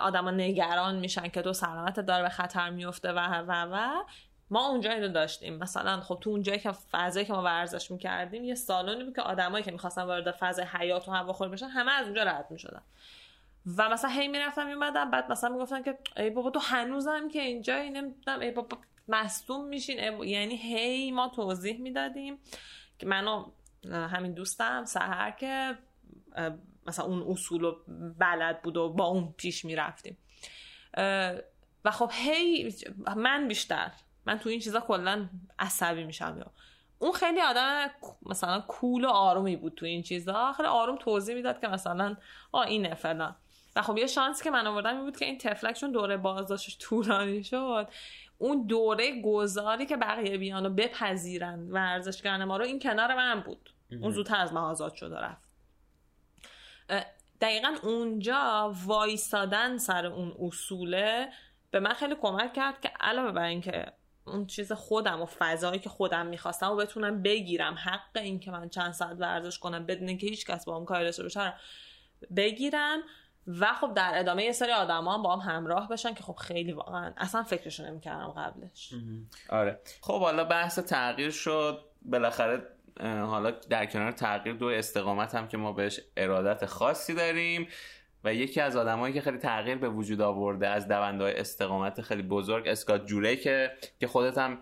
آدما 0.02 0.32
نگران 0.32 0.96
میشن 0.96 1.28
که 1.28 1.42
تو 1.42 1.54
سلامت 1.54 2.00
داره 2.00 2.24
به 2.24 2.30
خطر 2.30 2.70
میفته 2.70 3.12
و 3.12 3.20
و 3.48 3.68
و 3.72 4.04
ما 4.52 4.68
اونجا 4.68 4.92
اینو 4.92 5.08
داشتیم. 5.08 5.58
مثلا 5.58 6.02
خب 6.02 6.18
تو 6.22 6.30
اونجایی 6.30 6.60
که 6.60 6.72
فضایی 6.72 7.26
که 7.26 7.34
ما 7.34 7.42
ورزش 7.42 7.92
می‌کردیم 7.92 8.44
یه 8.44 8.56
سالونی 8.56 9.04
بود 9.04 9.16
که 9.16 9.22
آدمایی 9.22 9.64
که 9.64 9.72
می‌خواستن 9.72 10.04
وارد 10.04 10.32
فضای 10.32 10.66
حیات 10.66 11.08
و 11.08 11.12
هواخوری 11.12 11.52
بشن 11.52 11.68
همه 11.68 11.92
از 11.92 12.06
اونجا 12.06 12.24
رد 12.24 12.46
می‌شدن. 12.50 12.82
و 13.66 13.90
مثلا 13.90 14.10
هی 14.10 14.28
می‌رفتم 14.28 14.68
میومدم 14.68 15.12
بعد 15.12 15.32
مثلا 15.32 15.50
می‌گفتن 15.50 15.84
که 15.84 15.98
ای 16.18 16.30
بابا 16.30 16.50
تو 16.50 16.60
هنوزم 16.60 17.28
که 17.28 17.42
اینجا 17.42 17.84
نمی‌دونم 17.84 18.40
ای 18.40 18.52
بابا 18.52 18.78
مصدوم 19.08 19.66
میشین. 19.66 20.24
یعنی 20.24 20.56
هی 20.56 21.12
ما 21.12 21.28
توضیح 21.28 21.82
می‌دادیم 21.82 22.40
که 23.00 23.08
منو 23.08 23.52
همین 23.92 24.34
دوستم 24.34 24.86
سهر 24.86 25.32
که 25.32 25.78
مثلا 26.88 27.06
اون 27.06 27.24
اصول 27.32 27.64
و 27.64 27.76
بلد 28.20 28.62
بود 28.62 28.78
و 28.78 28.90
با 28.90 29.06
اون 29.06 29.34
پیش 29.38 29.66
می‌رفتیم. 29.66 30.18
و 31.86 31.92
خب 31.92 32.12
هی 32.14 32.74
من 33.16 33.48
بیشتر 33.48 33.92
من 34.26 34.40
تو 34.40 34.50
این 34.50 34.60
چیزا 34.60 34.80
کلا 34.80 35.30
عصبی 35.60 36.04
میشم. 36.04 36.52
اون 37.00 37.12
خیلی 37.12 37.42
آدم 37.42 37.90
مثلا 38.26 38.62
کول 38.62 39.06
و 39.06 39.10
آرومی 39.10 39.56
بود 39.56 39.76
تو 39.76 39.86
این 39.86 40.04
چیزا. 40.04 40.54
خیلی 40.54 40.70
آروم 40.70 40.96
توضیح 40.96 41.36
می‌داد 41.36 41.62
که 41.62 41.68
مثلا 41.68 42.18
آ 42.52 42.62
اینه 42.62 42.96
فلان. 42.96 43.36
و 43.80 43.82
خب 43.82 43.98
یه 43.98 44.08
شانسی 44.08 44.44
که 44.44 44.52
من 44.52 44.68
آوردم 44.68 44.96
این 44.96 45.06
بود 45.06 45.18
که 45.18 45.26
این 45.26 45.38
تفلکشون 45.38 45.92
دوره 45.92 46.18
بازداشتش 46.18 46.78
طولانی 46.78 47.44
شد. 47.44 47.88
اون 48.38 48.66
دوره 48.68 49.22
گذاری 49.22 49.86
که 49.86 49.98
بقیه 49.98 50.38
بیان 50.38 50.66
و 50.66 50.70
بپذیرن 50.70 51.72
ورزشگران 51.72 52.44
ما 52.44 52.58
رو 52.58 52.66
این 52.66 52.80
کنار 52.80 53.16
من 53.16 53.40
بود. 53.40 53.70
اون 54.02 54.12
زودتر 54.12 54.36
از 54.36 54.54
من 54.54 54.62
آزاد 54.62 54.94
شده 54.94 55.16
رفت. 55.16 55.50
دقیقا 57.42 57.76
اونجا 57.84 58.74
وایستادن 58.86 59.78
سر 59.78 60.06
اون 60.06 60.36
اصوله 60.40 61.30
به 61.72 61.80
من 61.80 61.94
خیلی 61.94 62.16
کمک 62.16 62.54
کرد 62.54 62.82
که 62.82 62.92
علاوه 63.00 63.32
بر 63.32 63.44
اینکه 63.44 63.86
اون 64.26 64.46
چیز 64.46 64.72
خودم 64.72 65.22
و 65.22 65.26
فضایی 65.26 65.80
که 65.80 65.90
خودم 65.90 66.26
می‌خواستم 66.26 66.72
و 66.72 66.76
بتونم 66.76 67.22
بگیرم 67.22 67.74
حق 67.74 68.18
این 68.18 68.40
که 68.40 68.52
من 68.52 68.70
چند 68.70 68.92
ساعت 68.92 69.18
ورزش 69.20 69.60
کنم 69.60 69.86
بدون 69.86 70.18
که 70.18 70.28
هیچ 70.28 70.46
کس 70.46 70.66
با 70.66 70.76
هم 70.76 70.86
کاری 70.86 71.06
داشته 71.06 71.24
باشه 71.24 71.54
بگیرم. 72.36 73.00
و 73.60 73.74
خب 73.74 73.94
در 73.94 74.12
ادامه 74.16 74.44
یه 74.44 74.52
سری 74.52 74.72
آدم 74.72 75.08
هم 75.08 75.24
با 75.24 75.36
هم 75.36 75.52
همراه 75.52 75.88
بشن 75.88 76.14
که 76.14 76.24
خب 76.24 76.36
خیلی 76.36 76.72
واقعا 76.72 77.14
اصلا 77.18 77.44
فکرشو 77.44 77.86
نمی‌کردم 77.86 78.28
قبلش. 78.28 78.94
آره. 79.50 79.80
خب 80.02 80.20
حالا 80.20 80.44
بحث 80.44 80.80
تغییر 80.80 81.32
شد. 81.32 81.86
بالاخره 82.02 82.62
حالا 83.02 83.52
در 83.52 83.86
کنار 83.86 84.12
تغییر 84.12 84.56
دو 84.56 84.66
استقامت 84.66 85.36
هم 85.36 85.48
که 85.48 85.58
ما 85.58 85.74
بهش 85.74 86.00
ارادت 86.18 86.66
خاصی 86.66 87.14
داریم 87.14 87.68
و 88.24 88.34
یکی 88.34 88.62
از 88.62 88.76
آدمایی 88.76 89.14
که 89.14 89.22
خیلی 89.22 89.38
تغییر 89.38 89.78
به 89.78 89.90
وجود 89.90 90.22
آورده 90.22 90.68
از 90.68 90.88
دوندهای 90.88 91.40
استقامت 91.40 92.02
خیلی 92.02 92.22
بزرگ 92.22 92.68
اسکات 92.68 93.06
جوره 93.06 93.36
که 93.36 93.72
که 94.00 94.08
خودت 94.08 94.38
هم 94.38 94.58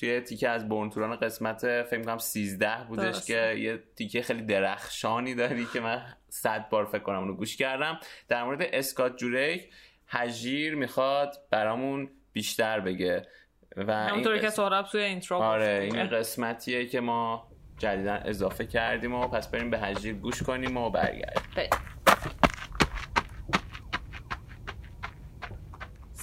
توی 0.00 0.20
تیکه 0.20 0.48
از 0.48 0.68
برنتوران 0.68 1.16
قسمت 1.16 1.82
فکر 1.82 2.02
کنم 2.02 2.18
13 2.18 2.84
بودش 2.88 3.24
که 3.24 3.54
یه 3.58 3.82
تیکه 3.96 4.22
خیلی 4.22 4.42
درخشانی 4.42 5.34
داری 5.34 5.66
که 5.72 5.80
من 5.80 6.02
صد 6.28 6.68
بار 6.68 6.84
فکر 6.84 7.02
کنم 7.02 7.18
اونو 7.18 7.34
گوش 7.34 7.56
کردم. 7.56 8.00
در 8.28 8.44
مورد 8.44 8.62
اسکات 8.62 9.16
جوریک 9.16 9.70
هجیر 10.08 10.74
می‌خواد 10.74 11.36
برامون 11.50 12.10
بیشتر 12.32 12.80
بگه 12.80 13.26
و 13.76 13.92
همونطوری 13.92 14.40
که 14.40 14.50
سهراب 14.50 14.86
توی 14.86 15.02
intro 15.02 15.36
آره 15.36 15.88
این 15.92 16.06
قسمتیه 16.06 16.86
که 16.86 17.00
ما 17.00 17.48
جدیدا 17.78 18.14
اضافه 18.14 18.66
کردیم 18.66 19.14
و 19.14 19.28
پس 19.28 19.50
بریم 19.50 19.70
به 19.70 19.78
هجیر 19.78 20.14
گوش 20.14 20.42
کنیم 20.42 20.76
و 20.76 20.90
برگردیم. 20.90 21.70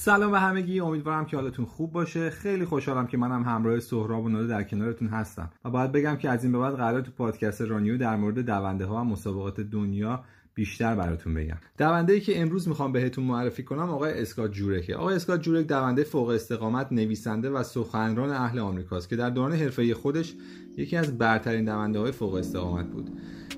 سلام 0.06 0.32
به 0.32 0.40
همگی. 0.40 0.80
امیدوارم 0.80 1.26
که 1.26 1.38
حالتون 1.38 1.66
خوب 1.66 1.92
باشه. 1.92 2.30
خیلی 2.30 2.66
خوشحالم 2.66 3.08
که 3.08 3.18
منم 3.18 3.44
همراه 3.44 3.80
سهراب 3.80 4.24
و 4.26 4.30
نادا 4.30 4.48
در 4.48 4.64
کنارتون 4.64 5.08
هستم. 5.08 5.50
و 5.66 5.70
باید 5.70 5.92
بگم 5.92 6.16
که 6.16 6.30
از 6.30 6.44
این 6.44 6.52
به 6.52 6.60
بعد 6.60 6.76
قراره 6.76 7.02
تو 7.02 7.12
پادکست 7.12 7.62
رانیو 7.62 7.98
در 7.98 8.16
مورد 8.16 8.40
دونده 8.40 8.86
ها 8.86 8.96
و 8.96 9.04
مسابقات 9.04 9.62
دنیا 9.62 10.24
بیشتر 10.56 10.96
براتون 10.96 11.34
بگم. 11.34 11.58
دونده 11.78 12.14
ای 12.14 12.20
که 12.20 12.42
امروز 12.42 12.68
می‌خوام 12.68 12.92
بهتون 12.92 13.24
معرفی 13.24 13.64
کنم 13.64 13.90
آقای 13.90 14.22
اسکات 14.22 14.52
جورکه. 14.52 14.96
آقای 14.96 15.16
اسکات 15.16 15.42
جورک 15.42 15.68
دونده 15.68 16.04
فوق 16.04 16.30
استقامت 16.30 16.92
نویسنده 16.92 17.50
و 17.50 17.64
سخنران 17.64 18.30
اهل 18.30 18.60
آمریکاست 18.60 19.10
که 19.10 19.16
در 19.16 19.30
دوران 19.30 19.54
حرفه‌ای 19.54 19.94
خودش 19.94 20.34
یکی 20.78 20.98
از 20.98 21.18
برترین 21.18 21.66
دونده 21.66 22.00
های 22.00 22.12
فوق 22.12 22.34
استقامت 22.34 22.86
بود. 22.86 23.10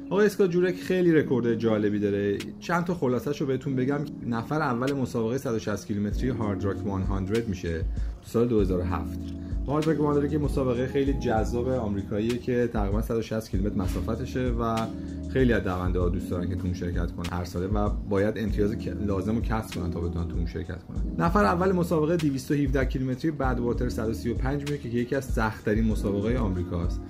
آقای 0.10 0.26
اسکات 0.26 0.50
جورک 0.50 0.76
خیلی 0.76 1.12
رکورد 1.12 1.56
جالبی 1.56 2.00
داره. 2.00 2.38
چند 2.60 2.84
تا 2.84 2.94
خلاصش 2.94 3.42
رو 3.42 3.48
بهتون 3.48 3.76
بگم. 3.76 4.00
نفر 4.26 4.62
اول 4.62 4.94
مسابقه 4.94 5.38
160 5.38 5.88
کیلومتری 5.88 6.30
هارد 6.30 6.64
راک 6.64 6.78
100 6.78 7.48
میشه. 7.48 7.86
سال 8.28 8.48
2007 8.48 9.20
هارد 9.68 9.88
راک 9.88 9.98
100 9.98 10.30
که 10.30 10.38
مسابقه 10.38 10.88
خیلی 10.88 11.14
جذاب 11.14 11.70
آمریکاییه 11.70 12.38
که 12.38 12.70
تقریبا 12.74 13.02
160 13.02 13.50
کیلومتر 13.50 13.76
مسافتشه 13.76 14.50
و 14.50 14.88
خیلی 15.30 15.54
از 15.54 15.64
دونده 15.64 16.00
ها 16.00 16.10
دوست 16.10 16.30
دارن 16.30 16.50
که 16.50 16.56
تو 16.56 16.74
شرکت 16.74 17.12
کنن 17.12 17.26
هر 17.32 17.46
ساله 17.46 17.68
و 17.68 17.90
باید 17.90 18.38
امتیاز 18.38 18.76
لازم 19.06 19.36
رو 19.36 19.42
کسب 19.42 19.76
کنن 19.76 19.92
تا 19.92 20.00
بتونن 20.00 20.28
تو 20.28 20.48
شرکت 20.48 20.84
کنن. 20.84 20.98
نفر 21.18 21.46
اول 21.46 21.72
مسابقه 21.72 22.18
217 22.18 22.86
کیلومتری 22.86 23.32
بعد 23.32 23.60
واتر 23.60 23.90
135 23.90 24.62
میشه 24.62 24.78
که 24.78 24.90
یکی 24.90 25.16
از 25.16 25.26
سخت‌ترین 25.26 25.86
مسابقه 25.86 26.38
آمریکاست. 26.38 27.02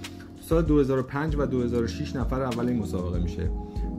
سال 0.42 0.62
2005 0.64 1.36
و 1.38 1.46
2006 1.46 2.16
نفر 2.16 2.42
اول 2.42 2.68
این 2.68 2.80
مسابقه 2.80 3.20
میشه. 3.20 3.50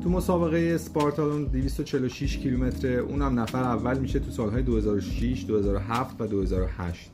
تو 0.03 0.11
مسابقه 0.11 0.79
سپارتالون 0.79 1.45
246 1.45 2.37
کیلومتر 2.39 2.99
اونم 2.99 3.41
نفر 3.41 3.63
اول 3.63 3.99
میشه 3.99 4.19
تو 4.19 4.31
سالهای 4.31 4.63
2006 4.63 5.45
2007 5.45 6.17
و 6.21 6.27
2008 6.27 7.11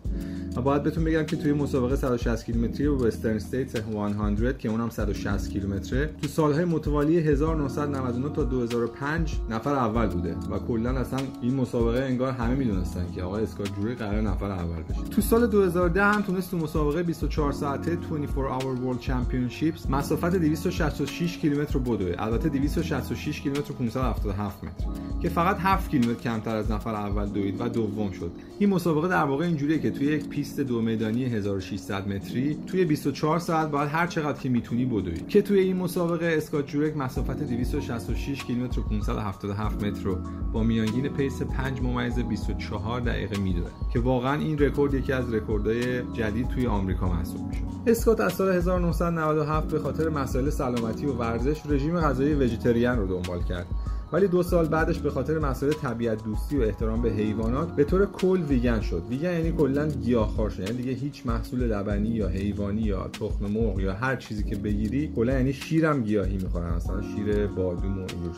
و 0.56 0.60
باید 0.60 0.82
بهتون 0.82 1.04
بگم 1.04 1.22
که 1.22 1.36
توی 1.36 1.52
مسابقه 1.52 1.96
160 1.96 2.46
کیلومتری 2.46 2.86
وسترن 2.86 3.36
استیتس 3.36 3.76
100 3.76 4.58
که 4.58 4.68
اونم 4.68 4.90
160 4.90 5.50
کیلومتره. 5.50 6.10
تو 6.22 6.28
سالهای 6.28 6.64
متوالی 6.64 7.18
1999 7.18 8.28
تا 8.28 8.44
2005 8.44 9.36
نفر 9.50 9.74
اول 9.74 10.06
بوده. 10.06 10.36
و 10.50 10.58
کلا 10.58 10.90
اصلا 10.90 11.18
این 11.42 11.54
مسابقه 11.54 12.04
انگار 12.04 12.32
همه 12.32 12.54
می‌دونستن 12.54 13.06
که 13.14 13.22
آقای 13.22 13.42
اسکات 13.42 13.68
جوری 13.76 13.94
قرار 13.94 14.20
نفر 14.20 14.50
اول 14.50 14.82
بشه. 14.82 15.02
تو 15.10 15.20
سال 15.20 15.46
2010 15.46 16.04
هم 16.04 16.22
تونست 16.22 16.50
تو 16.50 16.56
مسابقه 16.56 17.02
24 17.02 17.52
ساعته 17.52 17.96
24 17.96 18.60
Hour 18.60 18.62
World 18.64 19.04
Championships 19.06 19.90
مسافت 19.90 20.36
266 20.36 21.38
کیلومتر 21.38 21.74
رو 21.74 21.80
بدوه. 21.80 22.14
البته 22.18 22.48
266 22.64 23.40
کیلومتر 23.40 23.72
و 23.72 23.74
577 23.74 24.64
متر 24.64 24.84
که 25.22 25.28
فقط 25.28 25.56
7 25.60 25.90
کیلومتر 25.90 26.20
کمتر 26.20 26.56
از 26.56 26.70
نفر 26.70 26.94
اول 26.94 27.26
دوید 27.26 27.60
و 27.60 27.68
دوم 27.68 28.10
شد. 28.10 28.30
این 28.58 28.70
مسابقه 28.70 29.08
در 29.08 29.24
واقع 29.24 29.44
اینجوریه 29.44 29.78
که 29.78 29.90
توی 29.90 30.06
یک 30.06 30.28
پیست 30.28 30.60
دو 30.60 30.82
میدانی 30.82 31.24
1600 31.24 32.08
متری 32.08 32.58
توی 32.66 32.84
24 32.84 33.38
ساعت 33.38 33.70
باید 33.70 33.88
هر 33.88 34.06
چقدر 34.06 34.38
که 34.38 34.48
می‌تونی 34.48 34.84
بدوی. 34.84 35.20
که 35.28 35.42
توی 35.42 35.58
این 35.58 35.76
مسابقه 35.76 36.26
اسکات 36.26 36.66
جورک 36.66 36.96
مسافت 36.96 37.42
266 37.42 38.44
کیلومتر 38.44 38.80
و 38.80 38.82
577 38.82 39.84
متر 39.84 40.02
رو 40.02 40.18
با 40.52 40.62
میانگین 40.62 41.08
pace 41.08 41.42
5 41.42 41.80
ممیز 41.82 42.18
24 42.18 43.00
دقیقه 43.00 43.38
میدوه 43.38 43.70
که 43.92 44.00
واقعا 44.00 44.40
این 44.40 44.58
رکورد 44.58 44.94
یکی 44.94 45.12
از 45.12 45.34
رکوردهای 45.34 46.02
جدید 46.12 46.48
توی 46.48 46.66
آمریکا 46.66 47.08
محسوب 47.08 47.48
میشه 47.48 47.60
اسکات 47.86 48.20
از 48.20 48.32
سال 48.32 48.52
1997 48.52 49.68
به 49.68 49.78
خاطر 49.78 50.08
مسائل 50.08 50.50
سلامتی 50.50 51.06
و 51.06 51.12
ورزش 51.12 51.60
رژیم 51.68 52.00
غذایی 52.00 52.34
vegetarian 52.54 52.98
رو 52.98 53.06
دنبال 53.06 53.42
کرد. 53.42 53.66
ولی 54.12 54.28
دو 54.28 54.42
سال 54.42 54.68
بعدش 54.68 54.98
به 54.98 55.10
خاطر 55.10 55.38
مسائل 55.38 55.72
طبیعت 55.72 56.24
دوستی 56.24 56.56
و 56.58 56.62
احترام 56.62 57.02
به 57.02 57.10
حیوانات 57.10 57.76
به 57.76 57.84
طور 57.84 58.06
کل 58.06 58.42
ویگن 58.42 58.80
شد. 58.80 59.02
ویگن 59.10 59.32
یعنی 59.32 59.52
کلا 59.52 59.88
گیاهخوار 59.88 60.50
شد 60.50 60.60
یعنی 60.60 60.76
دیگه 60.76 60.92
هیچ 60.92 61.26
محصول 61.26 61.60
لبنی 61.60 62.08
یا 62.08 62.28
حیوانی 62.28 62.82
یا 62.82 63.08
تخم 63.08 63.44
مرغ 63.44 63.80
یا 63.80 63.92
هر 63.92 64.16
چیزی 64.16 64.44
که 64.44 64.56
بگیری 64.56 65.12
کلا 65.16 65.32
یعنی 65.32 65.52
شیرم 65.52 66.02
گیاهی 66.02 66.36
می‌خورن. 66.36 66.74
مثلا 66.74 67.02
شیر 67.02 67.46
بادوم 67.46 67.98
و 67.98 68.00
اینجور 68.00 68.34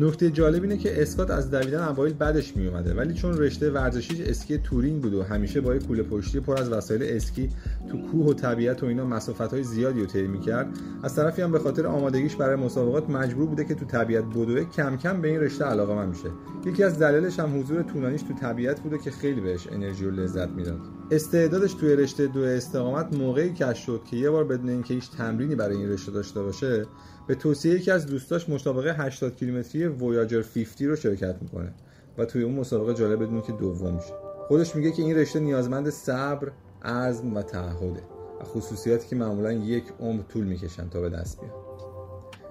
نکته 0.00 0.30
جالب 0.30 0.62
اینه 0.62 0.76
که 0.76 1.02
اسکات 1.02 1.30
از 1.30 1.50
دویدن 1.50 1.82
اوایل 1.82 2.14
بعدش 2.14 2.56
میومده 2.56 2.94
ولی 2.94 3.14
چون 3.14 3.38
رشته 3.38 3.70
ورزشیش 3.70 4.20
اسکی 4.20 4.58
تورینگ 4.58 5.02
بود 5.02 5.14
و 5.14 5.22
همیشه 5.22 5.60
با 5.60 5.78
کوله 5.78 6.02
پشتی 6.02 6.40
پر 6.40 6.60
از 6.60 6.72
وسایل 6.72 7.02
اسکی 7.02 7.50
تو 7.90 7.98
کوه 7.98 8.26
و 8.26 8.34
طبیعت 8.34 8.82
و 8.82 8.86
اینا 8.86 9.04
مسافت 9.04 9.40
های 9.40 9.62
زیادی 9.62 10.00
رو 10.00 10.06
طی 10.06 10.26
می‌کرد 10.26 10.68
از 11.02 11.14
طرفی 11.14 11.42
هم 11.42 11.52
به 11.52 11.58
خاطر 11.58 11.86
آمادگیش 11.86 12.36
برای 12.36 12.56
مسابقات 12.56 13.10
مجبور 13.10 13.46
بوده 13.46 13.64
که 13.64 13.74
تو 13.74 13.84
طبیعت 13.84 14.24
بدوه 14.24 14.64
کم 14.64 14.96
کم 14.96 15.20
به 15.20 15.28
این 15.28 15.40
رشته 15.40 15.64
علاقه 15.64 15.94
من 15.94 16.08
میشه. 16.08 16.28
یکی 16.66 16.84
از 16.84 16.98
دلایلش 16.98 17.40
هم 17.40 17.60
حضور 17.60 17.82
طولانیش 17.82 18.22
تو 18.22 18.34
طبیعت 18.34 18.80
بوده 18.80 18.98
که 18.98 19.10
خیلی 19.10 19.40
بهش 19.40 19.66
انرژی 19.72 20.04
و 20.04 20.10
لذت 20.10 20.48
می‌داد. 20.48 20.99
استعدادش 21.10 21.74
توی 21.74 21.96
رشته 21.96 22.26
دو 22.26 22.40
استقامت 22.40 23.14
موقعی 23.14 23.52
کش 23.52 23.86
شد 23.86 24.00
که 24.10 24.16
یه 24.16 24.30
بار 24.30 24.44
بدون 24.44 24.68
اینکه 24.68 24.94
هیچ 24.94 25.10
تمرینی 25.10 25.54
برای 25.54 25.76
این 25.76 25.90
رشته 25.90 26.12
داشته 26.12 26.42
باشه 26.42 26.86
به 27.26 27.34
توصیه 27.34 27.74
یکی 27.74 27.90
از 27.90 28.06
دوستاش 28.06 28.48
مسابقه 28.48 28.92
80 28.92 29.36
کیلومتری 29.36 29.86
ویاجر 29.86 30.42
50 30.42 30.88
رو 30.88 30.96
شرکت 30.96 31.36
می‌کنه 31.42 31.72
و 32.18 32.24
توی 32.24 32.42
اون 32.42 32.54
مسابقه 32.54 32.94
جالب 32.94 33.22
بدونه 33.22 33.42
که 33.42 33.52
دوم 33.52 33.94
میشه. 33.94 34.14
خودش 34.48 34.76
میگه 34.76 34.90
که 34.90 35.02
این 35.02 35.16
رشته 35.16 35.40
نیازمند 35.40 35.90
صبر 35.90 36.52
عزم 36.82 37.36
و 37.36 37.42
تعهده 37.42 38.02
و 38.40 38.44
خصوصیاتی 38.44 39.08
که 39.08 39.16
معمولا 39.16 39.52
یک 39.52 39.84
عمر 40.00 40.22
طول 40.22 40.44
می‌کشن 40.44 40.88
تا 40.88 41.00
به 41.00 41.08
دست 41.08 41.40
بیان. 41.40 41.52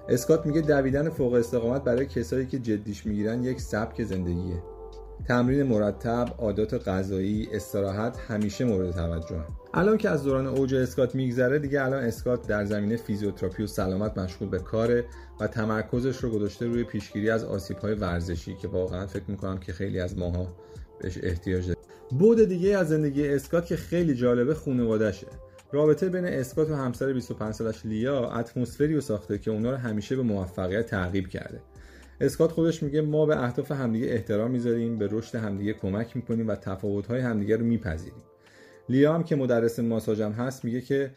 اسکات 0.08 0.46
میگه 0.46 0.60
دویدن 0.60 1.08
فوق 1.08 1.32
استقامت 1.32 1.84
برای 1.84 2.06
کسایی 2.06 2.46
که 2.46 2.58
جدیش 2.58 3.06
می‌گیرن 3.06 3.44
یک 3.44 3.60
سبک 3.60 4.04
زندگیه. 4.04 4.62
تمرین 5.28 5.62
مرتب، 5.62 6.28
عادات 6.38 6.88
غذایی، 6.88 7.48
استراحت 7.52 8.18
همیشه 8.28 8.64
مورد 8.64 8.90
توجه 8.90 9.44
الان 9.74 9.96
که 9.96 10.10
از 10.10 10.24
دوران 10.24 10.46
اوج 10.46 10.74
اسکات 10.74 11.14
میگذره 11.14 11.58
دیگه 11.58 11.84
الان 11.84 12.04
اسکات 12.04 12.46
در 12.46 12.64
زمینه 12.64 12.96
فیزیوتراپی 12.96 13.62
و 13.62 13.66
سلامت 13.66 14.18
مشغول 14.18 14.48
به 14.48 14.58
کاره 14.58 15.04
و 15.40 15.46
تمرکزش 15.46 16.16
رو 16.16 16.30
گذاشته 16.30 16.66
روی 16.66 16.84
پیشگیری 16.84 17.30
از 17.30 17.44
آسیب‌های 17.44 17.94
ورزشی 17.94 18.54
که 18.54 18.68
واقعا 18.68 19.06
فکر 19.06 19.24
می‌کنم 19.28 19.58
که 19.58 19.72
خیلی 19.72 20.00
از 20.00 20.18
ماها 20.18 20.56
بهش 21.00 21.18
احتیاج 21.22 21.66
داره 21.66 21.78
بود 22.10 22.44
دیگه 22.44 22.78
از 22.78 22.88
زندگی 22.88 23.28
اسکات 23.28 23.66
که 23.66 23.76
خیلی 23.76 24.14
جالبه 24.14 24.54
خانواده‌شه. 24.54 25.26
رابطه 25.72 26.08
بین 26.08 26.24
اسکات 26.24 26.70
و 26.70 26.74
همسر 26.74 27.12
25 27.12 27.54
سالش 27.54 27.86
لیا 27.86 28.30
اتمسفری 28.30 28.94
رو 28.94 29.00
ساخته 29.00 29.38
که 29.38 29.50
اونا 29.50 29.70
رو 29.70 29.76
همیشه 29.76 30.16
به 30.16 30.22
موفقیت 30.22 30.86
تعقیب 30.86 31.28
کرده. 31.28 31.60
اسکات 32.20 32.52
خودش 32.52 32.82
میگه 32.82 33.00
ما 33.00 33.26
به 33.26 33.44
اهداف 33.44 33.72
همدیگه 33.72 34.06
احترام 34.06 34.50
می‌ذاریم 34.50 34.98
به 34.98 35.08
رشد 35.10 35.34
همدیگه 35.34 35.72
کمک 35.72 36.16
می‌کنیم 36.16 36.48
و 36.48 36.54
تفاوت‌های 36.54 37.20
همدیگه 37.20 37.56
رو 37.56 37.64
میپذیریم. 37.64 38.22
لیا 38.88 39.14
هم 39.14 39.22
که 39.22 39.36
مدرس 39.36 39.78
ماساژم 39.78 40.30
هست 40.32 40.64
میگه 40.64 40.80
که 40.80 41.10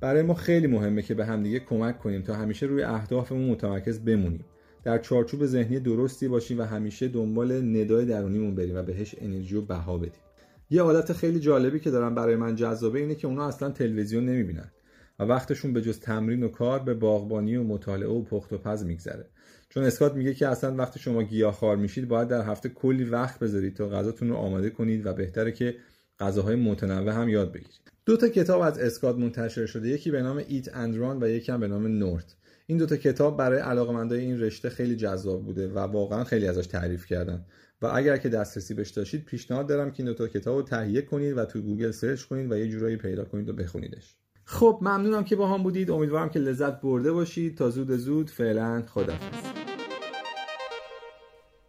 برای 0.00 0.22
ما 0.22 0.34
خیلی 0.34 0.66
مهمه 0.66 1.02
که 1.02 1.14
به 1.14 1.24
همدیگه 1.24 1.60
کمک 1.60 1.98
کنیم 1.98 2.22
تا 2.22 2.34
همیشه 2.34 2.66
روی 2.66 2.82
اهدافمون 2.82 3.50
متمرکز 3.50 3.98
بمونیم. 4.00 4.44
در 4.84 4.98
چارچوب 4.98 5.46
ذهنی 5.46 5.80
درستی 5.80 6.28
باشیم 6.28 6.58
و 6.58 6.62
همیشه 6.62 7.08
دنبال 7.08 7.62
ندای 7.62 8.04
درونیمون 8.04 8.54
بریم 8.54 8.76
و 8.76 8.82
بهش 8.82 9.14
انرژی 9.18 9.56
و 9.56 9.60
بها 9.60 9.98
بدیم. 9.98 10.22
یه 10.70 10.82
عادت 10.82 11.12
خیلی 11.12 11.40
جالبی 11.40 11.80
که 11.80 11.90
دارن 11.90 12.14
برای 12.14 12.36
من 12.36 12.56
جذابه 12.56 12.98
اینه 12.98 13.14
که 13.14 13.26
اونا 13.26 13.48
اصلا 13.48 13.70
تلویزیون 13.70 14.24
نمی‌بینن. 14.24 14.70
و 15.18 15.22
وقتشون 15.22 15.72
به 15.72 15.82
جز 15.82 16.00
تمرین 16.00 16.42
و 16.42 16.48
کار 16.48 16.78
به 16.78 16.94
باغبانی 16.94 17.56
و 17.56 17.62
مطالعه 17.62 18.08
و 18.08 18.22
پخت 18.22 18.52
و 18.52 18.58
پز 18.58 18.84
میگذره. 18.84 19.26
چون 19.68 19.82
اسکات 19.82 20.14
میگه 20.14 20.34
که 20.34 20.48
اصلا 20.48 20.74
وقتی 20.74 21.00
شما 21.00 21.22
گیاهخوار 21.22 21.76
میشید 21.76 22.08
باید 22.08 22.28
در 22.28 22.42
هفته 22.42 22.68
کلی 22.68 23.04
وقت 23.04 23.38
بذارید 23.38 23.76
تا 23.76 23.88
غذاتون 23.88 24.28
رو 24.28 24.36
آماده 24.36 24.70
کنید 24.70 25.06
و 25.06 25.12
بهتره 25.12 25.52
که 25.52 25.76
غذاهای 26.18 26.56
متنوع 26.56 27.12
هم 27.12 27.28
یاد 27.28 27.52
بگیرید. 27.52 27.92
دو 28.06 28.16
تا 28.16 28.28
کتاب 28.28 28.60
از 28.60 28.78
اسکات 28.78 29.16
منتشر 29.16 29.66
شده 29.66 29.88
یکی 29.88 30.10
به 30.10 30.22
نام 30.22 30.42
ایت 30.48 30.76
اند 30.76 30.96
ران 30.96 31.22
و 31.22 31.28
یکی 31.28 31.52
هم 31.52 31.60
به 31.60 31.68
نام 31.68 31.86
نورت 31.86 32.36
این 32.66 32.78
دوتا 32.78 32.96
کتاب 32.96 33.36
برای 33.36 33.60
علاقمندای 33.60 34.20
این 34.20 34.40
رشته 34.40 34.70
خیلی 34.70 34.96
جذاب 34.96 35.44
بوده 35.44 35.68
و 35.68 35.78
واقعا 35.78 36.24
خیلی 36.24 36.46
ازش 36.46 36.66
تعریف 36.66 37.06
کردن. 37.06 37.44
و 37.82 37.86
اگر 37.86 38.16
که 38.16 38.28
دسترسی 38.28 38.74
بهش 38.74 38.90
داشتید 38.90 39.24
پیشنهاد 39.24 39.68
دارم 39.68 39.90
که 39.90 40.02
این 40.02 40.06
دوتا 40.06 40.28
کتاب 40.28 40.56
رو 40.56 40.62
تهیه 40.62 41.02
کنید 41.02 41.36
و 41.36 41.44
تو 41.44 41.60
Google 41.60 41.90
search 41.90 42.22
کنید 42.22 42.52
و 42.52 42.56
یه 42.56 42.68
جورایی 42.68 42.96
پیدا 42.96 43.24
کنید 43.24 43.48
و 43.48 43.52
بخونیدش. 43.52 44.16
خب 44.50 44.78
ممنونم 44.82 45.24
که 45.24 45.36
با 45.36 45.48
هم 45.48 45.62
بودید. 45.62 45.90
امیدوارم 45.90 46.28
که 46.28 46.38
لذت 46.38 46.80
برده 46.80 47.12
باشید. 47.12 47.58
تا 47.58 47.70
زود 47.70 47.90
زود 47.90 48.30
فعلا 48.30 48.82
خدافظ 48.94 49.52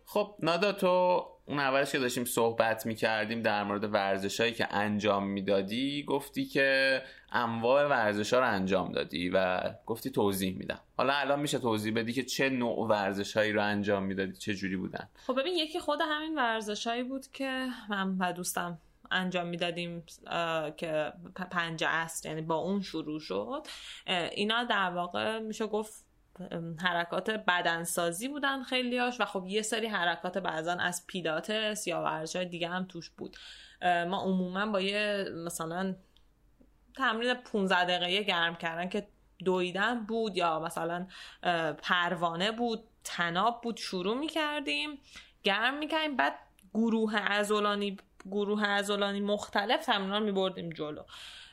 خب 0.06 0.36
نادا 0.40 0.72
تو 0.72 1.26
اون 1.46 1.60
اولش 1.60 1.92
که 1.92 2.00
داشتیم 2.00 2.26
صحبت 2.26 2.86
می‌کردیم 2.86 3.42
در 3.42 3.64
مورد 3.64 3.94
ورزش 3.94 4.40
هایی 4.40 4.54
که 4.54 4.76
انجام 4.76 5.28
می‌دادی 5.28 6.04
گفتی 6.04 6.46
که 6.46 7.02
انواع 7.32 7.88
ورزش 7.88 8.34
ها 8.34 8.40
رو 8.40 8.48
انجام 8.48 8.92
دادی 8.92 9.30
و 9.30 9.62
گفتی 9.86 10.10
توضیح 10.10 10.58
میدم. 10.58 10.80
حالا 10.98 11.14
الان 11.14 11.40
میشه 11.40 11.60
توضیح 11.60 11.94
بدی 11.94 12.14
که 12.14 12.24
چه 12.24 12.50
نوع 12.50 12.88
ورزش 12.88 13.38
هایی 13.38 13.52
رو 13.52 13.64
انجام 13.64 14.04
می‌دادی 14.04 14.34
چه 14.34 14.54
جوری 14.54 14.78
بودن؟ 14.78 15.10
خب 15.28 15.40
ببین 15.40 15.54
یکی 15.54 15.80
خود 15.80 16.00
همین 16.02 16.36
ورزش 16.36 16.88
هایی 16.88 17.04
بود 17.04 17.28
که 17.34 17.68
من 17.90 18.18
و 18.20 18.34
دوستم 18.34 18.78
انجام 19.12 19.48
می‌دادیم 19.48 20.04
که 20.78 21.14
پنج 21.52 21.84
اصر 21.88 22.30
یعنی 22.30 22.42
با 22.42 22.56
اون 22.56 22.82
شروع 22.82 23.20
شد. 23.20 23.68
اینا 24.32 24.64
در 24.64 24.90
واقع 24.90 25.40
میشه 25.40 25.68
گفت 25.68 26.06
حرکات 26.80 27.30
بدنسازی 27.30 28.28
بودن 28.28 28.64
خیلیاش 28.64 29.22
و 29.22 29.26
خب 29.26 29.46
یه 29.48 29.62
سری 29.62 29.88
حرکات 29.88 30.38
بعضا 30.38 30.74
از 30.74 31.08
پیلاتس 31.08 31.88
یا 31.88 32.04
ورزش 32.04 32.36
دیگه 32.36 32.68
هم 32.68 32.86
توش 32.86 33.10
بود. 33.10 33.38
ما 33.82 34.22
عموما 34.22 34.66
با 34.66 34.82
یه 34.82 35.26
مثلا 35.46 35.96
تمرین 36.96 37.34
15 37.34 37.86
دقیقه 37.86 38.24
گرم 38.24 38.56
کردن 38.56 38.90
که 38.90 39.08
دویدن 39.46 40.06
بود 40.06 40.38
یا 40.38 40.60
مثلا 40.60 41.08
پروانه 41.84 42.52
بود 42.52 42.84
تناب 43.04 43.62
بود 43.62 43.78
شروع 43.78 44.18
می‌کردیم 44.18 45.00
گرم 45.44 45.78
می‌کردیم. 45.78 46.16
بعد 46.16 46.36
گروه 46.74 47.16
ازولانی 47.16 47.98
گروه 48.26 48.68
ازولانی 48.68 49.20
مختلف 49.20 49.86
تمرین 49.86 50.24
می 50.24 50.32
بردیم 50.32 50.70
جلو. 50.70 51.04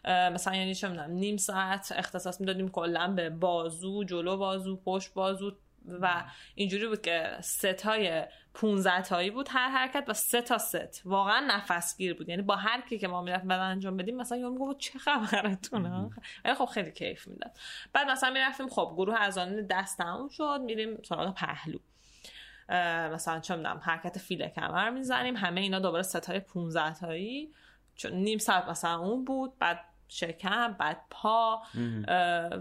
مثلا 0.04 0.54
یعنی 0.54 0.74
چه 0.74 1.06
نیم 1.06 1.36
ساعت 1.36 1.92
اختصاص 1.96 2.40
می‌دادیم 2.40 2.68
کلا 2.68 3.08
به 3.08 3.30
بازو 3.30 4.04
جلو 4.04 4.36
بازو 4.36 4.76
پشت 4.76 5.14
بازو 5.14 5.52
و 5.88 6.24
اینجوری 6.54 6.86
بود 6.86 7.02
که 7.02 7.38
ست 7.40 7.82
های 7.86 8.24
15 8.54 9.02
تایی 9.02 9.30
بود 9.30 9.48
هر 9.50 9.68
حرکت 9.68 10.04
و 10.08 10.12
سه 10.12 10.42
تا 10.42 10.58
ست. 10.58 11.02
واقعا 11.04 11.40
نفسگیر 11.40 12.14
بود. 12.14 12.28
یعنی 12.28 12.42
با 12.42 12.56
هر 12.56 12.80
کی 12.80 12.98
که 12.98 13.08
ما 13.08 13.22
می‌رفتیم 13.22 13.48
بعد 13.48 13.60
انجام 13.60 13.96
بدیم 13.96 14.16
مثلا 14.16 14.38
یهو 14.38 14.50
می‌گفت 14.50 14.78
چه 14.78 14.98
خبرتونه؟ 14.98 16.10
ولی 16.44 16.54
خب 16.54 16.64
خیلی 16.64 16.92
کیف 16.92 17.28
می‌داد. 17.28 17.56
بعد 17.92 18.10
مثلا 18.10 18.30
می‌رفتیم 18.30 18.68
خب 18.68 18.92
گروه 18.96 19.20
ازانین 19.20 19.66
دست 19.66 19.98
تموم 19.98 20.28
شد 20.28 20.60
میریم 20.64 21.02
سراغ 21.02 21.34
پهلو. 21.34 21.78
مثلا 23.12 23.40
چه 23.40 23.56
می‌دونم 23.56 23.80
حرکت 23.82 24.18
فیل 24.18 24.48
کمر 24.48 24.90
می‌زنیم 24.90 25.36
همه 25.36 25.60
اینا 25.60 25.78
دوباره 25.78 26.02
ستای 26.02 26.40
15 26.40 26.94
تایی 26.94 27.52
چون 27.94 28.12
نیم 28.12 28.38
ساعت 28.38 28.68
مثلا 28.68 28.98
اون 28.98 29.24
بود 29.24 29.58
بعد 29.58 29.80
شکم 30.08 30.72
بعد 30.72 31.00
پا 31.10 31.62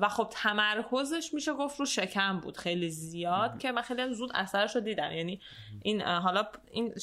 و 0.02 0.10
خب 0.10 0.28
تمرکزش 0.32 1.34
میشه 1.34 1.54
گفت 1.54 1.80
رو 1.80 1.86
شکم 1.86 2.39
بود 2.39 2.58
خیلی 2.58 2.89
زیاد 2.89 3.60
که 3.60 3.72
من 3.72 3.82
خیلی 3.82 4.14
زود 4.14 4.32
اثرش 4.34 4.76
رو 4.76 4.82
دیدم. 4.82 5.12
یعنی 5.12 5.41
این 5.82 6.02
حالا 6.02 6.48
این 6.72 6.93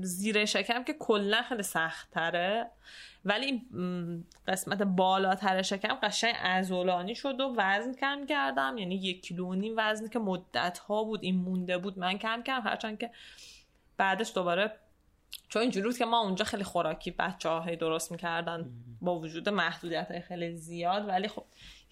زیر 0.00 0.44
شکم 0.44 0.84
که 0.84 0.92
کلا 0.92 1.42
خیلی 1.42 1.62
سخت 1.62 2.10
تره 2.10 2.70
ولی 3.24 3.46
این 3.46 4.24
قسمت 4.48 4.82
بالاتر 4.82 5.62
شکم 5.62 5.94
قشنگ 5.94 6.34
ازولانی 6.42 7.14
شد 7.14 7.40
و 7.40 7.54
وزن 7.56 7.94
کم 7.94 8.26
کردم. 8.26 8.78
یعنی 8.78 8.94
یک 8.94 9.22
کیلو 9.22 9.54
نیم 9.54 9.74
وزنی 9.76 10.08
که 10.08 10.18
مدت 10.18 10.78
ها 10.78 11.04
بود 11.04 11.22
این 11.22 11.36
مونده 11.36 11.78
بود 11.78 11.98
من 11.98 12.18
کم 12.18 12.42
کردم. 12.42 12.66
هرچند 12.66 12.98
که 12.98 13.10
بعدش 13.96 14.32
دوباره 14.34 14.72
چون 15.50 15.62
اینجوری 15.62 15.86
بود 15.86 15.98
که 15.98 16.04
ما 16.04 16.20
اونجا 16.20 16.44
خیلی 16.44 16.64
خوراکی 16.64 17.10
بچه 17.10 17.48
های 17.48 17.76
درست 17.76 18.12
می‌کردن 18.12 18.70
با 19.00 19.18
وجود 19.18 19.48
محدودیت 19.48 20.10
های 20.10 20.20
خیلی 20.20 20.56
زیاد. 20.56 21.08
ولی 21.08 21.28
خب 21.28 21.44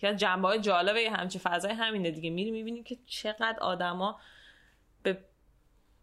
یکی 0.02 0.14
جنبه 0.14 0.48
های 0.48 0.60
جالبه 0.60 1.10
همچه 1.10 1.38
فضای 1.38 1.72
همینه 1.72 2.10
دیگه. 2.10 2.30
میری 2.30 2.50
می‌بینی 2.50 2.82
که 2.82 2.96
چقدر 3.06 3.58
آدما 3.60 4.20
به 5.02 5.18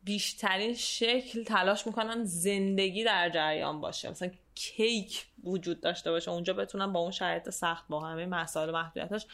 بیشترین 0.04 0.74
شکل 0.74 1.44
تلاش 1.44 1.88
می‌کنن 1.88 2.24
زندگی 2.24 3.04
در 3.04 3.30
جریان 3.30 3.82
باشه. 3.82 4.10
مثلا 4.10 4.32
کیک 4.56 5.26
وجود 5.44 5.82
داشته 5.82 6.12
باشه 6.12 6.32
اونجا 6.32 6.54
بتونن 6.54 6.94
با 6.94 7.00
اون 7.00 7.12
شرایط 7.12 7.50
سخت 7.50 7.86
با 7.90 8.00
همه 8.00 8.26
مسائل 8.26 8.72
محدودیتش 8.72 9.26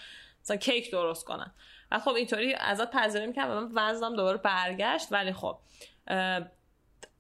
مثلا 0.42 0.58
کیک 0.58 0.92
درست 0.92 1.26
کنن. 1.26 1.52
و 1.92 2.00
خب 2.00 2.12
اینطوری 2.12 2.54
ازت 2.54 2.92
پذیری 2.92 3.28
می‌کنم 3.28 3.72
من 3.72 3.72
وزنم 3.76 4.16
دوباره 4.16 4.38
برگشت. 4.38 5.08
ولی 5.12 5.34
خب 5.34 5.58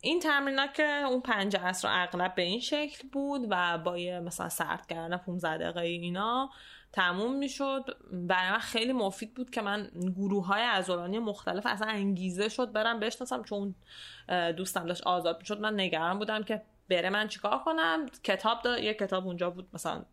این 0.02 0.20
تمرین 0.20 0.68
که 0.74 0.84
اون 0.84 1.22
پنج 1.22 1.56
اصر 1.56 1.88
اغلب 1.91 2.36
به 2.36 2.41
این 2.41 2.60
شکل 2.60 3.08
بود 3.08 3.47
و 3.49 3.78
با 3.78 3.97
یه 3.97 4.20
مثلا 4.20 4.49
سرد 4.49 4.88
کردن 4.88 5.18
15 5.18 5.58
دقیقه 5.58 5.80
اینا 5.80 6.49
تموم 6.93 7.36
می‌شد. 7.36 7.97
برای 8.12 8.52
من 8.52 8.60
خیلی 8.60 8.93
مفید 8.93 9.34
بود 9.34 9.49
که 9.49 9.62
من 9.62 9.91
گروه 10.16 10.45
های 10.45 10.62
ازولانی 10.62 11.20
مختلف 11.20 11.66
اصلا 11.66 11.88
انگیزه 11.88 12.49
شد 12.49 12.72
برم 12.72 12.99
بشناسم 12.99 13.43
چون 13.43 13.76
دوستم 14.58 14.86
داشت 14.86 15.04
آزاد 15.04 15.39
می‌شد. 15.39 15.60
من 15.60 15.80
نگران 15.80 16.20
بودم 16.20 16.43
که 16.43 16.62
بره 16.89 17.10
من 17.10 17.28
چیکار 17.28 17.60
کنم. 17.60 18.06
کتاب 18.24 18.62
دا 18.62 18.80
یه 18.80 18.93
کتاب 18.93 19.28
اونجا 19.28 19.49
بود 19.49 19.70
مثلا 19.74 20.06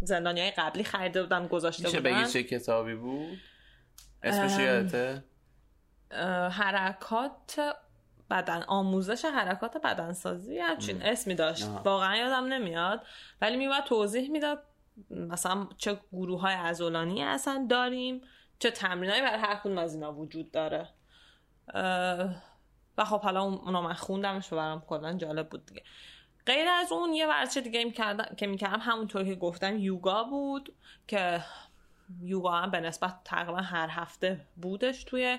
زندانی 0.00 0.40
های 0.40 0.50
قبلی 0.50 0.84
خریده 0.84 1.22
بودم 1.22 1.46
گذاشته 1.46 1.84
میشه 1.84 2.00
بگی 2.00 2.26
چه 2.26 2.42
کتابی 2.42 2.94
بود؟ 2.94 3.38
اسمش 4.22 4.58
یادته؟ 4.58 5.24
حرکات 6.50 7.60
بدن 8.30 8.62
آموزش 8.62 9.24
حرکات 9.24 9.76
بدنسازی 9.76 10.58
همچین 10.58 11.02
اسمی 11.02 11.34
داشت. 11.34 11.68
واقعا 11.84 12.16
یادم 12.16 12.44
نمیاد. 12.44 13.06
ولی 13.40 13.56
میباید 13.56 13.84
توضیح 13.84 14.30
می‌داد 14.30 14.62
مثلا 15.10 15.66
چه 15.76 16.00
گروه 16.12 16.40
های 16.40 16.54
ازولانی 16.54 17.22
اصلا 17.22 17.66
داریم 17.70 18.20
چه 18.58 18.70
تمرین 18.70 19.10
برای 19.10 19.40
هر 19.40 19.54
کدوم 19.54 19.78
از 19.78 19.94
اینا 19.94 20.12
وجود 20.12 20.50
داره. 20.50 20.88
و 22.98 23.04
خب 23.04 23.20
حالا 23.20 23.42
اونا 23.42 23.82
من 23.82 23.92
خوندمش 23.92 24.52
و 24.52 24.56
برام 24.56 24.80
کلا 24.80 25.12
جالب 25.12 25.48
بود 25.48 25.66
دیگه. 25.66 25.82
غیر 26.46 26.68
از 26.68 26.92
اون 26.92 27.12
یه 27.12 27.26
ورزش 27.26 27.56
دیگه 27.56 27.90
که 28.36 28.46
می‌کردم 28.46 28.80
همونطور 28.80 29.24
که 29.24 29.34
گفتم 29.34 29.78
یوگا 29.78 30.24
بود 30.24 30.74
که 31.08 31.44
یوگا 32.22 32.52
هم 32.52 32.70
به 32.70 32.80
نسبت 32.80 33.14
تقریبا 33.24 33.60
هر 33.60 33.88
هفته 33.90 34.40
بودش 34.62 35.04
توی 35.04 35.38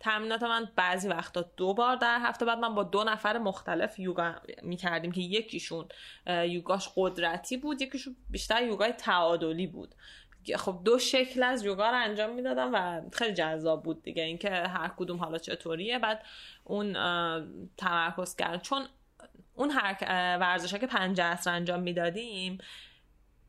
تمرینات 0.00 0.42
من 0.42 0.68
بعضی 0.76 1.08
وقتا 1.08 1.44
دو 1.56 1.74
بار 1.74 1.96
در 1.96 2.18
هفته 2.22 2.44
بعد 2.44 2.58
من 2.58 2.74
با 2.74 2.82
دو 2.82 3.04
نفر 3.04 3.38
مختلف 3.38 3.98
یوگا 3.98 4.34
می‌کردیم 4.62 5.12
که 5.12 5.20
یکیشون 5.20 5.88
یوگاش 6.26 6.88
قدرتی 6.96 7.56
بود 7.56 7.82
یکیشون 7.82 8.16
بیشتر 8.30 8.62
یوگای 8.62 8.92
تعادلی 8.92 9.66
بود. 9.66 9.94
خب 10.56 10.80
دو 10.84 10.98
شکل 10.98 11.42
از 11.42 11.64
یوگا 11.64 11.90
رو 11.90 11.96
انجام 11.96 12.34
می‌دادم 12.34 12.70
و 12.74 13.02
خیلی 13.12 13.34
جذاب 13.34 13.82
بود 13.82 14.02
دیگه. 14.02 14.22
اینکه 14.22 14.50
هر 14.50 14.90
کدوم 14.96 15.16
حالا 15.16 15.38
چطوریه 15.38 15.98
بعد 15.98 16.24
اون 16.64 16.92
تمرکز 17.76 18.36
کرد 18.36 18.62
چون 18.62 18.86
اون 19.54 19.70
هر 19.70 19.96
ورزش 20.40 20.74
که 20.74 20.86
پنج 20.86 21.20
اصر 21.20 21.50
انجام 21.50 21.80
می‌دادیم 21.80 22.58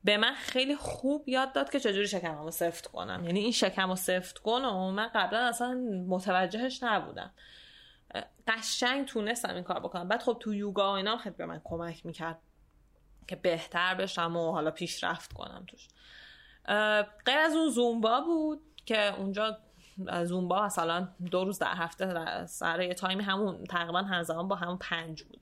به 0.04 0.18
من 0.18 0.34
خیلی 0.34 0.76
خوب 0.76 1.30
یاد 1.30 1.54
داد 1.54 1.70
که 1.70 1.80
چجوری 1.80 2.08
شکمم 2.08 2.44
رو 2.44 2.52
سفت 2.52 2.88
کنم. 2.88 3.26
یعنی 3.26 3.40
این 3.40 3.52
شکم 3.52 3.90
رو 3.90 3.96
سفت 3.96 4.38
کنم 4.38 4.94
من 4.94 5.10
قبلا 5.16 5.40
اصلا 5.40 5.74
متوجهش 6.08 6.84
نبودم. 6.84 7.32
قشنگ 8.48 9.06
تونستم 9.08 9.54
این 9.54 9.64
کار 9.64 9.80
بکنم. 9.80 10.08
بعد 10.08 10.22
خب 10.22 10.38
تو 10.40 10.54
یوگا 10.54 10.92
و 10.92 10.96
اینا 10.96 11.18
خیلی 11.18 11.36
به 11.36 11.46
من 11.46 11.62
کمک 11.64 12.06
می‌کرد 12.06 12.40
که 13.28 13.36
بهتر 13.36 13.96
بشم 13.96 14.36
و 14.36 14.52
حالا 14.52 14.72
پیشرفت 14.72 15.34
کنم 15.34 15.66
توش. 15.68 15.88
غیر 17.26 17.38
از 17.38 17.56
اون 17.56 17.70
زومبا 17.70 18.22
بود 18.22 18.62
که 18.86 19.16
اونجا 19.20 19.58
زومبا 20.24 20.66
مثلا 20.66 21.08
دو 21.32 21.44
روز 21.44 21.60
در 21.60 21.74
هفته 21.76 22.46
سر 22.46 22.82
یه 22.82 22.94
تایمی 22.94 23.24
همون 23.24 23.64
تقریبا 23.64 24.02
همزمان 24.02 24.48
با 24.48 24.56
همون 24.56 24.78
پنج 24.78 25.24
بود 25.24 25.42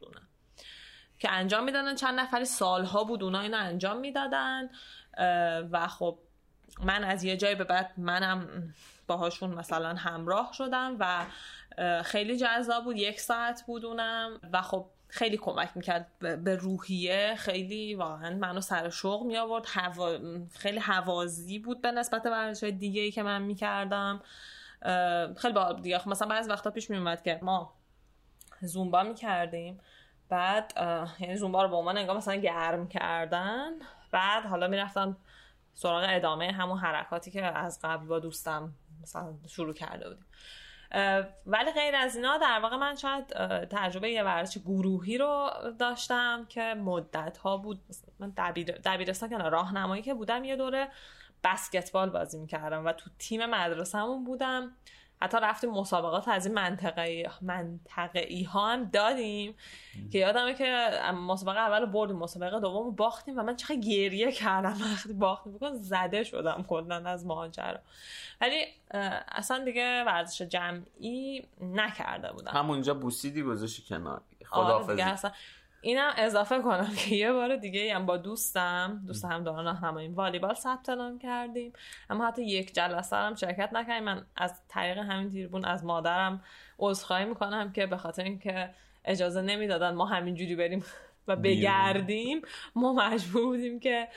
که 1.19 1.31
انجام 1.31 1.63
می‌دادن 1.63 1.95
چند 1.95 2.19
نفری 2.19 2.45
سالها 2.45 3.03
بود 3.03 3.23
اونا 3.23 3.39
اینو 3.39 3.57
انجام 3.57 3.97
می‌دادن. 3.97 4.69
و 5.71 5.87
خب 5.87 6.17
من 6.83 7.03
از 7.03 7.23
یه 7.23 7.37
جای 7.37 7.55
به 7.55 7.63
بعد 7.63 7.93
منم 7.97 8.73
باهاشون 9.07 9.49
مثلا 9.49 9.93
همراه 9.93 10.53
شدم 10.53 10.95
و 10.99 11.25
خیلی 12.03 12.37
جذاب 12.37 12.83
بود. 12.83 12.97
یک 12.97 13.19
ساعت 13.19 13.63
بود 13.67 13.85
اونم 13.85 14.39
و 14.53 14.61
خب 14.61 14.85
خیلی 15.07 15.37
کمک 15.37 15.69
می‌کرد 15.75 16.07
به 16.19 16.55
روحیه. 16.55 17.35
خیلی 17.37 17.95
واقعا 17.95 18.35
منو 18.35 18.61
سر 18.61 18.89
شوق 18.89 19.23
می 19.23 19.37
آورد 19.37 19.65
خیلی 20.53 20.79
حوازی 20.79 21.59
بود 21.59 21.81
به 21.81 21.91
نسبت 21.91 22.25
ورزش 22.25 22.63
دیگه 22.63 23.01
ای 23.01 23.11
که 23.11 23.23
من 23.23 23.41
می‌کردم. 23.41 24.21
خیلی 25.37 25.53
با 25.53 25.73
دیگه. 25.73 26.09
مثلا 26.09 26.27
بعضی 26.27 26.49
وقتا 26.49 26.71
پیش 26.71 26.89
میومد 26.89 27.23
که 27.23 27.39
ما 27.41 27.73
زومبا 28.61 29.03
می‌کردیم. 29.03 29.79
بعد 30.29 30.73
یعنی 31.19 31.35
زومبا 31.35 31.63
رو 31.63 31.69
به 31.69 31.75
عنوان 31.75 31.97
انگار 31.97 32.17
مثلا 32.17 32.35
گرم 32.35 32.87
کردن. 32.87 33.71
بعد 34.11 34.45
حالا 34.45 34.67
می‌رفتم 34.67 35.17
سراغ 35.73 36.05
ادامه 36.09 36.51
همون 36.51 36.77
حرکاتی 36.77 37.31
که 37.31 37.45
از 37.45 37.79
قبل 37.83 38.05
با 38.05 38.19
دوستم 38.19 38.73
مثلا 39.01 39.33
شروع 39.47 39.73
کرده 39.73 40.09
بودیم. 40.09 40.25
ولی 41.45 41.71
غیر 41.71 41.95
از 41.95 42.15
اینا 42.15 42.37
در 42.37 42.59
واقع 42.59 42.75
من 42.75 42.95
شاید 42.95 43.27
تجربه 43.65 44.11
یه 44.11 44.23
ورزش 44.23 44.57
گروهی 44.57 45.17
رو 45.17 45.49
داشتم 45.79 46.45
که 46.49 46.73
مدت 46.73 47.37
ها 47.37 47.57
بود. 47.57 47.81
من 48.19 48.33
دبیر 48.37 48.71
دبیرستان 48.71 49.29
که 49.29 49.37
راهنمایی 49.37 50.01
که 50.01 50.13
بودم 50.13 50.43
یه 50.43 50.55
دوره 50.55 50.87
بسکتبال 51.43 52.09
بازی 52.09 52.39
می‌کردم 52.39 52.85
و 52.85 52.93
تو 52.93 53.09
تیم 53.19 53.45
مدرسهمون 53.45 54.23
بودم. 54.23 54.71
حتی 55.21 55.37
رفتیم 55.41 55.69
مسابقات 55.69 56.27
از 56.27 56.45
این 56.45 56.55
منطقه 56.55 57.29
منطقه 57.41 58.19
ای 58.19 58.43
ها 58.43 58.71
هم 58.71 58.83
دادیم 58.83 59.55
که 60.11 60.17
یادمه 60.17 60.53
که 60.53 60.89
مسابقه 61.27 61.59
اول 61.59 61.85
بردیم 61.85 62.15
مسابقه 62.15 62.59
دوم 62.59 62.95
باختیم 62.95 63.39
و 63.39 63.43
من 63.43 63.55
چقدر 63.55 63.75
گریه 63.75 64.31
کردم. 64.31 64.77
وقتی 64.93 65.13
باختیم 65.13 65.53
بکن 65.53 65.73
زده 65.75 66.23
شدم 66.23 66.65
کلا 66.67 66.95
از 66.95 67.25
ماجرا. 67.25 67.79
ولی 68.41 68.65
اصلا 69.31 69.63
دیگه 69.63 70.03
ورزش 70.03 70.41
جمعی 70.41 71.47
نکرده 71.61 72.31
بودم. 72.31 72.51
همونجا 72.51 72.93
بوسیدی 72.93 73.43
گذاشتی 73.43 73.81
کنار. 73.81 74.21
خداحافظی. 74.45 75.01
آره 75.01 75.33
اینم 75.81 76.13
اضافه 76.17 76.61
کنم 76.61 76.91
که 76.97 77.15
یه 77.15 77.31
بار 77.31 77.55
دیگه 77.55 77.95
هم 77.95 78.05
با 78.05 78.17
دوستم 78.17 79.03
دوست 79.07 79.25
هم 79.25 79.43
دارن 79.43 79.65
راهنمایی 79.65 80.07
والیبال 80.07 80.53
ثبت 80.53 80.89
نام 80.89 81.19
کردیم. 81.19 81.73
اما 82.09 82.27
حتی 82.27 82.43
یک 82.43 82.73
جلسه 82.73 83.15
هم 83.15 83.35
شرکت 83.35 83.69
نکردیم. 83.73 84.03
من 84.03 84.25
از 84.35 84.61
طریق 84.67 84.97
همین 84.97 85.31
تیربون 85.31 85.65
از 85.65 85.85
مادرم 85.85 86.43
عذرخواهی 86.79 87.25
می‌کنم 87.25 87.71
که 87.71 87.85
به 87.85 87.97
خاطر 87.97 88.23
اینکه 88.23 88.69
اجازه 89.05 89.41
نمی‌دادن 89.41 89.93
ما 89.93 90.05
همینجوری 90.05 90.55
بریم 90.55 90.85
و 91.29 91.35
بگردیم. 91.35 92.41
ما 92.75 92.93
مجبور 92.93 93.45
بودیم 93.45 93.79
که 93.79 94.07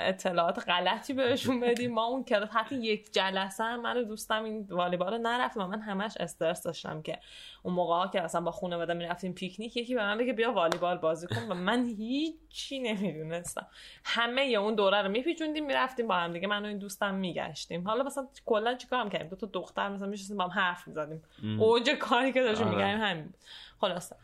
اطلاعات 0.00 0.68
غلطی 0.68 1.12
بهشون 1.12 1.60
بدیم. 1.60 1.92
ما 1.92 2.04
اون 2.04 2.24
کلاس 2.24 2.50
حتی 2.50 2.74
یک 2.74 3.12
جلسه 3.12 3.64
هم 3.64 3.80
من 3.80 4.04
دوستم 4.04 4.44
این 4.44 4.66
والیبال 4.70 5.12
رو 5.12 5.18
نرفتیم 5.18 5.62
و 5.62 5.66
من 5.66 5.80
همش 5.80 6.16
استرس 6.20 6.62
داشتم 6.62 7.02
که 7.02 7.18
اون 7.62 7.74
موقع 7.74 7.94
ها 7.94 8.08
که 8.08 8.22
اصلا 8.22 8.40
با 8.40 8.50
خانواده 8.50 8.94
می‌رفتیم 8.94 9.32
پیکنیک 9.32 9.76
یکی 9.76 9.94
به 9.94 10.00
من 10.02 10.18
بگه 10.18 10.32
بیا 10.32 10.52
والیبال 10.52 10.98
بازی 10.98 11.26
کن. 11.26 11.42
و 11.48 11.54
من 11.54 11.84
هیچی 11.84 12.78
نمی‌دونستم. 12.78 13.66
همه 14.04 14.46
یه 14.46 14.58
اون 14.58 14.74
دوره 14.74 15.02
رو 15.02 15.08
میپیچوندیم 15.08 15.66
می‌رفتیم 15.66 16.08
با 16.08 16.14
هم 16.14 16.32
دیگه 16.32 16.46
من 16.46 16.64
و 16.64 16.68
این 16.68 16.78
دوستم 16.78 17.14
میگشتیم. 17.14 17.88
حالا 17.88 18.04
مثلا 18.04 18.26
کلا 18.46 18.74
چیکارم 18.74 19.10
کردیم؟ 19.10 19.28
دو 19.28 19.36
تا 19.36 19.46
دختر 19.46 19.88
مثلا 19.88 20.08
میشستیم 20.08 20.36
با 20.36 20.44
هم 20.44 20.50
حرف 20.50 20.88
می‌زدیم. 20.88 21.22
اوج 21.60 21.90
کاری 21.90 22.32
که 22.32 22.42
داشتیم 22.42 22.66
آره. 22.66 22.76
میگیم 22.76 23.00
همین 23.00 23.34
خلاصه. 23.80 24.16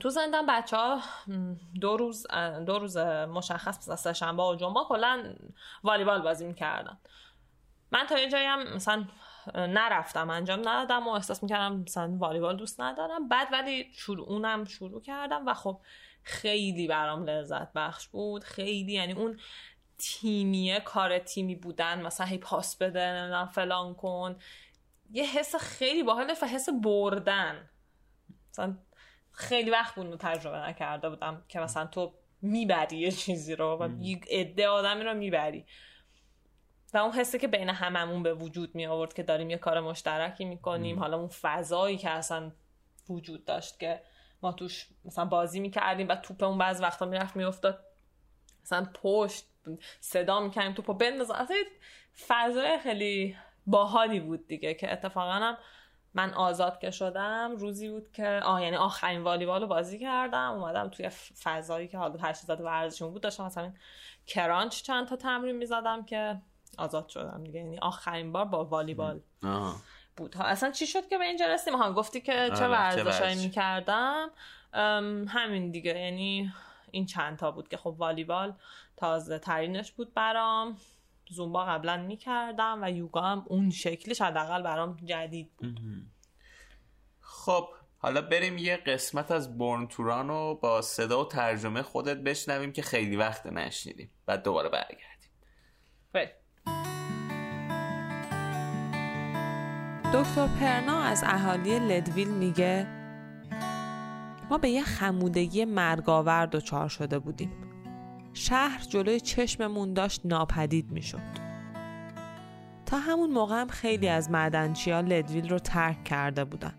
تو 0.00 0.08
زندان 0.08 0.46
بچه 0.46 0.76
ها 0.76 1.00
دو 1.80 1.96
روز 1.96 2.26
دو 2.66 2.78
روز 2.78 2.96
مشخص 2.96 3.88
مثلا 3.88 4.12
شنبه 4.12 4.42
و 4.42 4.54
جمعه 4.54 4.84
کلا 4.84 5.34
والیبال 5.82 6.22
بازی 6.22 6.46
می‌کردن. 6.46 6.98
من 7.92 8.06
تا 8.06 8.18
یه 8.18 8.28
جایی 8.28 8.46
هم 8.46 8.74
مثلا 8.74 9.04
نرفتم 9.54 10.30
انجام 10.30 10.60
ندادم 10.60 11.08
و 11.08 11.10
احساس 11.10 11.42
می‌کردم 11.42 11.76
مثلا 11.76 12.16
والیبال 12.18 12.56
دوست 12.56 12.80
ندارم. 12.80 13.28
بعد 13.28 13.48
ولی 13.52 13.92
شروع 13.92 14.28
اونم 14.28 14.64
شروع 14.64 15.00
کردم 15.00 15.46
و 15.46 15.54
خب 15.54 15.80
خیلی 16.22 16.86
برام 16.86 17.24
لذت 17.24 17.72
بخش 17.72 18.08
بود. 18.08 18.44
خیلی 18.44 18.92
یعنی 18.92 19.12
اون 19.12 19.40
تیمیه 19.98 20.80
کار 20.80 21.18
تیمی 21.18 21.54
بودن 21.54 22.02
مثلا 22.02 22.26
هی 22.26 22.38
پاس 22.38 22.76
بده 22.76 23.12
نمی‌دونم 23.12 23.46
فلان 23.46 23.94
کن. 23.94 24.38
یه 25.10 25.24
حس 25.24 25.56
خیلی 25.56 26.02
باحال 26.02 26.34
و 26.42 26.46
حس 26.46 26.68
بردن. 26.82 27.70
مثلا 28.50 28.78
خیلی 29.32 29.70
وقت 29.70 29.94
بود 29.94 30.16
تجربه 30.20 30.58
نکرده 30.58 31.08
بودم 31.08 31.44
که 31.48 31.60
مثلا 31.60 31.86
تو 31.86 32.14
می‌بری 32.42 32.98
یه 32.98 33.10
چیزی 33.10 33.56
رو 33.56 33.76
و 33.76 33.88
عده 34.30 34.68
آدمی 34.68 35.04
رو 35.04 35.14
می‌بری. 35.14 35.66
و 36.94 36.98
اون 36.98 37.12
حسه 37.12 37.38
که 37.38 37.48
بین 37.48 37.68
هممون 37.68 38.22
به 38.22 38.34
وجود 38.34 38.74
می 38.74 38.86
آورد 38.86 39.12
که 39.12 39.22
داریم 39.22 39.50
یه 39.50 39.58
کار 39.58 39.80
مشترکی 39.80 40.44
می‌کنیم. 40.44 40.98
حالا 40.98 41.18
اون 41.18 41.28
فضایی 41.28 41.96
که 41.96 42.10
اصلا 42.10 42.52
وجود 43.08 43.44
داشت 43.44 43.80
که 43.80 44.02
ما 44.42 44.52
توش 44.52 44.88
مثلا 45.04 45.24
بازی 45.24 45.60
می‌کردیم 45.60 46.08
و 46.08 46.14
توپ 46.16 46.42
اون 46.42 46.58
بعض 46.58 46.80
وقتا 46.80 47.06
می‌رفت 47.06 47.36
میافتاد. 47.36 47.84
مثلا 48.62 48.88
پشت 49.02 49.44
صدا 50.00 50.40
می‌کردیم 50.40 50.72
توپو 50.72 50.94
بنداز. 50.94 51.30
اصلا 51.30 51.56
فضای 52.26 52.78
خیلی 52.78 53.36
باحالی 53.66 54.20
بود 54.20 54.46
دیگه 54.46 54.74
که 54.74 54.92
اتفاقا 54.92 55.32
هم 55.32 55.58
من 56.14 56.34
آزاد 56.34 56.78
که 56.78 56.90
شدم 56.90 57.56
روزی 57.56 57.88
بود 57.88 58.12
که 58.12 58.40
آه 58.44 58.62
یعنی 58.62 58.76
آخرین 58.76 59.22
والیبال 59.22 59.60
رو 59.60 59.66
بازی 59.66 59.98
کردم. 59.98 60.50
اومدم 60.52 60.88
توی 60.88 61.08
فضایی 61.42 61.88
که 61.88 61.98
حالا 61.98 62.16
تجهیزات 62.16 62.60
ورزشون 62.60 63.10
بود 63.10 63.22
داشتم 63.22 63.44
مثلا 63.44 63.72
کرانچ 64.26 64.82
چند 64.82 65.08
تا 65.08 65.16
تمرین 65.16 65.56
می‌زدم 65.56 66.04
که 66.04 66.40
آزاد 66.78 67.08
شدم 67.08 67.44
دیگه. 67.44 67.60
یعنی 67.60 67.78
آخرین 67.78 68.32
بار 68.32 68.44
با 68.44 68.64
والیبال 68.64 69.20
بود. 70.16 70.34
ها 70.34 70.44
اصلا 70.44 70.70
چی 70.70 70.86
شد 70.86 71.08
که 71.08 71.18
به 71.18 71.24
اینجا 71.24 71.46
رسیدیم 71.46 71.78
ها 71.78 71.92
گفتی 71.92 72.20
که 72.20 72.32
چه 72.32 72.64
آره، 72.64 72.68
ورزشایی 72.68 73.44
می‌کردم؟ 73.46 74.30
همین 75.28 75.70
دیگه. 75.70 75.98
یعنی 75.98 76.52
این 76.90 77.06
چند 77.06 77.38
تا 77.38 77.50
بود 77.50 77.68
که 77.68 77.76
خب 77.76 77.94
والیبال 77.98 78.54
تازه 78.96 79.38
ترینش 79.38 79.92
بود 79.92 80.14
برام. 80.14 80.76
زومبا 81.32 81.64
قبلا 81.64 81.96
می‌کردم 81.96 82.78
و 82.82 82.90
یوگا 82.90 83.20
هم 83.20 83.44
اون 83.46 83.70
شکلش 83.70 84.22
حداقل 84.22 84.62
برام 84.62 84.96
جدید 85.04 85.50
بود. 85.56 85.80
خب 87.20 87.68
حالا 87.98 88.22
بریم 88.22 88.58
یه 88.58 88.76
قسمت 88.76 89.30
از 89.30 89.58
بورن 89.58 89.86
توران 89.86 90.28
رو 90.28 90.58
با 90.62 90.82
صدا 90.82 91.24
و 91.24 91.28
ترجمه 91.28 91.82
خودت 91.82 92.16
بشنویم 92.16 92.72
که 92.72 92.82
خیلی 92.82 93.16
وقت 93.16 93.46
نشنیدیم 93.46 94.10
بعد 94.26 94.42
دوباره 94.42 94.68
برگردیم. 94.68 95.12
دکتر 100.14 100.46
پرنا 100.60 101.00
از 101.00 101.22
اهالی 101.26 101.78
لدویل 101.78 102.28
میگه 102.28 102.86
ما 104.50 104.58
به 104.58 104.68
یه 104.68 104.82
خمودگی 104.82 105.64
مرگاور 105.64 106.46
دچار 106.46 106.88
شده 106.88 107.18
بودیم. 107.18 107.71
شهر 108.34 108.80
جلوی 108.88 109.20
چشممون 109.20 109.94
داشت 109.94 110.20
ناپدید 110.24 110.90
می‌شد. 110.90 111.52
تا 112.86 112.98
همون 112.98 113.30
موقع 113.30 113.60
هم 113.60 113.68
خیلی 113.68 114.08
از 114.08 114.30
معدنچی 114.30 114.90
ها 114.90 115.00
لدویل 115.00 115.48
رو 115.48 115.58
ترک 115.58 116.04
کرده 116.04 116.44
بودن. 116.44 116.74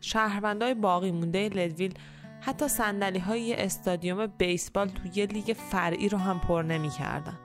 شهروندای 0.00 0.74
باقی 0.74 1.10
مونده 1.10 1.48
لدویل 1.48 1.94
حتی 2.40 2.68
سندلی 2.68 3.18
های 3.18 3.54
استادیوم 3.54 4.26
بیسبال 4.26 4.88
تو 4.88 5.02
یه 5.14 5.26
لیگ 5.26 5.56
فرعی 5.70 6.08
رو 6.08 6.18
هم 6.18 6.40
پر 6.40 6.62
نمی 6.62 6.90
کردن. 6.90 7.38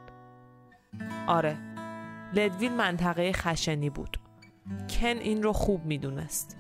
آره 1.28 1.57
لدویل 2.34 2.72
منطقه 2.72 3.32
خشنی 3.32 3.89
بود. 3.89 4.18
کن 4.89 5.05
این 5.05 5.43
رو 5.43 5.53
خوب 5.53 5.86
می‌دونست. 5.86 6.57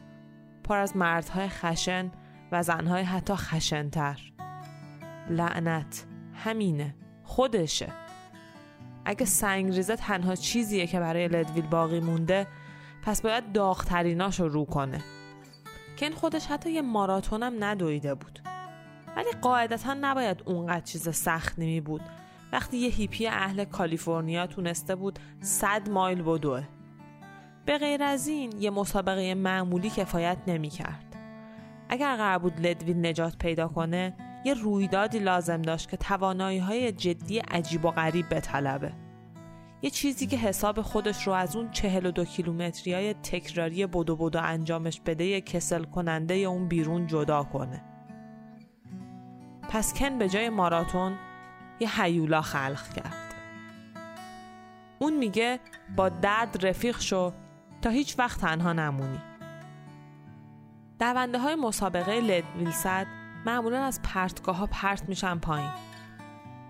پر 0.63 0.77
از 0.77 0.97
مردهای 0.97 1.47
خشن 1.47 2.11
و 2.51 2.63
زنهای 2.63 3.03
حتی 3.03 3.35
خشنتر. 3.35 4.19
لعنت 5.29 6.05
همینه. 6.45 6.95
خودشه. 7.23 7.87
اگه 9.05 9.25
سنگریزه 9.25 9.95
تنها 9.95 10.35
چیزیه 10.35 10.87
که 10.87 10.99
برای 10.99 11.27
لدویل 11.27 11.67
باقی 11.67 11.99
مونده 11.99 12.47
پس 13.03 13.21
باید 13.21 13.51
داغتریناش 13.51 14.39
رو 14.39 14.49
رو 14.49 14.65
کنه. 14.65 15.03
کن 15.97 16.11
خودش 16.11 16.45
حتی 16.45 16.71
یه 16.71 16.81
ماراتون 16.81 17.43
هم 17.43 17.63
ندویده 17.63 18.15
بود. 18.15 18.39
ولی 19.15 19.31
قاعدتا 19.41 19.93
نباید 19.93 20.43
اونقدر 20.45 20.85
چیز 20.85 21.09
سخت 21.09 21.59
نمی 21.59 21.81
بود. 21.81 22.01
وقتی 22.51 22.77
یه 22.77 22.89
هیپی 22.89 23.27
اهل 23.27 23.63
کالیفرنیا 23.63 24.47
تونسته 24.47 24.95
بود 24.95 25.19
صد 25.41 25.89
مایل 25.89 26.21
بدوه 26.21 26.63
به 27.65 27.77
غیر 27.77 28.03
از 28.03 28.27
این 28.27 28.61
یه 28.61 28.69
مسابقه 28.69 29.33
معمولی 29.33 29.89
کفایت 29.89 30.37
نمی 30.47 30.69
کرد. 30.69 31.15
اگر 31.89 32.15
قرار 32.15 32.37
بود 32.37 32.59
لدویل 32.59 33.05
نجات 33.05 33.37
پیدا 33.37 33.67
کنه 33.67 34.13
یه 34.45 34.53
رویدادی 34.53 35.19
لازم 35.19 35.61
داشت 35.61 35.89
که 35.89 35.97
توانایی 35.97 36.59
های 36.59 36.91
جدی 36.91 37.39
عجیب 37.39 37.85
و 37.85 37.91
غریب 37.91 38.29
به 38.29 38.39
طلبه. 38.39 38.93
یه 39.81 39.89
چیزی 39.89 40.27
که 40.27 40.37
حساب 40.37 40.81
خودش 40.81 41.27
رو 41.27 41.33
از 41.33 41.55
اون 41.55 41.71
چهل 41.71 42.05
و 42.05 42.11
دو 42.11 42.25
کیلومتری 42.25 42.93
های 42.93 43.13
تکراری 43.13 43.85
بدو 43.85 44.15
بدو 44.15 44.39
انجامش 44.43 45.01
بده 45.05 45.25
یه 45.25 45.41
کسل 45.41 45.83
کننده 45.83 46.33
اون 46.33 46.67
بیرون 46.67 47.07
جدا 47.07 47.43
کنه. 47.43 47.81
پس 49.69 49.93
کن 49.93 50.17
به 50.17 50.29
جای 50.29 50.49
ماراتون 50.49 51.13
یه 51.79 52.01
حیولا 52.01 52.41
خلق 52.41 52.93
کرد. 52.93 53.33
اون 54.99 55.17
میگه 55.17 55.59
با 55.95 56.09
درد 56.09 56.65
رفیق 56.65 56.99
شو 56.99 57.33
تا 57.81 57.89
هیچ 57.89 58.19
وقت 58.19 58.41
تنها 58.41 58.73
نمونی. 58.73 59.21
دونده 60.99 61.39
های 61.39 61.55
مسابقه 61.55 62.19
لد 62.19 62.43
ویلصد 62.57 63.24
معمولا 63.45 63.83
از 63.83 64.01
پرتگاه 64.01 64.55
ها 64.57 64.67
پرت 64.71 65.09
میشن 65.09 65.39
پایین. 65.39 65.69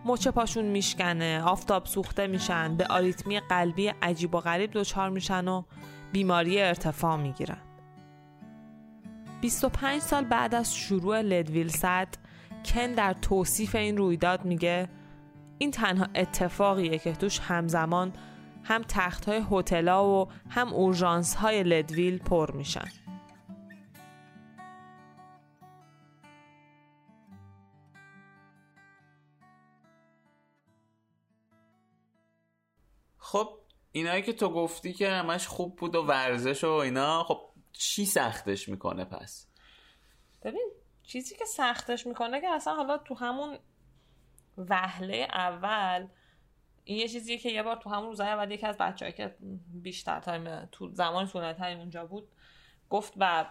مچه 0.05 0.31
پاشون 0.31 0.65
میشکنه 0.65 1.41
آفتاب 1.41 1.85
سوخته 1.85 2.27
میشن 2.27 2.75
به 2.75 2.85
آریتمی 2.85 3.39
قلبی 3.39 3.87
عجیب 3.87 4.35
و 4.35 4.39
غریب 4.39 4.71
دچار 4.73 5.09
میشن 5.09 5.47
و 5.47 5.63
بیماری 6.11 6.61
ارتفاع 6.61 7.15
می‌گیرن. 7.15 7.57
25 9.41 10.01
سال 10.01 10.23
بعد 10.23 10.55
از 10.55 10.75
شروع 10.75 11.21
لدویل 11.21 11.69
صد 11.69 12.07
کن 12.65 12.93
در 12.93 13.13
توصیف 13.13 13.75
این 13.75 13.97
رویداد 13.97 14.45
میگه 14.45 14.89
این 15.57 15.71
تنها 15.71 16.07
اتفاقیه 16.15 16.97
که 16.97 17.11
توش 17.13 17.39
همزمان 17.39 18.13
هم 18.63 18.81
تخت 18.87 19.29
های 19.29 19.43
هتلا 19.51 20.09
و 20.09 20.27
هم 20.49 20.73
اورژانس 20.73 21.35
های 21.35 21.63
لدویل 21.63 22.17
پر 22.17 22.51
میشن. 22.51 23.04
خب 33.25 33.59
اینایی 33.91 34.23
که 34.23 34.33
تو 34.33 34.49
گفتی 34.49 34.93
که 34.93 35.09
همش 35.09 35.47
خوب 35.47 35.75
بود 35.75 35.95
و 35.95 36.01
ورزش 36.01 36.63
و 36.63 36.69
اینا 36.69 37.23
خب 37.23 37.41
چی 37.73 38.05
سختش 38.05 38.69
می‌کنه 38.69 39.05
پس؟ 39.05 39.47
ببین 40.43 40.71
چیزی 41.03 41.35
که 41.35 41.45
سختش 41.45 42.07
می‌کنه 42.07 42.41
که 42.41 42.47
اصلا 42.49 42.75
حالا 42.75 42.97
تو 42.97 43.15
همون 43.15 43.57
وهله 44.57 45.27
اول 45.31 46.07
این 46.83 46.97
یه 46.97 47.07
چیزیه 47.07 47.37
که 47.37 47.49
یه 47.49 47.63
بار 47.63 47.75
تو 47.75 47.89
همون 47.89 48.05
روزهای 48.05 48.29
اول 48.29 48.51
یکی 48.51 48.65
از 48.65 48.77
بچه‌ای 48.77 49.11
که 49.11 49.35
بیشتر 49.73 50.19
تایم 50.19 50.65
تو 50.65 50.89
زمان 50.93 51.27
طولانی 51.27 51.73
اونجا 51.73 52.05
بود 52.05 52.27
گفت 52.89 53.13
و 53.17 53.45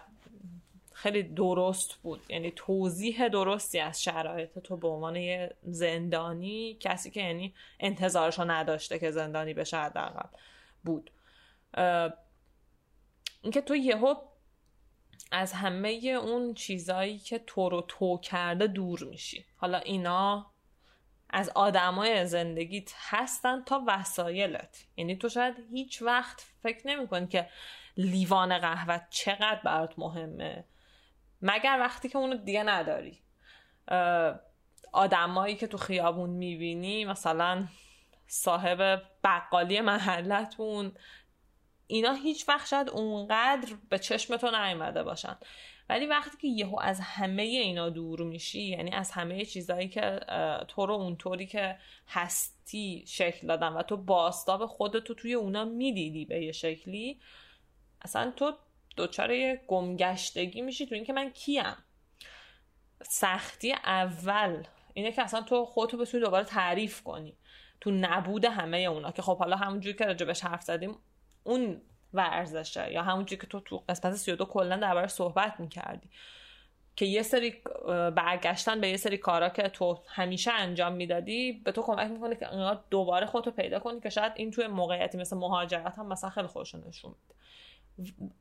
خیلی 0.95 1.23
درست 1.23 1.95
بود. 1.95 2.25
یعنی 2.29 2.51
توضیح 2.51 3.27
درستی 3.27 3.79
از 3.79 4.03
شرایط 4.03 4.59
تو 4.59 4.77
به 4.77 4.87
عنوان 4.87 5.15
یه 5.15 5.55
زندانی 5.63 6.77
کسی 6.79 7.11
که 7.11 7.19
یعنی 7.21 7.53
انتظارشو 7.79 8.51
نداشته 8.51 8.99
که 8.99 9.11
زندانی 9.11 9.53
بشه 9.53 9.77
حداقل 9.77 10.29
بود. 10.83 11.11
اینکه 13.41 13.61
تو 13.65 13.75
یهو 13.75 14.15
از 15.31 15.53
همه 15.53 15.89
اون 16.23 16.53
چیزایی 16.53 17.19
که 17.19 17.39
تو 17.39 17.69
رو 17.69 17.81
تو 17.81 18.17
کرده 18.17 18.67
دور 18.67 19.03
میشی. 19.03 19.45
حالا 19.57 19.77
اینا 19.77 20.51
از 21.29 21.49
آدمای 21.49 22.25
زندگیت 22.25 22.91
هستن 22.95 23.63
تا 23.63 23.83
وسایلت. 23.87 24.85
یعنی 24.97 25.15
تو 25.15 25.29
شاید 25.29 25.55
هیچ 25.71 26.01
وقت 26.01 26.45
فکر 26.63 26.87
نمی 26.87 27.27
که 27.27 27.49
لیوان 27.97 28.59
قهوه 28.59 29.01
چقدر 29.09 29.61
برات 29.63 29.99
مهمه. 29.99 30.63
مگر 31.47 31.77
وقتی 31.79 32.09
که 32.09 32.17
اونو 32.17 32.35
دیگه 32.35 32.63
نداری. 32.63 33.19
آدمایی 34.91 35.55
که 35.55 35.67
تو 35.67 35.77
خیابون 35.77 36.29
می‌بینی 36.29 37.05
مثلا 37.05 37.67
صاحب 38.27 39.01
بقالی 39.23 39.81
محلتون 39.81 40.91
اینا 41.87 42.13
هیچ 42.13 42.49
وقت 42.49 42.67
شاید 42.67 42.89
اونقدر 42.89 43.73
به 43.89 43.99
چشم 43.99 44.37
تو 44.37 44.51
نیومده 44.51 45.03
باشن. 45.03 45.37
ولی 45.89 46.05
وقتی 46.05 46.37
که 46.37 46.47
یهو 46.47 46.79
از 46.79 46.99
همه 46.99 47.41
اینا 47.41 47.89
دور 47.89 48.23
میشی 48.23 48.61
یعنی 48.61 48.91
از 48.91 49.11
همه 49.11 49.45
چیزهایی 49.45 49.89
که 49.89 50.19
تو 50.67 50.85
رو 50.85 50.93
اونطوری 50.93 51.47
که 51.47 51.77
هستی 52.07 53.03
شکل 53.07 53.47
دادن 53.47 53.67
و 53.67 53.81
تو 53.81 53.97
باستاب 53.97 54.65
خودتو 54.65 55.13
توی 55.13 55.33
اونا 55.33 55.65
می‌دیدی 55.65 56.25
به 56.25 56.43
یه 56.43 56.51
شکلی 56.51 57.19
اصلا 58.01 58.31
تو 58.35 58.53
دچار 58.97 59.55
گمگشتگی 59.55 60.61
میشی 60.61 60.85
تو 60.85 60.95
اینکه 60.95 61.13
من 61.13 61.29
کیم. 61.29 61.75
سختی 63.03 63.73
اول 63.73 64.63
اینه 64.93 65.11
که 65.11 65.21
اصلا 65.21 65.41
تو 65.41 65.65
خودتو 65.65 65.97
بتونی 65.97 66.23
دوباره 66.23 66.43
تعریف 66.43 67.03
کنی. 67.03 67.37
تو 67.81 67.91
نبود 67.91 68.45
همه 68.45 68.77
اونا 68.77 69.11
که 69.11 69.21
خب 69.21 69.37
حالا 69.37 69.55
همونجوری 69.55 69.97
که 69.97 70.05
راجبش 70.05 70.43
حرف 70.43 70.61
زدیم 70.61 70.97
اون 71.43 71.81
ورزشه 72.13 72.93
یا 72.93 73.03
همونجوری 73.03 73.41
که 73.41 73.47
تو 73.47 73.59
تو 73.59 73.83
قسمت 73.89 74.13
32 74.13 74.45
کلا 74.45 74.75
درباره 74.75 75.07
صحبت 75.07 75.59
می‌کردی. 75.59 76.09
که 76.95 77.05
یه 77.05 77.21
سری 77.21 77.61
برگشتن 78.15 78.81
به 78.81 78.89
یه 78.89 78.97
سری 78.97 79.17
کارا 79.17 79.49
که 79.49 79.69
تو 79.69 79.99
همیشه 80.07 80.51
انجام 80.51 80.93
می‌دادی 80.93 81.51
به 81.51 81.71
تو 81.71 81.81
کمک 81.81 82.11
می‌کنه 82.11 82.35
که 82.35 82.47
دوباره 82.89 83.25
خودتو 83.25 83.51
پیدا 83.51 83.79
کنی 83.79 83.99
که 83.99 84.09
شاید 84.09 84.33
این 84.35 84.51
توی 84.51 84.67
موقعیتی 84.67 85.17
مثل 85.17 85.37
مهاجرت 85.37 85.97
هم 85.97 86.07
مثلا 86.07 86.29
خیلی 86.29 86.47
خوشو 86.47 86.77
نشون 86.87 87.11
میده. 87.11 87.35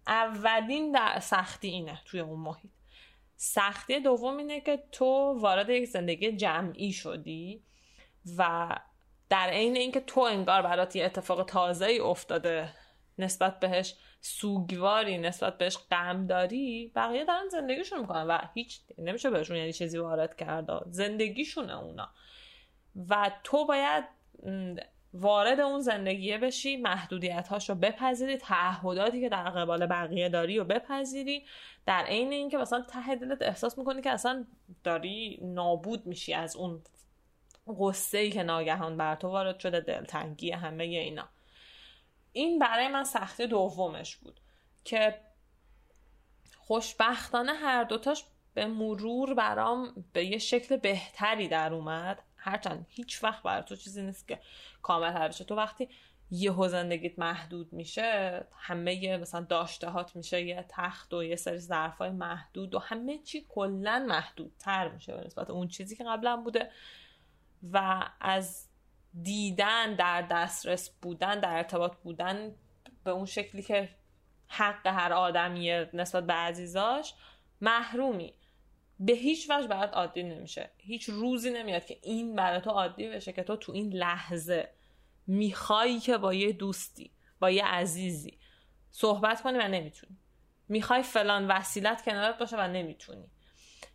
اولین 0.06 0.96
سختی 1.20 1.68
اینه 1.68 2.00
توی 2.04 2.20
اون 2.20 2.40
محیط. 2.40 2.70
سختی 3.36 4.00
دوم 4.00 4.36
اینه 4.36 4.60
که 4.60 4.84
تو 4.92 5.38
وارد 5.40 5.68
یک 5.68 5.84
زندگی 5.84 6.32
جمعی 6.32 6.92
شدی 6.92 7.62
و 8.38 8.68
در 9.28 9.48
عین 9.50 9.76
اینکه 9.76 10.00
تو 10.00 10.20
انگار 10.20 10.62
برات 10.62 10.96
یه 10.96 11.04
اتفاق 11.04 11.44
تازه 11.44 11.86
ای 11.86 11.98
افتاده 11.98 12.68
نسبت 13.18 13.60
بهش 13.60 13.94
سوگواری 14.20 15.18
نسبت 15.18 15.58
بهش 15.58 15.78
غم 15.90 16.26
داری 16.26 16.92
بقیه 16.96 17.24
دارن 17.24 17.48
زندگیشون 17.48 18.00
می‌کنن 18.00 18.26
و 18.26 18.38
هیچ 18.54 18.80
نمیشه 18.98 19.30
بهشون 19.30 19.56
یعنی 19.56 19.72
چیزی 19.72 19.98
وارد 19.98 20.36
کرده 20.36 20.80
زندگیشونه 20.90 21.78
اونا. 21.78 22.08
و 23.08 23.30
تو 23.44 23.66
باید 23.66 24.04
وارد 25.14 25.60
اون 25.60 25.80
زندگیه 25.80 26.38
بشی 26.38 26.76
محدودیت 26.76 27.48
هاش 27.48 27.68
رو 27.68 27.74
بپذیری 27.74 28.36
تعهداتی 28.36 29.20
که 29.20 29.28
در 29.28 29.50
قبال 29.50 29.86
بقیه 29.86 30.28
داری 30.28 30.58
و 30.58 30.64
بپذیری. 30.64 31.46
در 31.86 32.04
عین 32.04 32.32
اینکه 32.32 32.56
مثلا 32.56 32.80
ته 32.80 33.16
دلت 33.16 33.42
احساس 33.42 33.78
می‌کنی 33.78 34.02
که 34.02 34.10
اصلا 34.10 34.46
داری 34.84 35.38
نابود 35.42 36.06
میشی 36.06 36.34
از 36.34 36.56
اون 36.56 36.82
قصه 37.80 38.18
ای 38.18 38.30
که 38.30 38.42
ناگهان 38.42 38.96
بر 38.96 39.14
تو 39.14 39.28
وارد 39.28 39.60
شده 39.60 39.80
دلتنگی 39.80 40.50
همه 40.50 40.84
اینا. 40.84 41.28
این 42.32 42.58
برای 42.58 42.88
من 42.88 43.04
سختی 43.04 43.46
دومش 43.46 44.16
بود 44.16 44.40
که 44.84 45.20
خوشبختانه 46.56 47.52
هر 47.52 47.84
دوتاش 47.84 48.24
به 48.54 48.66
مرور 48.66 49.34
برام 49.34 50.04
به 50.12 50.24
یه 50.24 50.38
شکل 50.38 50.76
بهتری 50.76 51.48
در 51.48 51.74
اومد. 51.74 52.22
هرچند 52.44 52.86
هیچ 52.88 53.24
وقت 53.24 53.42
برای 53.42 53.62
تو 53.62 53.76
چیزی 53.76 54.02
نیست 54.02 54.28
که 54.28 54.40
کامل 54.82 55.10
حل 55.10 55.28
بشه. 55.28 55.44
تو 55.44 55.54
وقتی 55.54 55.88
یهو 56.30 56.68
زندگیت 56.68 57.18
محدود 57.18 57.72
میشه 57.72 58.46
همه 58.58 58.94
یه 58.94 59.16
مثلا 59.16 59.40
داشتهات 59.40 60.16
میشه 60.16 60.42
یه 60.42 60.66
تخت 60.68 61.14
و 61.14 61.24
یه 61.24 61.36
سری 61.36 61.58
ظرفای 61.58 62.10
محدود 62.10 62.74
و 62.74 62.78
همه 62.78 63.18
چی 63.18 63.46
کلا 63.48 64.06
محدودتر 64.08 64.88
میشه 64.88 65.16
به 65.16 65.24
نسبت 65.26 65.50
اون 65.50 65.68
چیزی 65.68 65.96
که 65.96 66.04
قبلا 66.04 66.36
بوده. 66.36 66.70
و 67.72 68.08
از 68.20 68.68
دیدن 69.22 69.94
در 69.94 70.22
دسترس 70.22 70.90
بودن 71.02 71.40
در 71.40 71.56
ارتباط 71.56 71.96
بودن 71.96 72.54
به 73.04 73.10
اون 73.10 73.26
شکلی 73.26 73.62
که 73.62 73.88
حق 74.48 74.86
هر 74.86 75.12
آدمیه 75.12 75.90
نسبت 75.92 76.26
به 76.26 76.32
عزیزاش 76.32 77.14
محرومی. 77.60 78.34
به 79.00 79.12
هیچ 79.12 79.50
وجه 79.50 79.68
برات 79.68 79.92
عادی 79.92 80.22
نمیشه. 80.22 80.70
هیچ 80.78 81.08
روزی 81.08 81.50
نمیاد 81.50 81.84
که 81.84 81.98
این 82.02 82.34
برای 82.34 82.60
تو 82.60 82.70
عادی 82.70 83.08
بشه 83.08 83.32
که 83.32 83.42
تو 83.42 83.56
تو 83.56 83.72
این 83.72 83.92
لحظه 83.92 84.68
میخوایی 85.26 86.00
که 86.00 86.18
با 86.18 86.34
یه 86.34 86.52
دوستی 86.52 87.10
با 87.40 87.50
یه 87.50 87.64
عزیزی 87.64 88.38
صحبت 88.90 89.42
کنی 89.42 89.58
و 89.58 89.68
نمی‌تونی. 89.68 90.16
می‌خوای 90.68 91.02
فلان 91.02 91.46
وسیلت 91.46 92.04
کنارت 92.04 92.38
باشه 92.38 92.56
و 92.56 92.68
نمی‌تونی. 92.68 93.24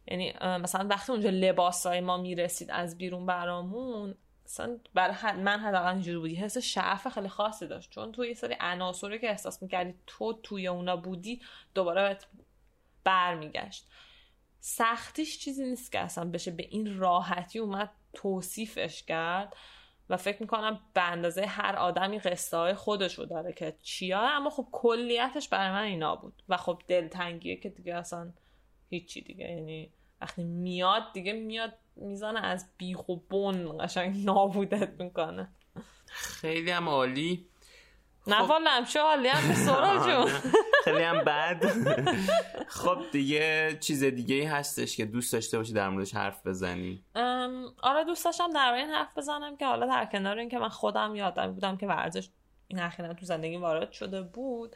یعنی 0.07 0.33
مثلا 0.41 0.87
وقتی 0.87 1.11
اونجا 1.11 1.29
لباسای 1.29 2.01
ما 2.01 2.17
می‌رسید 2.17 2.71
از 2.71 2.97
بیرون 2.97 3.25
برامون 3.25 4.15
مثلا 4.45 4.79
برای 4.93 5.15
من 5.37 5.59
حداقل 5.59 5.91
اینجوری 5.93 6.17
بودی. 6.17 6.35
حس 6.35 6.57
شعف 6.57 7.07
خیلی 7.07 7.29
خاصی 7.29 7.67
داشت. 7.67 7.91
چون 7.91 8.11
تو 8.11 8.25
یه 8.25 8.33
سری 8.33 8.55
عناصری 8.59 9.19
که 9.19 9.29
احساس 9.29 9.61
می‌کردی 9.63 9.95
تو 10.07 10.33
توی 10.33 10.67
اونا 10.67 10.97
بودی 10.97 11.41
دوباره 11.73 12.17
برمیگشت. 13.03 13.87
سختیش 14.59 15.39
چیزی 15.39 15.65
نیست 15.65 15.91
که 15.91 15.99
اصلا 15.99 16.29
بشه 16.29 16.51
به 16.51 16.67
این 16.69 16.97
راحتی 16.97 17.59
اومد 17.59 17.91
توصیفش 18.13 19.03
کرد 19.03 19.55
و 20.09 20.17
فکر 20.17 20.41
می‌کنم 20.41 20.79
به 20.93 21.01
اندازه 21.01 21.45
هر 21.45 21.75
آدمی 21.75 22.19
قصه 22.19 22.57
های 22.57 22.73
خودشو 22.73 23.25
داره 23.25 23.53
که 23.53 23.77
چیا 23.81 24.19
اما 24.19 24.49
خب 24.49 24.67
کلیتش 24.71 25.49
برای 25.49 25.71
من 25.71 25.83
اینا 25.83 26.15
بود. 26.15 26.43
و 26.49 26.57
خب 26.57 26.81
دلتنگیه 26.87 27.55
که 27.55 27.69
دیگه 27.69 27.95
اصلا 27.95 28.33
هیچی 28.89 29.21
دیگه. 29.21 29.45
یعنی 29.45 29.93
وقتی 30.21 30.43
میاد 30.43 31.03
دیگه 31.13 31.33
میاد 31.33 31.73
میزانه 31.95 32.39
از 32.39 32.69
بیخ 32.77 33.09
و 33.09 33.15
بن 33.15 33.77
قشنگ 33.77 34.25
نابودت 34.25 35.01
می‌کنه. 35.01 35.49
خیلی 36.05 36.71
هم 36.71 36.89
عالی. 36.89 37.48
نه 38.29 38.35
خب... 38.35 38.49
والا 38.49 38.69
همشه 38.69 38.99
عالی 38.99 39.27
هم 39.27 39.53
جون. 40.05 40.31
خیلی 40.83 41.03
هم 41.03 41.19
بد. 41.19 41.65
خب 42.67 42.97
دیگه 43.11 43.77
چیز 43.79 44.03
دیگه 44.03 44.35
ای 44.35 44.45
هستش 44.45 44.97
که 44.97 45.05
دوست 45.05 45.33
داشته 45.33 45.57
باشی 45.57 45.73
در 45.73 45.89
موردش 45.89 46.15
حرف 46.15 46.47
بزنی؟ 46.47 47.03
آره 47.81 48.03
دوست 48.07 48.25
داشتم 48.25 48.53
در 48.53 48.73
این 48.73 48.89
حرف 48.89 49.17
بزنم 49.17 49.57
که 49.57 49.65
حالا 49.65 49.85
در 49.85 50.05
کنار 50.05 50.37
این 50.37 50.49
که 50.49 50.59
من 50.59 50.69
خودم 50.69 51.15
یادم 51.15 51.53
بودم 51.53 51.77
که 51.77 51.87
ورزش 51.87 52.29
این 52.67 52.79
اخیرا 52.79 53.13
تو 53.13 53.25
زندگی 53.25 53.57
وارد 53.57 53.91
شده 53.91 54.21
بود 54.21 54.75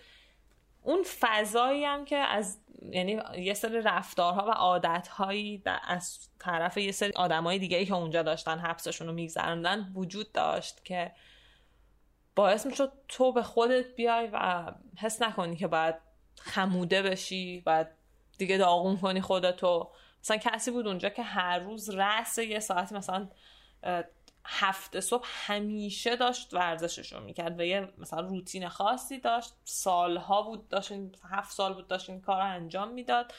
اون 0.83 1.03
فضایی 1.19 1.85
هم 1.85 2.05
که 2.05 2.17
از 2.17 2.57
یعنی 2.91 3.19
یه 3.37 3.53
سری 3.53 3.81
رفتارها 3.81 4.45
و 4.47 4.51
عادتهایی 4.51 5.63
از 5.87 6.29
طرف 6.39 6.77
یه 6.77 6.91
سری 6.91 7.11
آدمای 7.15 7.59
دیگه 7.59 7.77
ای 7.77 7.85
که 7.85 7.93
اونجا 7.93 8.23
داشتن 8.23 8.59
حبسشون 8.59 9.07
رو 9.07 9.13
میگذرندن 9.13 9.91
وجود 9.95 10.31
داشت 10.31 10.85
که 10.85 11.11
باعث 12.35 12.65
می‌شد 12.65 12.91
تو 13.07 13.31
به 13.31 13.43
خودت 13.43 13.95
بیای 13.95 14.29
و 14.33 14.71
حس 14.97 15.21
نکنی 15.21 15.55
که 15.55 15.67
باید 15.67 15.95
خموده 16.39 17.01
بشی 17.01 17.61
باید 17.61 17.87
دیگه 18.37 18.57
داغون 18.57 18.97
کنی 18.97 19.21
خودتو. 19.21 19.91
مثلا 20.23 20.37
کسی 20.37 20.71
بود 20.71 20.87
اونجا 20.87 21.09
که 21.09 21.23
هر 21.23 21.59
روز 21.59 21.89
رأس 21.89 22.37
یه 22.37 22.59
ساعتی 22.59 22.95
مثلا 22.95 23.29
هفته 24.45 25.01
صبح 25.01 25.27
همیشه 25.27 26.15
داشت 26.15 26.53
ورزشش 26.53 27.13
رو 27.13 27.19
می‌کرد 27.19 27.59
و 27.59 27.63
یه 27.63 27.93
مثلا 27.97 28.19
روتین 28.19 28.69
خاصی 28.69 29.19
داشت. 29.19 29.53
سالها 29.63 30.41
بود 30.41 30.67
داشت 30.67 30.91
هفت 31.31 31.51
سال 31.51 31.73
بود 31.73 31.87
داشت 31.87 32.09
این 32.09 32.21
کار 32.21 32.41
رو 32.41 32.47
انجام 32.47 32.91
می‌داد 32.91 33.33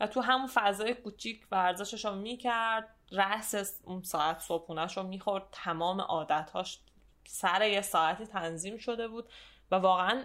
و 0.00 0.06
تو 0.06 0.20
همون 0.20 0.46
فضای 0.46 0.94
کوچیک 0.94 1.46
ورزشش 1.50 2.04
رو 2.04 2.14
می‌کرد. 2.14 2.96
رأس 3.12 3.80
اون 3.84 4.02
ساعت 4.02 4.38
صبحونش 4.38 4.96
رو 4.96 5.02
می‌خورد. 5.02 5.44
تمام 5.52 6.00
عادتهاش 6.00 6.80
سر 7.28 7.68
یه 7.68 7.80
ساعتی 7.80 8.26
تنظیم 8.26 8.76
شده 8.76 9.08
بود 9.08 9.28
و 9.70 9.76
واقعا 9.76 10.24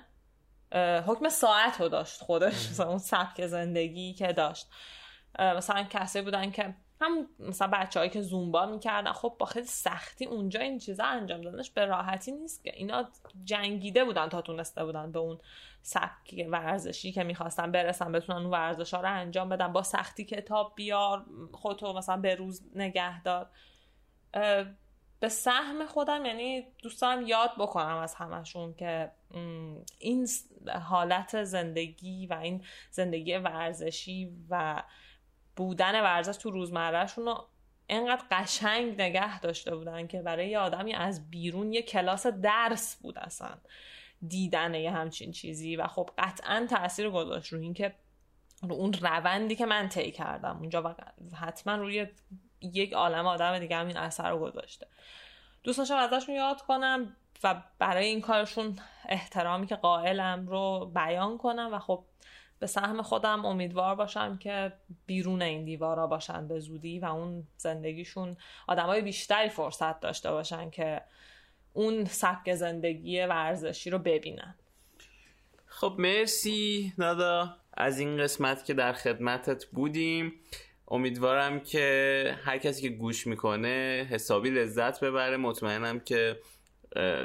حکم 1.08 1.30
ساعت 1.30 1.82
رو 1.82 1.89
داشت 1.89 2.22
خودش 2.22 2.70
مثلا 2.70 2.89
اون 2.89 2.97
سبک 2.97 3.47
زندگی 3.47 4.14
که 4.14 4.34
داشت. 4.34 4.68
مثلا 5.39 5.84
کسی 5.84 6.22
بودن 6.22 6.52
که 6.52 6.76
هم 7.02 7.28
مثلا 7.39 7.68
بچههایی 7.68 8.10
که 8.10 8.22
زومبا 8.22 8.66
می‌کردن 8.66 9.12
خب 9.12 9.36
با 9.39 9.45
خیلی 9.45 9.66
سختی 9.66 10.26
اونجا 10.26 10.60
این 10.60 10.80
چیزا 10.80 11.04
انجام 11.04 11.41
دادنش 11.41 11.70
به 11.70 11.86
راحتی 11.86 12.32
نیست 12.32 12.64
که 12.64 12.72
اینا 12.76 13.10
جنگیده 13.43 14.06
بودن 14.06 14.30
تا 14.30 14.41
تونسته 14.41 14.86
بودن 14.86 15.12
به 15.12 15.20
اون 15.20 15.39
سبک 15.82 16.45
ورزشی 16.49 17.12
که 17.12 17.24
می‌خواستن 17.24 17.72
برسن 17.72 18.12
بتونن 18.12 18.38
اون 18.38 18.52
ورزش 18.52 18.93
ها 18.93 19.02
رو 19.02 19.10
انجام 19.14 19.49
بدن. 19.49 19.74
با 19.74 19.84
سختی 19.84 20.26
کتاب 20.26 20.74
بیار 20.76 21.26
خودتو 21.54 21.93
مثلا 21.93 22.18
به 22.18 22.36
روز 22.36 22.64
نگه 22.76 23.24
دار. 23.24 23.49
به 25.22 25.30
سهم 25.30 25.86
خودم 25.86 26.26
یعنی 26.26 26.67
دوست 26.84 27.01
دارم 27.01 27.28
یاد 27.28 27.51
بکنم 27.57 27.97
از 27.97 28.15
همشون 28.15 28.74
که 28.74 29.11
این 29.99 30.28
حالت 30.82 31.43
زندگی 31.43 32.28
و 32.28 32.34
این 32.34 32.63
زندگی 32.91 33.34
ورزشی 33.34 34.32
و 34.49 34.84
بودن 35.55 36.01
ورزش 36.01 36.38
تو 36.38 36.51
روزمرهشون 36.51 37.26
رو 37.26 37.47
انقدر 37.89 38.24
قشنگ 38.32 39.01
نگه 39.01 39.39
داشته 39.39 39.76
بودن 39.76 40.07
که 40.07 40.22
برای 40.22 40.49
یه 40.49 40.59
آدمی 40.59 40.93
از 40.93 41.30
بیرون 41.30 41.74
یه 41.74 41.82
کلاس 41.82 42.28
درس 42.28 42.95
بود 42.95 43.17
اصلا. 43.17 43.57
دیدن 44.28 44.74
یه 44.74 44.91
همچین 44.91 45.32
چیزی 45.32 45.76
و 45.76 45.88
خب 45.88 46.09
قطعا 46.17 46.67
تاثیر 46.69 47.09
گذاشت 47.09 47.53
رو 47.53 47.59
این 47.59 47.74
که 47.74 47.95
رو 48.61 48.74
اون 48.76 48.93
روندی 48.93 49.55
که 49.55 49.65
من 49.65 49.89
طی 49.89 50.11
کردم 50.11 50.57
اونجا 50.57 50.84
و 50.84 50.95
حتما 51.36 51.76
روی 51.76 52.07
یک 52.62 52.93
عالم 52.93 53.28
آدم 53.28 53.59
دیگه 53.59 53.76
هم 53.76 53.88
این 53.88 53.97
اثر 53.97 54.30
رو 54.30 54.39
گذاشته. 54.39 54.88
دوست 55.64 55.91
ازشون 55.91 56.36
یاد 56.36 56.62
کنم 56.62 57.16
و 57.43 57.64
برای 57.80 58.05
این 58.05 58.22
کارشون 58.22 58.80
احترامی 59.09 59.68
که 59.68 59.76
قائلم 59.76 60.47
رو 60.47 60.91
بیان 60.95 61.38
کنم 61.38 61.70
و 61.74 61.80
خب 61.80 62.03
به 62.59 62.68
سهم 62.68 63.01
خودم 63.01 63.45
امیدوار 63.45 63.95
باشم 63.95 64.38
که 64.38 64.74
بیرون 65.05 65.41
این 65.41 65.66
دیوارا 65.66 66.07
باشن 66.07 66.47
به 66.47 66.59
زودی 66.59 66.99
و 66.99 67.05
اون 67.05 67.47
زندگیشون 67.57 68.38
آدمای 68.68 69.01
بیشتری 69.01 69.49
فرصت 69.49 69.99
داشته 69.99 70.32
باشن 70.32 70.70
که 70.70 71.01
اون 71.74 72.05
سبک 72.05 72.55
زندگی 72.55 73.22
ورزشی 73.22 73.89
رو 73.89 73.99
ببینن. 73.99 74.55
خب 75.66 75.95
مرسی 75.97 76.93
نادا 76.97 77.57
از 77.74 77.99
این 77.99 78.18
قسمت 78.18 78.66
که 78.66 78.74
در 78.74 78.93
خدمتت 78.93 79.66
بودیم. 79.66 80.34
امیدوارم 80.92 81.60
که 81.60 82.38
هر 82.44 82.58
کسی 82.58 82.82
که 82.82 82.89
گوش 82.89 83.28
می‌کنه 83.28 84.08
حسابی 84.10 84.50
لذت 84.50 85.04
ببره. 85.04 85.38
مطمئنم 85.38 86.00
که 86.00 86.39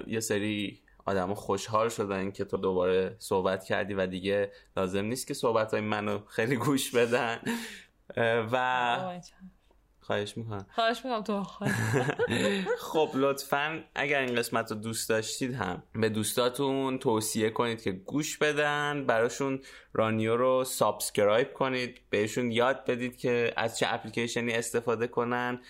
یه 0.06 0.20
سری 0.20 0.80
آدم 1.06 1.34
خوشحال 1.34 1.88
شدن 1.88 2.30
که 2.30 2.44
تو 2.44 2.56
دوباره 2.56 3.16
صحبت 3.18 3.64
کردی 3.64 3.94
و 3.94 4.06
دیگه 4.06 4.52
لازم 4.76 5.04
نیست 5.04 5.26
که 5.26 5.34
صحبت 5.34 5.70
های 5.70 5.80
منو 5.80 6.18
خیلی 6.26 6.56
گوش 6.56 6.94
بدن. 6.94 7.40
و 8.52 9.20
خواهش 10.06 10.36
می‌کنم. 10.36 10.66
خواهش 10.74 11.04
می‌کنم 11.04 11.22
تو 11.22 11.42
خب 12.92 13.10
لطفا 13.14 13.84
اگر 13.94 14.20
این 14.20 14.34
قسمت 14.34 14.70
رو 14.70 14.76
دوست 14.76 15.08
داشتید 15.08 15.54
هم 15.54 15.82
به 15.94 16.08
دوستاتون 16.08 16.98
توصیه 16.98 17.50
کنید 17.50 17.82
که 17.82 17.92
گوش 17.92 18.38
بدن 18.38 19.06
براشون 19.06 19.60
رانیو 19.92 20.36
رو 20.36 20.64
subscribe 20.64 21.52
کنید 21.52 22.00
بهشون 22.10 22.50
یاد 22.50 22.84
بدید 22.84 23.18
که 23.18 23.52
از 23.56 23.78
چه 23.78 23.86
اپلیکیشنی 23.88 24.52
استفاده 24.52 25.06
کنن. 25.06 25.60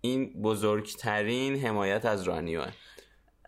این 0.00 0.42
بزرگترین 0.42 1.66
حمایت 1.66 2.04
از 2.04 2.22
رانیو 2.22 2.62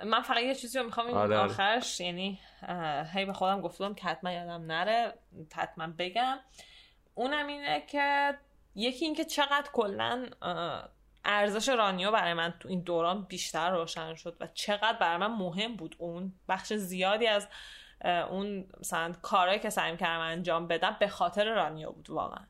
من 0.06 0.22
فقط 0.22 0.42
یه 0.42 0.54
چیزی 0.54 0.78
رو 0.78 0.84
می‌خوام 0.84 1.06
این 1.06 1.16
آره, 1.16 1.36
آره. 1.36 1.50
آخرش 1.50 2.00
یعنی 2.00 2.40
هی 3.14 3.24
به 3.24 3.32
خودم 3.32 3.60
گفتم 3.60 3.94
که 3.94 4.04
حتما 4.04 4.32
یادم 4.32 4.64
نره 4.66 5.14
حتما 5.54 5.86
بگم. 5.98 6.38
اونم 7.14 7.46
اینه 7.46 7.84
که 7.86 8.34
یکی 8.74 9.04
اینکه 9.04 9.24
چقدر 9.24 9.70
کلا 9.72 10.26
ارزش 11.24 11.68
رانیو 11.68 12.10
برای 12.10 12.34
من 12.34 12.54
تو 12.60 12.68
این 12.68 12.80
دوران 12.80 13.24
بیشتر 13.24 13.70
روشن 13.70 14.14
شد 14.14 14.36
و 14.40 14.46
چقدر 14.46 14.98
برای 14.98 15.16
من 15.16 15.32
مهم 15.32 15.76
بود 15.76 15.96
اون 15.98 16.32
بخش 16.48 16.72
زیادی 16.72 17.26
از 17.26 17.48
اون 18.04 18.66
مثلا 18.80 19.12
کارهایی 19.22 19.60
که 19.60 19.70
سعی 19.70 19.96
کردم 19.96 20.20
انجام 20.20 20.68
بدم 20.68 20.96
به 21.00 21.08
خاطر 21.08 21.54
رانیو 21.54 21.90
بود 21.90 22.10
واقعا. 22.10 22.44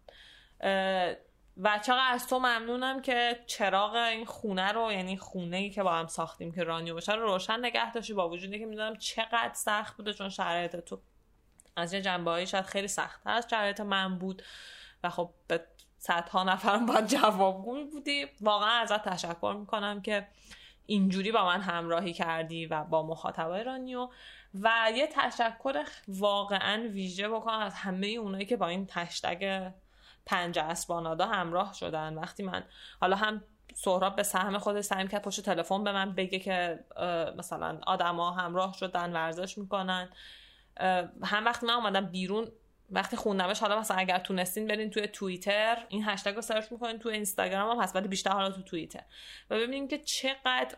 و 1.60 1.78
چقدر 1.78 2.08
از 2.12 2.28
تو 2.28 2.38
ممنونم 2.38 3.02
که 3.02 3.44
چراغ 3.46 3.94
این 3.94 4.26
خونه 4.26 4.72
رو 4.72 4.92
یعنی 4.92 5.16
خونه 5.16 5.56
ای 5.56 5.70
که 5.70 5.82
با 5.82 5.92
هم 5.92 6.06
ساختیم 6.06 6.52
که 6.52 6.64
رانیو 6.64 6.94
باشه 6.94 7.12
رو 7.12 7.22
روشن 7.22 7.64
نگه 7.64 7.92
داشتی 7.92 8.14
با 8.14 8.28
وجودی 8.28 8.58
که 8.58 8.66
می‌دونم 8.66 8.96
چقدر 8.96 9.52
سخت 9.54 9.96
بوده 9.96 10.12
چون 10.12 10.28
شرایط 10.28 10.76
تو 10.76 11.00
از 11.76 11.92
یه 11.92 12.00
جنبه 12.00 12.44
شاید 12.44 12.64
خیلی 12.64 12.88
سختتر 12.88 13.30
از 13.30 13.46
شرایط 13.50 13.80
من 13.80 14.18
بود. 14.18 14.42
و 15.04 15.10
خب 15.10 15.30
به 15.48 15.64
صدها 15.98 16.44
نفرم 16.44 16.86
باید 16.86 17.06
جوابگوی 17.06 17.84
بودی. 17.84 18.26
واقعا 18.40 18.70
ازت 18.70 19.08
تشکر 19.08 19.56
می‌کنم 19.60 20.02
که 20.02 20.28
اینجوری 20.86 21.32
با 21.32 21.44
من 21.44 21.60
همراهی 21.60 22.12
کردی 22.12 22.66
و 22.66 22.84
با 22.84 23.02
مخاطبای 23.02 23.64
رانیو 23.64 24.08
و 24.54 24.70
یه 24.94 25.06
تشکر 25.06 25.84
واقعا 26.08 26.88
ویژه 26.88 27.28
بکنم 27.28 27.58
از 27.58 27.74
همه 27.74 28.06
اونایی 28.06 28.46
که 28.46 28.56
با 28.56 28.66
این 28.68 28.86
تشتگ 28.86 29.72
پنج 30.26 30.58
اسبانادا 30.58 31.26
همراه 31.26 31.74
شدن. 31.74 32.14
وقتی 32.14 32.42
من 32.42 32.64
حالا 33.00 33.16
هم 33.16 33.44
سهراب 33.74 34.16
به 34.16 34.22
سهم 34.22 34.58
خود 34.58 34.80
سعی 34.80 35.08
کرد 35.08 35.22
پشت 35.22 35.40
تلفن 35.40 35.84
به 35.84 35.92
من 35.92 36.14
بگه 36.14 36.38
که 36.38 36.84
مثلا 37.38 37.78
آدما 37.86 38.30
همراه 38.30 38.72
شدن 38.72 39.12
ورزش 39.12 39.58
می‌کنن. 39.58 40.08
هم 41.22 41.44
وقتی 41.44 41.66
من 41.66 41.74
اومدم 41.74 42.06
بیرون 42.06 42.48
وقتی 42.90 43.16
خوندمش 43.16 43.60
حالا 43.60 43.78
مثلا 43.78 43.96
اگر 43.96 44.18
تونستین 44.18 44.66
برین 44.66 44.90
توی 44.90 45.06
توییتر 45.06 45.86
این 45.88 46.04
هشتگ 46.04 46.34
رو 46.34 46.40
سرچ 46.40 46.72
می‌کنین 46.72 46.98
توی 46.98 47.14
اینستاگرام 47.14 47.76
هم 47.76 47.82
هست 47.82 47.96
ولی 47.96 48.08
بیشتر 48.08 48.30
حالا 48.30 48.50
تو 48.50 48.62
توییتر. 48.62 49.02
و 49.50 49.56
ببینیم 49.56 49.88
که 49.88 49.98
چقدر 49.98 50.76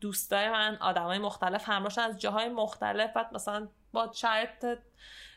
دوستای 0.00 0.48
من 0.48 0.76
آدمای 0.80 1.18
مختلف 1.18 1.68
همراهشن 1.68 2.00
از 2.00 2.20
جاهای 2.20 2.48
مختلف. 2.48 3.12
بعد 3.12 3.34
مثلا 3.34 3.68
با 3.92 4.12
شرط 4.14 4.64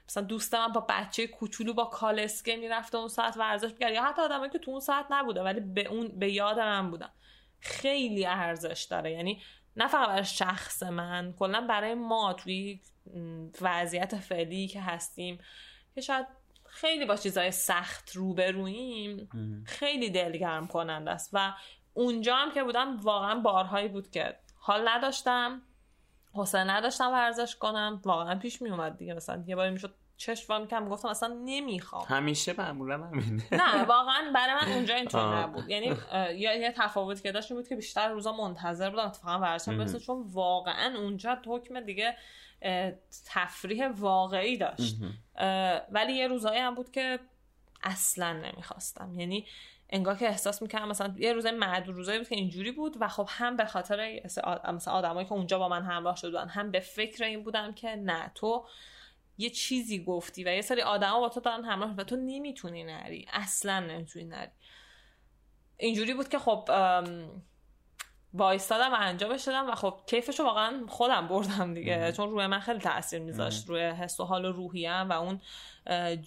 مثلا 0.10 0.24
دوست 0.24 0.56
من 0.56 0.68
با 0.68 0.86
بچه 0.90 1.28
کوچولو 1.28 1.74
با 1.74 1.86
کالسکه 1.86 2.56
می‌رفته 2.56 2.98
اون 2.98 3.08
ساعت 3.08 3.38
ورزش 3.38 3.72
می‌کرد. 3.72 3.94
یا 3.94 4.04
حتی 4.04 4.22
آدمایی 4.22 4.52
که 4.52 4.60
تو 4.60 4.72
اون 4.72 4.80
ساعت 4.80 5.06
نبوده 5.10 5.42
ولی 5.42 5.60
به 5.60 5.88
اون 5.88 6.08
به 6.20 6.32
یاد 6.32 6.60
من 6.60 6.92
بودن. 6.92 7.10
خیلی 7.60 8.26
ارزش 8.26 8.88
داره. 8.90 9.12
یعنی 9.12 9.42
نه 9.76 9.88
فقط 9.88 10.08
برای 10.08 10.26
شخص 10.26 10.84
من 10.84 11.34
کلا 11.40 11.62
برای 11.62 11.94
ما 11.94 12.34
توی 12.34 12.80
وضعیت 13.62 14.16
فعلی 14.16 14.68
که 14.68 14.82
هستیم. 14.82 15.40
که 15.96 16.02
شاید 16.02 16.26
خیلی 16.66 17.06
با 17.06 17.16
چیزای 17.16 17.52
سخت 17.52 18.16
روبرویم 18.16 19.30
خیلی 19.66 20.10
دلگرم 20.10 20.68
کننده 20.68 21.12
است. 21.12 21.30
و 21.34 21.54
اونجا 21.94 22.36
هم 22.36 22.52
که 22.52 22.64
بودم 22.64 22.98
واقعا 22.98 23.40
بارهایی 23.40 23.88
بود 23.88 24.12
که 24.12 24.36
حال 24.56 24.88
نداشتم 24.88 25.62
حوصله 26.34 26.64
نداشتم 26.64 27.12
ورزش 27.12 27.56
کنم. 27.56 28.02
واقعا 28.06 28.40
پیش 28.40 28.62
می 28.62 28.70
اومد 28.70 28.98
دیگه. 28.98 29.14
مثلا 29.14 29.44
یه 29.48 29.56
باری 29.56 29.72
می‌شد 29.72 29.94
چشم 30.18 30.62
می‌کنم 30.62 30.90
گفتم 30.90 31.08
اصلا 31.08 31.40
نمی‌خوام. 31.46 32.06
همیشه 32.08 32.56
معمولا 32.58 32.98
همینه 32.98 33.44
نه 33.52 33.84
واقعا 33.84 34.32
برای 34.36 34.54
من 34.62 34.74
اونجا 34.74 34.96
اینطور 34.96 35.38
نبود. 35.38 35.70
یعنی 35.70 35.96
یه 36.36 36.74
تفاوتی 36.78 37.22
که 37.24 37.32
داشت 37.32 37.54
بود 37.54 37.68
که 37.68 37.76
بیشتر 37.76 38.10
روزا 38.10 38.32
منتظر 38.32 38.90
بودم 38.90 39.06
اتفاقا 39.06 39.40
ورزش 39.40 39.74
برسه. 39.74 40.00
چون 40.00 40.24
واقعا 40.28 40.98
اونجا 40.98 41.38
حکم 41.48 41.80
دیگه 41.80 42.18
تفریح 43.26 43.88
واقعی 43.88 44.58
داشت. 44.58 44.96
ولی 45.92 46.14
یه 46.14 46.28
روزایی 46.28 46.60
هم 46.60 46.76
بود 46.76 46.92
که 46.92 47.20
اصلا 47.84 48.34
نمی‌خواستم. 48.34 49.20
یعنی 49.20 49.48
انگار 49.90 50.16
که 50.16 50.28
احساس 50.28 50.62
می‌کردم 50.62 50.88
مثلا 50.88 51.16
یه 51.18 51.34
روز 51.34 51.46
معدود 51.46 51.96
روزایی 51.96 52.20
بود 52.20 52.28
که 52.28 52.36
اینجوری 52.36 52.72
بود 52.72 52.98
و 53.00 53.08
خب 53.08 53.28
هم 53.30 53.58
به 53.58 53.66
خاطر 53.66 54.22
مثلا 54.74 54.94
آدمایی 54.94 55.28
که 55.28 55.34
اونجا 55.34 55.60
با 55.60 55.68
من 55.68 55.84
همراه 55.84 56.16
شدن 56.16 56.48
هم 56.48 56.72
به 56.72 56.80
فکر 56.80 57.24
این 57.24 57.44
بودم 57.44 57.74
که 57.74 57.88
نه 57.88 58.32
تو 58.36 58.66
یه 59.38 59.50
چیزی 59.50 60.04
گفتی 60.04 60.44
و 60.44 60.48
یه 60.48 60.62
سری 60.62 60.82
آدما 60.82 61.20
با 61.20 61.30
تو 61.30 61.40
دارن 61.40 61.66
همراه 61.66 61.96
و 61.96 62.04
تو 62.04 62.16
نمی‌تونی 62.16 62.84
نری. 62.84 63.28
اصلا 63.34 63.80
نمی‌تونی 63.80 64.26
نری. 64.26 64.52
اینجوری 65.78 66.14
بود 66.14 66.30
که 66.30 66.40
خب 66.40 66.70
وایستادم 68.34 68.94
و 68.94 68.98
انجامش 69.00 69.44
دادم 69.44 69.70
و 69.70 69.76
خب 69.76 70.00
کیفشو 70.08 70.44
واقعا 70.44 70.86
خودم 70.88 71.28
بردم 71.28 71.74
دیگه 71.74 72.12
چون 72.12 72.30
روی 72.30 72.48
من 72.48 72.60
خیلی 72.60 72.80
تاثیر 72.80 73.20
میذاشت 73.20 73.70
روی 73.70 73.82
حس 73.82 74.20
و 74.20 74.24
حال 74.24 74.46
و 74.46 74.52
روحیم 74.52 75.10
و 75.10 75.14
اون 75.14 75.42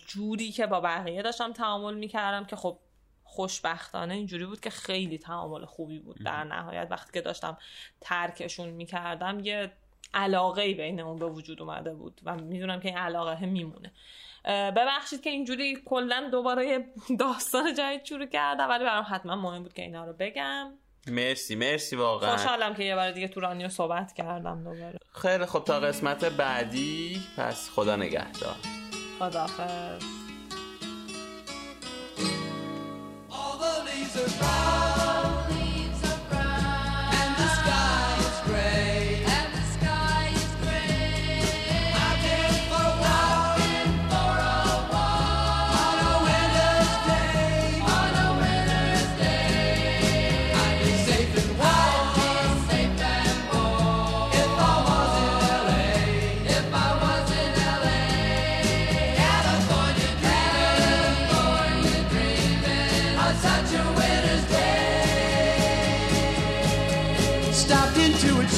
جوری 0.07 0.53
که 0.53 0.67
با 0.67 0.81
بقیه 0.81 1.23
داشتم 1.23 1.53
تعامل 1.53 1.95
می‌کردم 1.95 2.45
که 2.45 2.57
خب 2.57 2.79
خوشبختانه 3.25 4.15
اینجوری 4.15 4.47
بود 4.47 4.61
که 4.61 4.71
خیلی 4.71 5.19
تعامل 5.19 5.65
خوبی 5.65 5.99
بود. 5.99 6.25
در 6.25 6.45
نهایت 6.45 6.89
وقتی 6.91 7.13
که 7.13 7.21
داشتم 7.21 7.59
ترکشون 8.01 8.69
می‌کردم 8.69 9.41
یه 9.41 9.73
علاقه 10.15 10.75
بین 10.75 11.01
اون 11.01 11.17
به 11.17 11.27
وجود 11.27 11.63
اومده 11.63 11.95
بود 11.95 12.21
و 12.25 12.37
می‌دونم 12.37 12.81
که 12.81 12.89
این 12.89 12.99
علاقه 12.99 13.47
میمونه. 13.47 13.93
ببخشید 14.47 15.21
که 15.21 15.31
اینجوری 15.31 15.83
کلا 15.87 16.29
دوباره 16.33 16.87
داستان 17.19 17.75
جدید 17.75 18.05
شروع 18.05 18.27
کردم 18.27 18.69
ولی 18.69 18.85
برام 18.85 19.07
حتما 19.09 19.37
مهم 19.37 19.63
بود 19.63 19.73
که 19.73 19.83
اینا 19.83 20.05
رو 20.05 20.13
بگم. 20.13 20.79
مرسی 21.09 21.57
مرسی 21.57 21.97
واقعا. 21.97 22.37
خوشحالم 22.37 22.75
که 22.75 22.85
یه 22.85 22.95
بار 22.95 23.11
دیگه 23.11 23.29
تو 23.29 23.41
رانیو 23.41 23.69
صحبت 23.69 24.13
کردم 24.13 24.65
دوباره. 24.65 24.99
خیلی 25.13 25.47
خب 25.47 25.65
تا 25.65 25.81
قسمت 25.81 26.25
بعدی. 26.25 27.23
پس 27.37 27.71
خدا 27.71 27.97
نگهدار. 27.97 28.57
خداحافظ 29.19 30.05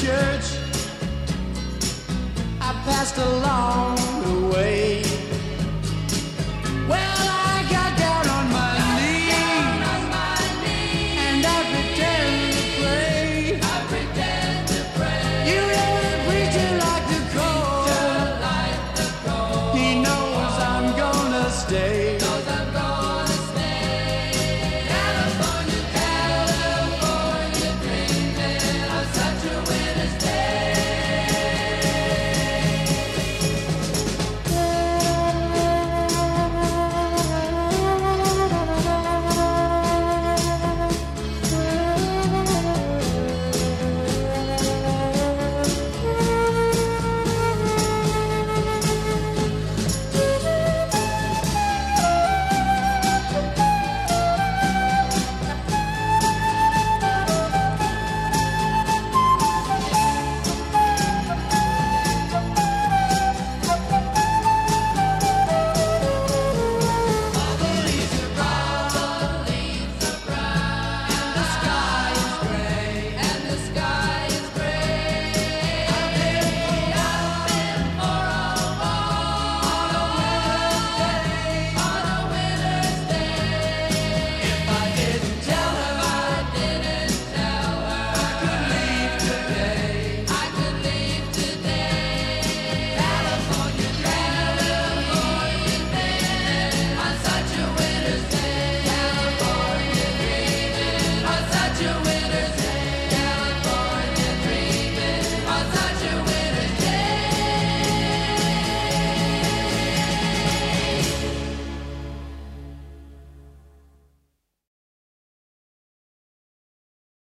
church 0.01 0.57
I 2.61 2.71
passed 2.85 3.17
along 3.17 3.95
the 4.23 4.55
way. 4.55 5.06